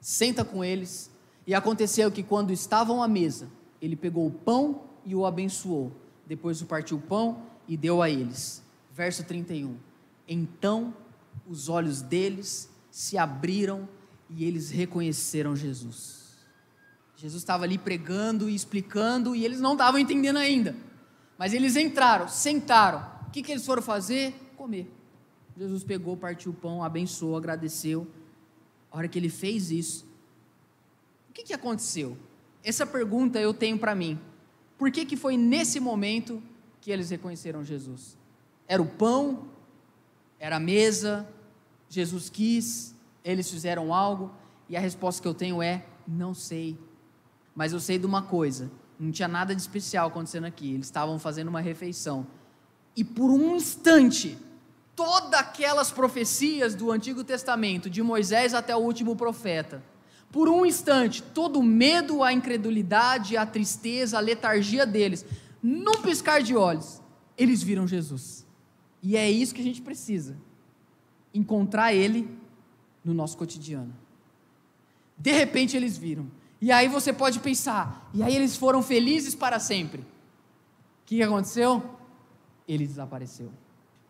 senta 0.00 0.44
com 0.44 0.64
eles, 0.64 1.10
e 1.46 1.54
aconteceu 1.54 2.10
que 2.10 2.22
quando 2.22 2.52
estavam 2.52 3.02
à 3.02 3.08
mesa, 3.08 3.48
ele 3.80 3.96
pegou 3.96 4.26
o 4.26 4.30
pão 4.30 4.82
e 5.04 5.14
o 5.14 5.24
abençoou. 5.24 5.92
Depois 6.26 6.62
partiu 6.62 6.96
o 6.96 7.00
pão 7.00 7.42
e 7.68 7.76
deu 7.76 8.02
a 8.02 8.08
eles. 8.08 8.62
Verso 8.92 9.24
31. 9.24 9.76
Então 10.26 10.94
os 11.46 11.68
olhos 11.68 12.00
deles 12.00 12.68
se 12.90 13.18
abriram 13.18 13.88
e 14.30 14.44
eles 14.44 14.70
reconheceram 14.70 15.54
Jesus. 15.54 16.24
Jesus 17.16 17.42
estava 17.42 17.64
ali 17.64 17.78
pregando 17.78 18.48
e 18.48 18.54
explicando 18.54 19.34
e 19.34 19.44
eles 19.44 19.60
não 19.60 19.72
estavam 19.72 20.00
entendendo 20.00 20.38
ainda. 20.38 20.74
Mas 21.38 21.52
eles 21.52 21.76
entraram, 21.76 22.28
sentaram. 22.28 23.04
O 23.26 23.30
que, 23.30 23.42
que 23.42 23.52
eles 23.52 23.66
foram 23.66 23.82
fazer? 23.82 24.32
Comer. 24.56 24.90
Jesus 25.56 25.84
pegou, 25.84 26.16
partiu 26.16 26.52
o 26.52 26.54
pão, 26.54 26.82
abençoou, 26.82 27.36
agradeceu. 27.36 28.06
A 28.90 28.98
hora 28.98 29.08
que 29.08 29.18
ele 29.18 29.28
fez 29.28 29.70
isso, 29.70 30.06
o 31.30 31.32
que, 31.32 31.42
que 31.42 31.52
aconteceu? 31.52 32.16
Essa 32.62 32.86
pergunta 32.86 33.40
eu 33.40 33.52
tenho 33.52 33.78
para 33.78 33.94
mim. 33.94 34.18
Por 34.78 34.90
que, 34.90 35.04
que 35.04 35.16
foi 35.16 35.36
nesse 35.36 35.80
momento 35.80 36.42
que 36.80 36.90
eles 36.90 37.10
reconheceram 37.10 37.64
Jesus? 37.64 38.16
Era 38.66 38.80
o 38.80 38.86
pão? 38.86 39.48
Era 40.38 40.56
a 40.56 40.60
mesa? 40.60 41.28
Jesus 41.88 42.30
quis? 42.30 42.94
Eles 43.24 43.50
fizeram 43.50 43.92
algo? 43.92 44.30
E 44.68 44.76
a 44.76 44.80
resposta 44.80 45.20
que 45.20 45.28
eu 45.28 45.34
tenho 45.34 45.62
é: 45.62 45.84
não 46.06 46.34
sei. 46.34 46.78
Mas 47.54 47.72
eu 47.72 47.80
sei 47.80 47.98
de 47.98 48.06
uma 48.06 48.22
coisa: 48.22 48.70
não 48.98 49.10
tinha 49.10 49.28
nada 49.28 49.54
de 49.54 49.60
especial 49.60 50.08
acontecendo 50.08 50.44
aqui. 50.44 50.74
Eles 50.74 50.86
estavam 50.86 51.18
fazendo 51.18 51.48
uma 51.48 51.60
refeição. 51.60 52.26
E 52.96 53.02
por 53.02 53.30
um 53.30 53.56
instante, 53.56 54.38
todas 54.94 55.32
aquelas 55.34 55.90
profecias 55.90 56.74
do 56.74 56.90
Antigo 56.90 57.24
Testamento, 57.24 57.90
de 57.90 58.02
Moisés 58.02 58.54
até 58.54 58.74
o 58.74 58.80
último 58.80 59.16
profeta, 59.16 59.82
por 60.30 60.48
um 60.48 60.66
instante, 60.66 61.22
todo 61.22 61.60
o 61.60 61.62
medo, 61.62 62.22
a 62.22 62.32
incredulidade, 62.32 63.36
a 63.36 63.46
tristeza, 63.46 64.18
a 64.18 64.20
letargia 64.20 64.84
deles, 64.84 65.24
num 65.62 66.02
piscar 66.02 66.42
de 66.42 66.56
olhos, 66.56 67.00
eles 67.38 67.62
viram 67.62 67.86
Jesus. 67.86 68.44
E 69.02 69.16
é 69.16 69.30
isso 69.30 69.54
que 69.54 69.60
a 69.60 69.64
gente 69.64 69.80
precisa: 69.80 70.36
encontrar 71.32 71.92
Ele 71.92 72.28
no 73.04 73.14
nosso 73.14 73.36
cotidiano. 73.36 73.94
De 75.16 75.30
repente 75.30 75.76
eles 75.76 75.96
viram. 75.96 76.26
E 76.64 76.72
aí 76.72 76.88
você 76.88 77.12
pode 77.12 77.40
pensar, 77.40 78.08
e 78.14 78.22
aí 78.22 78.34
eles 78.34 78.56
foram 78.56 78.82
felizes 78.82 79.34
para 79.34 79.60
sempre. 79.60 80.00
O 80.00 80.04
que 81.04 81.22
aconteceu? 81.22 81.82
Ele 82.66 82.86
desapareceu. 82.86 83.52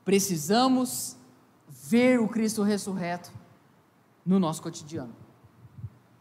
Precisamos 0.04 1.16
ver 1.68 2.20
o 2.20 2.28
Cristo 2.28 2.62
ressurreto 2.62 3.32
no 4.24 4.38
nosso 4.38 4.62
cotidiano. 4.62 5.12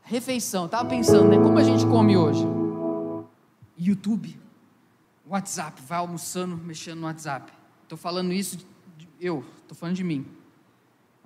Refeição, 0.01 0.65
estava 0.65 0.89
pensando, 0.89 1.29
né? 1.29 1.37
Como 1.37 1.55
a 1.59 1.63
gente 1.63 1.85
come 1.85 2.17
hoje? 2.17 2.43
YouTube, 3.77 4.35
WhatsApp, 5.27 5.83
vai 5.83 5.99
almoçando, 5.99 6.57
mexendo 6.57 7.01
no 7.01 7.05
WhatsApp. 7.05 7.53
Estou 7.83 7.95
falando 7.95 8.33
isso, 8.33 8.57
de, 8.97 9.07
eu, 9.21 9.45
estou 9.61 9.77
falando 9.77 9.97
de 9.97 10.03
mim. 10.03 10.25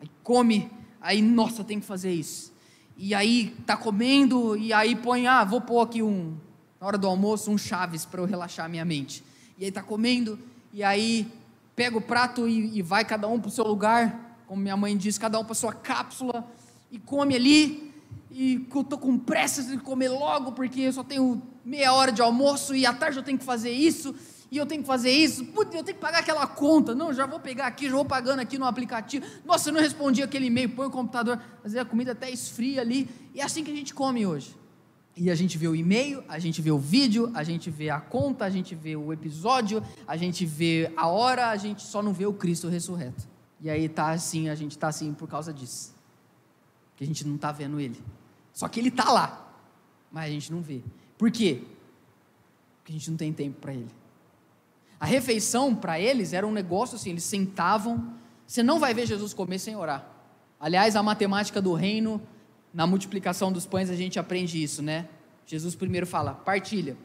Aí 0.02 0.12
come, 0.22 0.70
aí, 1.00 1.22
nossa, 1.22 1.64
tem 1.64 1.80
que 1.80 1.86
fazer 1.86 2.12
isso 2.12 2.57
e 2.98 3.14
aí 3.14 3.56
tá 3.66 3.78
comendo, 3.78 4.58
e 4.58 4.74
aí 4.74 4.96
põe, 4.96 5.28
ah, 5.28 5.44
vou 5.44 5.62
pôr 5.62 5.82
aqui 5.82 6.02
um, 6.02 6.36
na 6.82 6.88
hora 6.88 6.98
do 6.98 7.08
almoço, 7.08 7.52
um 7.52 7.58
chaves 7.58 8.06
para 8.06 8.22
eu 8.22 8.26
relaxar 8.26 8.66
a 8.66 8.70
minha 8.70 8.84
mente. 8.84 9.24
E 9.58 9.66
aí 9.66 9.72
tá 9.72 9.84
comendo, 9.84 10.40
e 10.74 10.84
aí 10.84 11.32
pega 11.76 11.96
o 11.96 12.02
prato 12.02 12.48
e, 12.48 12.80
e 12.80 12.82
vai 12.82 13.06
cada 13.06 13.28
um 13.28 13.40
para 13.40 13.50
o 13.50 13.52
seu 13.52 13.66
lugar, 13.66 14.40
como 14.48 14.62
minha 14.62 14.76
mãe 14.76 14.98
diz, 14.98 15.18
cada 15.18 15.40
um 15.40 15.46
para 15.46 15.54
sua 15.54 15.74
cápsula, 15.74 16.50
e 16.92 16.98
come 16.98 17.36
ali, 17.36 17.94
e 18.32 18.68
eu 18.74 18.84
tô 18.84 18.98
com 18.98 19.18
pressa 19.18 19.62
de 19.62 19.78
comer 19.78 20.10
logo, 20.10 20.54
porque 20.54 20.82
eu 20.82 20.94
só 20.94 21.04
tenho 21.04 21.42
meia 21.64 21.94
hora 21.94 22.12
de 22.12 22.22
almoço, 22.22 22.76
e 22.76 22.86
à 22.86 22.94
tarde 22.94 23.20
eu 23.20 23.24
tenho 23.24 23.38
que 23.38 23.46
fazer 23.46 23.72
isso, 23.72 24.16
e 24.50 24.58
eu 24.58 24.66
tenho 24.66 24.82
que 24.82 24.88
fazer 24.88 25.12
isso, 25.12 25.46
putz, 25.46 25.74
eu 25.76 25.84
tenho 25.84 25.96
que 25.96 26.02
pagar 26.02 26.20
aquela 26.20 26.48
conta, 26.48 26.96
não, 26.96 27.14
já 27.14 27.26
vou 27.26 27.40
pegar 27.40 27.68
aqui, 27.68 27.88
já 27.88 27.96
vou 27.96 28.06
pagando 28.06 28.40
aqui 28.40 28.58
no 28.58 28.66
aplicativo, 28.66 29.26
nossa, 29.46 29.70
eu 29.70 29.74
não 29.74 29.82
respondi 29.82 30.24
aquele 30.24 30.46
e-mail, 30.46 30.70
põe 30.70 30.88
o 30.88 30.92
computador, 30.92 31.40
fazer 31.62 31.80
a 31.80 31.86
comida 31.86 32.14
até 32.14 32.30
esfria 32.30 32.82
ali, 32.82 33.10
e 33.34 33.42
é 33.42 33.44
assim 33.44 33.64
que 33.64 33.72
a 33.72 33.76
gente 33.76 33.94
come 33.94 34.26
hoje. 34.26 34.56
E 35.20 35.32
a 35.32 35.36
gente 35.36 35.58
vê 35.58 35.68
o 35.68 35.76
e-mail, 35.76 36.24
a 36.30 36.38
gente 36.38 36.62
vê 36.62 36.70
o 36.70 36.78
vídeo, 36.78 37.32
a 37.34 37.44
gente 37.44 37.72
vê 37.72 37.90
a 37.90 38.00
conta, 38.00 38.46
a 38.46 38.52
gente 38.52 38.76
vê 38.76 38.96
o 38.96 39.12
episódio, 39.12 39.84
a 40.08 40.16
gente 40.16 40.46
vê 40.46 40.94
a 40.96 41.08
hora, 41.08 41.50
a 41.50 41.58
gente 41.58 41.82
só 41.82 42.04
não 42.04 42.14
vê 42.14 42.28
o 42.28 42.34
Cristo 42.34 42.68
ressurreto. 42.68 43.28
E 43.60 43.68
aí 43.68 43.90
tá 43.90 44.12
assim, 44.12 44.48
a 44.48 44.54
gente 44.54 44.78
tá 44.78 44.88
assim 44.88 45.12
por 45.16 45.28
causa 45.28 45.52
disso. 45.52 45.92
Que 46.96 47.04
a 47.04 47.08
gente 47.08 47.26
não 47.26 47.36
tá 47.36 47.52
vendo 47.52 47.80
ele. 47.80 48.00
Só 48.54 48.68
que 48.68 48.80
ele 48.80 48.92
tá 48.92 49.12
lá, 49.12 49.52
mas 50.12 50.26
a 50.26 50.30
gente 50.30 50.52
não 50.52 50.62
vê. 50.62 50.84
Por 51.18 51.32
quê? 51.32 51.64
Porque 52.78 52.92
a 52.92 52.96
gente 52.96 53.10
não 53.10 53.18
tem 53.18 53.34
tempo 53.34 53.60
para 53.60 53.74
ele. 53.74 53.90
A 55.00 55.06
refeição 55.06 55.76
para 55.76 56.00
eles 56.00 56.34
era 56.34 56.46
um 56.46 56.52
negócio 56.52 56.96
assim, 56.96 57.12
eles 57.12 57.24
sentavam. 57.24 58.14
Você 58.46 58.64
não 58.64 58.80
vai 58.80 58.94
ver 58.94 59.06
Jesus 59.06 59.34
comer 59.34 59.60
sem 59.60 59.76
orar. 59.76 60.08
Aliás, 60.60 60.96
a 60.96 61.04
matemática 61.04 61.62
do 61.62 61.74
reino, 61.74 62.22
na 62.74 62.88
multiplicação 62.88 63.52
dos 63.52 63.66
pães, 63.66 63.90
a 63.90 63.96
gente 63.96 64.18
aprende 64.18 64.62
isso, 64.62 64.82
né? 64.82 65.08
Jesus 65.46 65.76
primeiro 65.76 66.08
fala, 66.08 66.34
partilha. 66.34 66.98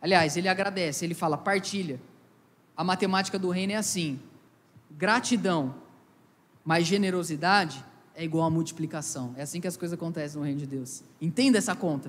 Aliás, 0.00 0.36
ele 0.36 0.48
agradece, 0.48 1.04
ele 1.04 1.14
fala, 1.14 1.36
partilha. 1.36 2.00
A 2.76 2.84
matemática 2.84 3.38
do 3.38 3.50
reino 3.50 3.72
é 3.72 3.76
assim: 3.76 4.20
gratidão 4.90 5.74
mais 6.64 6.86
generosidade 6.86 7.84
é 8.14 8.24
igual 8.24 8.44
a 8.44 8.50
multiplicação. 8.50 9.34
É 9.36 9.42
assim 9.42 9.60
que 9.60 9.66
as 9.66 9.76
coisas 9.76 9.96
acontecem 9.96 10.38
no 10.38 10.44
reino 10.44 10.60
de 10.60 10.66
Deus. 10.66 11.02
Entenda 11.20 11.58
essa 11.58 11.74
conta. 11.74 12.08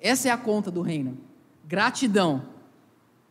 Essa 0.00 0.28
é 0.28 0.30
a 0.30 0.36
conta 0.36 0.70
do 0.70 0.82
reino. 0.82 1.16
Gratidão 1.64 2.51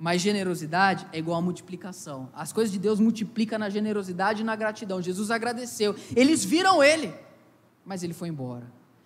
mas 0.01 0.19
generosidade 0.19 1.05
é 1.13 1.19
igual 1.19 1.37
a 1.37 1.41
multiplicação. 1.43 2.27
As 2.33 2.51
coisas 2.51 2.73
de 2.73 2.79
Deus 2.79 2.99
multiplicam 2.99 3.59
na 3.59 3.69
generosidade 3.69 4.41
e 4.41 4.43
na 4.43 4.55
gratidão. 4.55 4.99
Jesus 4.99 5.29
agradeceu. 5.29 5.95
Eles 6.15 6.43
viram 6.43 6.83
ele, 6.83 7.13
mas 7.85 8.01
ele 8.01 8.11
foi 8.11 8.29
embora. 8.29 8.65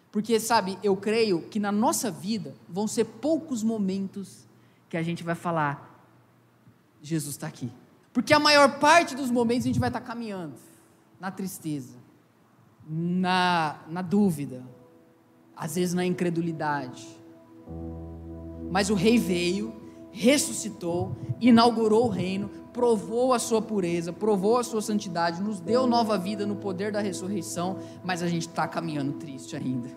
Porque, 0.09 0.39
sabe, 0.39 0.79
eu 0.81 0.95
creio 0.95 1.41
que 1.49 1.59
na 1.59 1.69
nossa 1.69 2.09
vida 2.09 2.55
vão 2.69 2.87
ser 2.87 3.03
poucos 3.03 3.61
momentos 3.61 4.47
que 4.87 4.95
a 4.95 5.03
gente 5.03 5.21
vai 5.21 5.35
falar: 5.35 6.01
Jesus 7.01 7.35
está 7.35 7.47
aqui. 7.47 7.69
Porque 8.13 8.33
a 8.33 8.39
maior 8.39 8.79
parte 8.79 9.17
dos 9.17 9.29
momentos 9.29 9.65
a 9.65 9.67
gente 9.67 9.79
vai 9.81 9.89
estar 9.89 9.99
caminhando 9.99 10.55
na 11.19 11.29
tristeza, 11.29 11.97
na, 12.87 13.81
na 13.89 14.01
dúvida, 14.01 14.63
às 15.57 15.75
vezes 15.75 15.93
na 15.93 16.05
incredulidade. 16.05 17.05
Mas 18.71 18.89
o 18.89 18.93
rei 18.93 19.17
veio 19.17 19.84
ressuscitou, 20.15 21.13
inaugurou 21.41 22.05
o 22.05 22.09
reino, 22.09 22.49
provou 22.71 23.33
a 23.33 23.39
sua 23.39 23.61
pureza, 23.61 24.13
provou 24.13 24.57
a 24.57 24.63
sua 24.63 24.81
santidade, 24.81 25.41
nos 25.41 25.59
deu 25.59 25.85
nova 25.85 26.17
vida 26.17 26.45
no 26.45 26.55
poder 26.55 26.89
da 26.91 27.01
ressurreição, 27.01 27.77
mas 28.01 28.23
a 28.23 28.27
gente 28.27 28.47
está 28.47 28.65
caminhando 28.65 29.13
triste 29.13 29.57
ainda, 29.57 29.89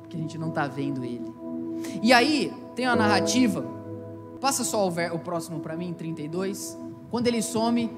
porque 0.00 0.16
a 0.16 0.20
gente 0.20 0.38
não 0.38 0.50
está 0.50 0.68
vendo 0.68 1.04
Ele. 1.04 1.32
E 2.00 2.12
aí 2.12 2.52
tem 2.76 2.86
a 2.86 2.94
narrativa, 2.94 3.66
passa 4.40 4.62
só 4.62 4.86
o, 4.86 4.90
ver, 4.90 5.12
o 5.12 5.18
próximo 5.18 5.58
para 5.58 5.76
mim, 5.76 5.92
32. 5.92 6.78
Quando 7.10 7.26
ele 7.26 7.42
some, 7.42 7.90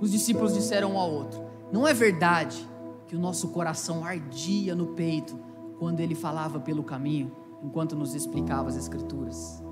os 0.00 0.10
discípulos 0.10 0.54
disseram 0.54 0.94
um 0.94 0.98
ao 0.98 1.10
outro: 1.10 1.42
Não 1.70 1.86
é 1.86 1.92
verdade 1.92 2.66
que 3.06 3.14
o 3.14 3.20
nosso 3.20 3.48
coração 3.48 4.02
ardia 4.02 4.74
no 4.74 4.88
peito 4.88 5.38
quando 5.78 6.00
ele 6.00 6.14
falava 6.14 6.58
pelo 6.58 6.82
caminho, 6.82 7.30
enquanto 7.62 7.94
nos 7.94 8.14
explicava 8.14 8.70
as 8.70 8.76
Escrituras? 8.76 9.65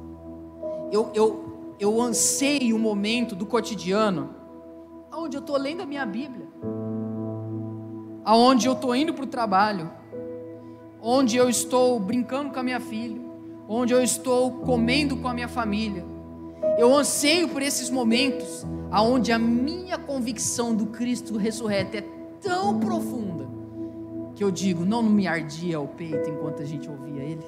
Eu, 0.95 1.11
eu, 1.13 1.77
eu 1.81 2.01
anseio 2.01 2.77
o 2.77 2.79
momento 2.79 3.35
do 3.35 3.45
cotidiano 3.45 4.31
onde 5.13 5.37
eu 5.37 5.41
estou 5.41 5.57
lendo 5.57 5.83
a 5.83 5.87
minha 5.87 6.07
Bíblia, 6.07 6.47
aonde 8.25 8.69
eu 8.69 8.75
estou 8.75 8.95
indo 8.95 9.13
para 9.13 9.25
o 9.25 9.27
trabalho, 9.27 9.91
onde 11.03 11.37
eu 11.37 11.49
estou 11.49 11.99
brincando 11.99 12.53
com 12.53 12.61
a 12.61 12.63
minha 12.63 12.79
filha, 12.79 13.21
onde 13.69 13.93
eu 13.93 14.03
estou 14.03 14.53
comendo 14.53 15.17
com 15.17 15.27
a 15.27 15.35
minha 15.35 15.49
família. 15.49 16.05
Eu 16.79 16.95
anseio 16.95 17.49
por 17.49 17.61
esses 17.61 17.91
momentos 17.91 18.65
aonde 18.91 19.33
a 19.33 19.39
minha 19.39 19.99
convicção 19.99 20.75
do 20.75 20.87
Cristo 20.87 21.37
ressurreto 21.37 21.97
é 21.97 22.05
tão 22.41 22.79
profunda 22.79 23.49
que 24.37 24.45
eu 24.45 24.51
digo, 24.51 24.85
não 24.85 25.03
me 25.03 25.27
ardia 25.27 25.81
o 25.81 25.89
peito 25.89 26.31
enquanto 26.31 26.63
a 26.63 26.65
gente 26.65 26.89
ouvia 26.89 27.23
Ele 27.23 27.45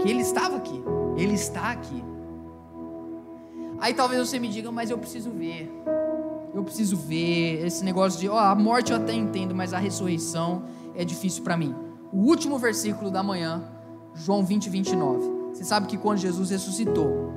que 0.00 0.08
Ele 0.08 0.20
estava 0.20 0.56
aqui, 0.56 0.82
Ele 1.16 1.34
está 1.34 1.70
aqui. 1.70 2.02
Aí 3.80 3.94
talvez 3.94 4.28
você 4.28 4.38
me 4.38 4.48
diga, 4.48 4.72
mas 4.72 4.90
eu 4.90 4.98
preciso 4.98 5.30
ver, 5.30 5.70
eu 6.54 6.64
preciso 6.64 6.96
ver 6.96 7.64
esse 7.64 7.84
negócio 7.84 8.18
de, 8.18 8.28
ó, 8.28 8.38
a 8.38 8.54
morte 8.54 8.92
eu 8.92 8.98
até 8.98 9.12
entendo, 9.12 9.54
mas 9.54 9.72
a 9.72 9.78
ressurreição 9.78 10.64
é 10.94 11.04
difícil 11.04 11.44
para 11.44 11.56
mim. 11.56 11.74
O 12.12 12.18
último 12.18 12.58
versículo 12.58 13.10
da 13.10 13.22
manhã, 13.22 13.62
João 14.14 14.44
20, 14.44 14.68
29. 14.68 15.38
Você 15.52 15.64
sabe 15.64 15.86
que 15.86 15.96
quando 15.96 16.18
Jesus 16.18 16.50
ressuscitou, 16.50 17.32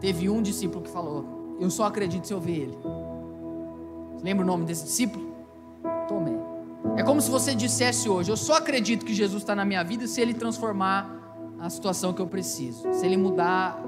teve 0.00 0.28
um 0.28 0.40
discípulo 0.40 0.82
que 0.82 0.90
falou: 0.90 1.56
Eu 1.60 1.70
só 1.70 1.84
acredito 1.84 2.26
se 2.26 2.32
eu 2.32 2.40
ver 2.40 2.62
ele. 2.62 2.78
Você 4.14 4.24
lembra 4.24 4.44
o 4.44 4.46
nome 4.46 4.64
desse 4.64 4.84
discípulo? 4.84 5.34
Tomé. 6.08 6.32
É 6.96 7.02
como 7.02 7.20
se 7.20 7.30
você 7.30 7.54
dissesse 7.54 8.08
hoje: 8.08 8.30
Eu 8.30 8.36
só 8.36 8.54
acredito 8.54 9.04
que 9.04 9.14
Jesus 9.14 9.42
está 9.42 9.54
na 9.54 9.64
minha 9.64 9.82
vida 9.82 10.06
se 10.06 10.20
Ele 10.20 10.34
transformar 10.34 11.15
a 11.58 11.70
situação 11.70 12.12
que 12.12 12.20
eu 12.20 12.26
preciso, 12.26 12.92
se 12.92 13.04
Ele 13.04 13.16
mudar, 13.16 13.82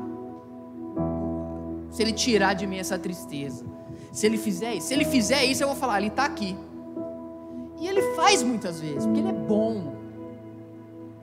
se 1.90 2.02
Ele 2.02 2.12
tirar 2.12 2.54
de 2.54 2.66
mim 2.66 2.78
essa 2.78 2.98
tristeza. 2.98 3.64
Se 4.12 4.26
Ele 4.26 4.38
fizer 4.38 4.74
isso, 4.74 4.88
se 4.88 4.94
Ele 4.94 5.04
fizer 5.04 5.44
isso, 5.44 5.62
eu 5.62 5.68
vou 5.68 5.76
falar: 5.76 5.98
Ele 5.98 6.08
está 6.08 6.24
aqui. 6.24 6.56
E 7.80 7.86
Ele 7.86 8.02
faz 8.14 8.42
muitas 8.42 8.80
vezes, 8.80 9.04
porque 9.04 9.20
Ele 9.20 9.28
é 9.28 9.32
bom, 9.32 9.94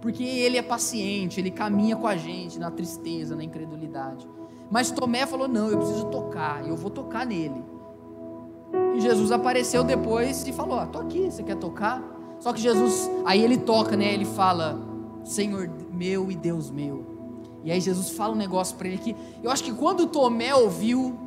porque 0.01 0.23
Ele 0.23 0.57
é 0.57 0.61
paciente, 0.61 1.39
Ele 1.39 1.51
caminha 1.51 1.95
com 1.95 2.07
a 2.07 2.15
gente 2.15 2.59
na 2.59 2.71
tristeza, 2.71 3.35
na 3.35 3.43
incredulidade. 3.43 4.27
Mas 4.69 4.91
Tomé 4.91 5.25
falou: 5.25 5.47
Não, 5.47 5.69
eu 5.69 5.77
preciso 5.77 6.05
tocar, 6.05 6.67
eu 6.67 6.75
vou 6.75 6.89
tocar 6.89 7.25
nele. 7.25 7.75
E 8.95 9.01
Jesus 9.01 9.31
apareceu 9.31 9.83
depois 9.83 10.47
e 10.47 10.53
falou: 10.53 10.79
ah, 10.79 10.85
tô 10.85 10.99
aqui, 10.99 11.29
você 11.29 11.43
quer 11.43 11.55
tocar? 11.57 12.01
Só 12.39 12.53
que 12.53 12.61
Jesus, 12.61 13.09
aí 13.25 13.41
ele 13.43 13.57
toca, 13.57 13.97
né? 13.97 14.13
Ele 14.13 14.25
fala: 14.25 14.79
Senhor 15.25 15.69
meu 15.91 16.31
e 16.31 16.35
Deus 16.35 16.71
meu. 16.71 17.03
E 17.63 17.71
aí 17.71 17.81
Jesus 17.81 18.11
fala 18.11 18.33
um 18.33 18.37
negócio 18.37 18.77
para 18.77 18.87
ele 18.87 18.99
que 18.99 19.15
eu 19.43 19.49
acho 19.49 19.63
que 19.63 19.73
quando 19.73 20.05
Tomé 20.05 20.53
ouviu, 20.53 21.17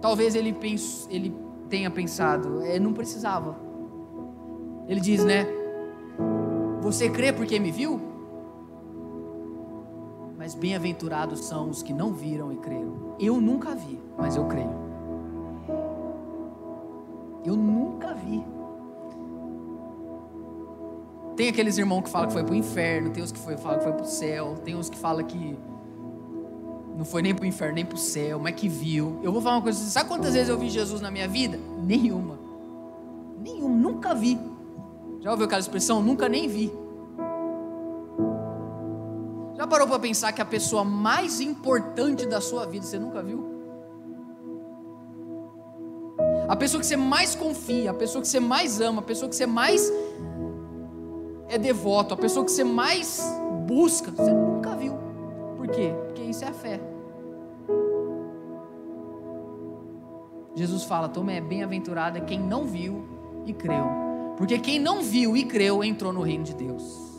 talvez 0.00 0.34
ele, 0.34 0.52
pense, 0.52 1.06
ele 1.08 1.32
tenha 1.68 1.88
pensado, 1.90 2.60
é, 2.62 2.78
não 2.80 2.92
precisava. 2.92 3.56
Ele 4.88 5.00
diz, 5.00 5.24
né? 5.24 5.46
Você 6.82 7.08
crê 7.08 7.32
porque 7.32 7.60
me 7.60 7.70
viu? 7.70 8.00
Mas 10.36 10.56
bem-aventurados 10.56 11.44
são 11.44 11.70
os 11.70 11.80
que 11.80 11.92
não 11.92 12.12
viram 12.12 12.52
e 12.52 12.56
creram. 12.56 13.14
Eu 13.20 13.40
nunca 13.40 13.76
vi, 13.76 14.00
mas 14.18 14.34
eu 14.34 14.46
creio. 14.46 14.74
Eu 17.44 17.54
nunca 17.54 18.12
vi. 18.14 18.42
Tem 21.40 21.48
aqueles 21.48 21.78
irmãos 21.78 22.02
que 22.02 22.10
falam 22.10 22.26
que 22.28 22.34
foi 22.34 22.44
para 22.44 22.52
o 22.52 22.54
inferno, 22.54 23.08
tem 23.08 23.22
os 23.22 23.32
que 23.32 23.38
falam 23.38 23.78
que 23.78 23.84
foi 23.84 23.92
para 23.94 24.02
o 24.02 24.06
céu, 24.06 24.56
tem 24.62 24.76
uns 24.76 24.90
que 24.90 24.98
falam 24.98 25.24
que 25.24 25.56
não 26.94 27.02
foi 27.02 27.22
nem 27.22 27.34
para 27.34 27.44
o 27.44 27.46
inferno, 27.46 27.76
nem 27.76 27.86
para 27.86 27.94
o 27.94 27.98
céu, 27.98 28.38
mas 28.38 28.54
que 28.54 28.68
viu. 28.68 29.18
Eu 29.22 29.32
vou 29.32 29.40
falar 29.40 29.56
uma 29.56 29.62
coisa, 29.62 29.78
sabe 29.78 30.06
quantas 30.06 30.34
vezes 30.34 30.50
eu 30.50 30.58
vi 30.58 30.68
Jesus 30.68 31.00
na 31.00 31.10
minha 31.10 31.26
vida? 31.26 31.58
Nenhuma. 31.82 32.38
Nenhuma, 33.42 33.74
nunca 33.74 34.14
vi. 34.14 34.38
Já 35.22 35.30
ouviu 35.30 35.46
aquela 35.46 35.62
expressão? 35.62 36.02
Nunca 36.02 36.28
nem 36.28 36.46
vi. 36.46 36.70
Já 39.56 39.66
parou 39.66 39.88
para 39.88 39.98
pensar 39.98 40.32
que 40.32 40.42
a 40.42 40.44
pessoa 40.44 40.84
mais 40.84 41.40
importante 41.40 42.26
da 42.26 42.42
sua 42.42 42.66
vida 42.66 42.84
você 42.84 42.98
nunca 42.98 43.22
viu? 43.22 43.48
a 46.50 46.56
pessoa 46.56 46.80
que 46.80 46.86
você 46.86 46.96
mais 46.96 47.36
confia, 47.36 47.92
a 47.92 47.94
pessoa 47.94 48.20
que 48.20 48.26
você 48.26 48.40
mais 48.40 48.80
ama, 48.80 48.98
a 48.98 49.04
pessoa 49.04 49.28
que 49.28 49.36
você 49.36 49.46
mais 49.46 49.88
é 51.50 51.58
devoto, 51.58 52.14
a 52.14 52.16
pessoa 52.16 52.44
que 52.44 52.50
você 52.50 52.64
mais 52.64 53.22
busca, 53.66 54.10
você 54.10 54.32
nunca 54.32 54.74
viu. 54.74 54.94
Por 55.56 55.68
quê? 55.68 55.92
Porque 56.06 56.22
isso 56.22 56.44
é 56.44 56.48
a 56.48 56.52
fé. 56.52 56.80
Jesus 60.54 60.84
fala: 60.84 61.08
Tomé, 61.08 61.36
é 61.36 61.40
bem-aventurado 61.40 62.20
quem 62.22 62.38
não 62.40 62.64
viu 62.64 63.04
e 63.44 63.52
creu. 63.52 63.86
Porque 64.36 64.58
quem 64.58 64.78
não 64.78 65.02
viu 65.02 65.36
e 65.36 65.44
creu 65.44 65.84
entrou 65.84 66.12
no 66.12 66.22
reino 66.22 66.44
de 66.44 66.54
Deus. 66.54 67.10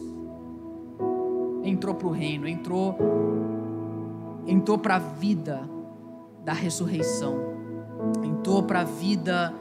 Entrou 1.63 1.93
para 1.93 2.07
o 2.07 2.11
reino, 2.11 2.47
entrou, 2.47 2.97
entrou 4.47 4.79
para 4.79 4.95
a 4.95 4.99
vida 4.99 5.61
da 6.43 6.53
ressurreição 6.53 7.51
entrou 8.23 8.63
para 8.63 8.81
a 8.81 8.83
vida 8.83 9.53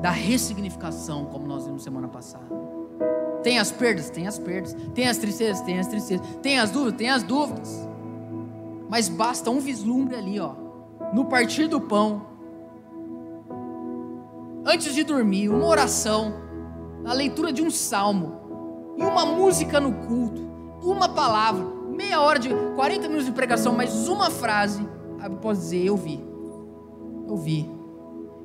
da 0.00 0.10
ressignificação, 0.10 1.26
como 1.26 1.46
nós 1.46 1.66
vimos 1.66 1.82
semana 1.82 2.08
passada. 2.08 2.61
Tem 3.42 3.58
as 3.58 3.70
perdas? 3.70 4.10
Tem 4.10 4.26
as 4.26 4.38
perdas. 4.38 4.76
Tem 4.94 5.08
as 5.08 5.16
tristezas? 5.18 5.60
Tem 5.62 5.78
as 5.78 5.86
tristezas. 5.86 6.26
Tem 6.42 6.58
as 6.58 6.70
dúvidas? 6.70 6.98
Tem 6.98 7.10
as 7.10 7.22
dúvidas. 7.22 7.88
Mas 8.88 9.08
basta 9.08 9.50
um 9.50 9.58
vislumbre 9.58 10.16
ali, 10.16 10.38
ó, 10.38 10.52
no 11.14 11.24
partir 11.24 11.66
do 11.66 11.80
pão, 11.80 12.26
antes 14.66 14.94
de 14.94 15.02
dormir, 15.02 15.48
uma 15.48 15.66
oração, 15.66 16.34
a 17.04 17.14
leitura 17.14 17.52
de 17.52 17.62
um 17.62 17.70
salmo, 17.70 18.94
e 18.98 19.02
uma 19.02 19.24
música 19.24 19.80
no 19.80 19.92
culto, 20.06 20.42
uma 20.82 21.08
palavra, 21.08 21.64
meia 21.88 22.20
hora 22.20 22.38
de 22.38 22.50
40 22.76 23.08
minutos 23.08 23.24
de 23.24 23.32
pregação, 23.32 23.74
mas 23.74 24.08
uma 24.08 24.30
frase, 24.30 24.86
eu 25.24 25.30
posso 25.36 25.60
dizer, 25.62 25.86
eu 25.86 25.96
vi 25.96 26.22
ouvir. 27.26 27.70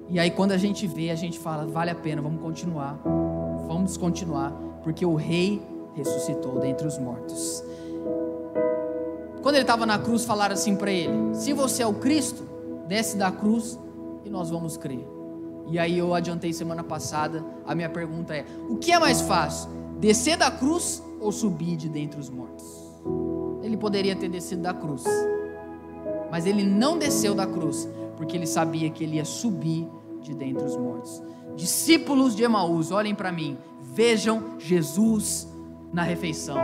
E 0.09 0.17
aí 0.17 0.31
quando 0.31 0.53
a 0.53 0.57
gente 0.57 0.87
vê, 0.87 1.09
a 1.09 1.15
gente 1.15 1.37
fala, 1.37 1.65
vale 1.65 1.91
a 1.91 1.95
pena, 1.95 2.21
vamos 2.21 2.41
continuar. 2.41 3.01
Vamos 3.67 3.97
continuar, 3.97 4.53
porque 4.87 5.05
o 5.05 5.15
rei 5.15 5.61
ressuscitou 5.95 6.61
dentre 6.61 6.87
os 6.87 6.97
mortos. 6.97 7.61
Quando 9.41 9.55
ele 9.55 9.63
estava 9.63 9.85
na 9.85 9.99
cruz, 9.99 10.23
falaram 10.23 10.53
assim 10.53 10.77
para 10.77 10.89
ele: 10.89 11.35
Se 11.35 11.51
você 11.51 11.83
é 11.83 11.85
o 11.85 11.95
Cristo, 11.95 12.41
desce 12.87 13.17
da 13.17 13.29
cruz 13.29 13.77
e 14.23 14.29
nós 14.29 14.49
vamos 14.49 14.77
crer. 14.77 15.05
E 15.69 15.77
aí 15.77 15.97
eu 15.97 16.13
adiantei 16.13 16.53
semana 16.53 16.85
passada, 16.85 17.43
a 17.65 17.75
minha 17.75 17.89
pergunta 17.89 18.33
é: 18.33 18.45
o 18.69 18.77
que 18.77 18.93
é 18.93 18.97
mais 18.97 19.19
fácil? 19.19 19.69
Descer 19.99 20.37
da 20.37 20.49
cruz 20.49 21.03
ou 21.19 21.33
subir 21.33 21.75
de 21.75 21.89
dentre 21.89 22.17
os 22.17 22.29
mortos? 22.29 22.65
Ele 23.61 23.75
poderia 23.75 24.15
ter 24.15 24.29
descido 24.29 24.61
da 24.61 24.73
cruz, 24.73 25.03
mas 26.31 26.45
ele 26.45 26.63
não 26.63 26.97
desceu 26.97 27.35
da 27.35 27.45
cruz, 27.45 27.89
porque 28.15 28.37
ele 28.37 28.47
sabia 28.47 28.89
que 28.89 29.03
ele 29.03 29.17
ia 29.17 29.25
subir 29.25 29.85
de 30.21 30.33
dentre 30.33 30.63
os 30.63 30.77
mortos. 30.77 31.21
Discípulos 31.57 32.35
de 32.35 32.43
Emaús, 32.43 32.91
olhem 32.91 33.15
para 33.15 33.33
mim, 33.33 33.57
vejam 33.93 34.59
Jesus 34.59 35.47
na 35.93 36.03
refeição, 36.03 36.57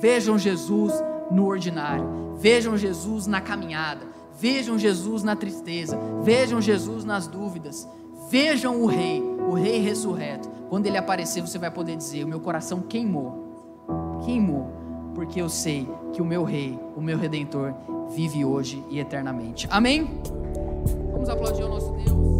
vejam 0.00 0.38
Jesus 0.38 0.92
no 1.30 1.46
ordinário, 1.46 2.34
vejam 2.36 2.76
Jesus 2.76 3.26
na 3.26 3.40
caminhada, 3.40 4.06
vejam 4.38 4.78
Jesus 4.78 5.22
na 5.22 5.36
tristeza, 5.36 5.98
vejam 6.22 6.60
Jesus 6.60 7.04
nas 7.04 7.26
dúvidas, 7.26 7.88
vejam 8.30 8.80
o 8.80 8.86
Rei, 8.86 9.20
o 9.20 9.52
Rei 9.52 9.80
ressurreto. 9.80 10.48
Quando 10.68 10.86
ele 10.86 10.96
aparecer, 10.96 11.40
você 11.40 11.58
vai 11.58 11.70
poder 11.70 11.96
dizer: 11.96 12.24
O 12.24 12.28
meu 12.28 12.40
coração 12.40 12.80
queimou, 12.80 14.20
queimou, 14.24 14.70
porque 15.14 15.40
eu 15.40 15.48
sei 15.48 15.88
que 16.12 16.22
o 16.22 16.24
meu 16.24 16.44
Rei, 16.44 16.78
o 16.96 17.00
meu 17.00 17.18
Redentor, 17.18 17.74
vive 18.10 18.44
hoje 18.44 18.82
e 18.88 18.98
eternamente. 18.98 19.66
Amém? 19.70 20.20
Vamos 21.12 21.28
aplaudir 21.28 21.64
o 21.64 21.68
nosso 21.68 21.92
Deus. 21.92 22.39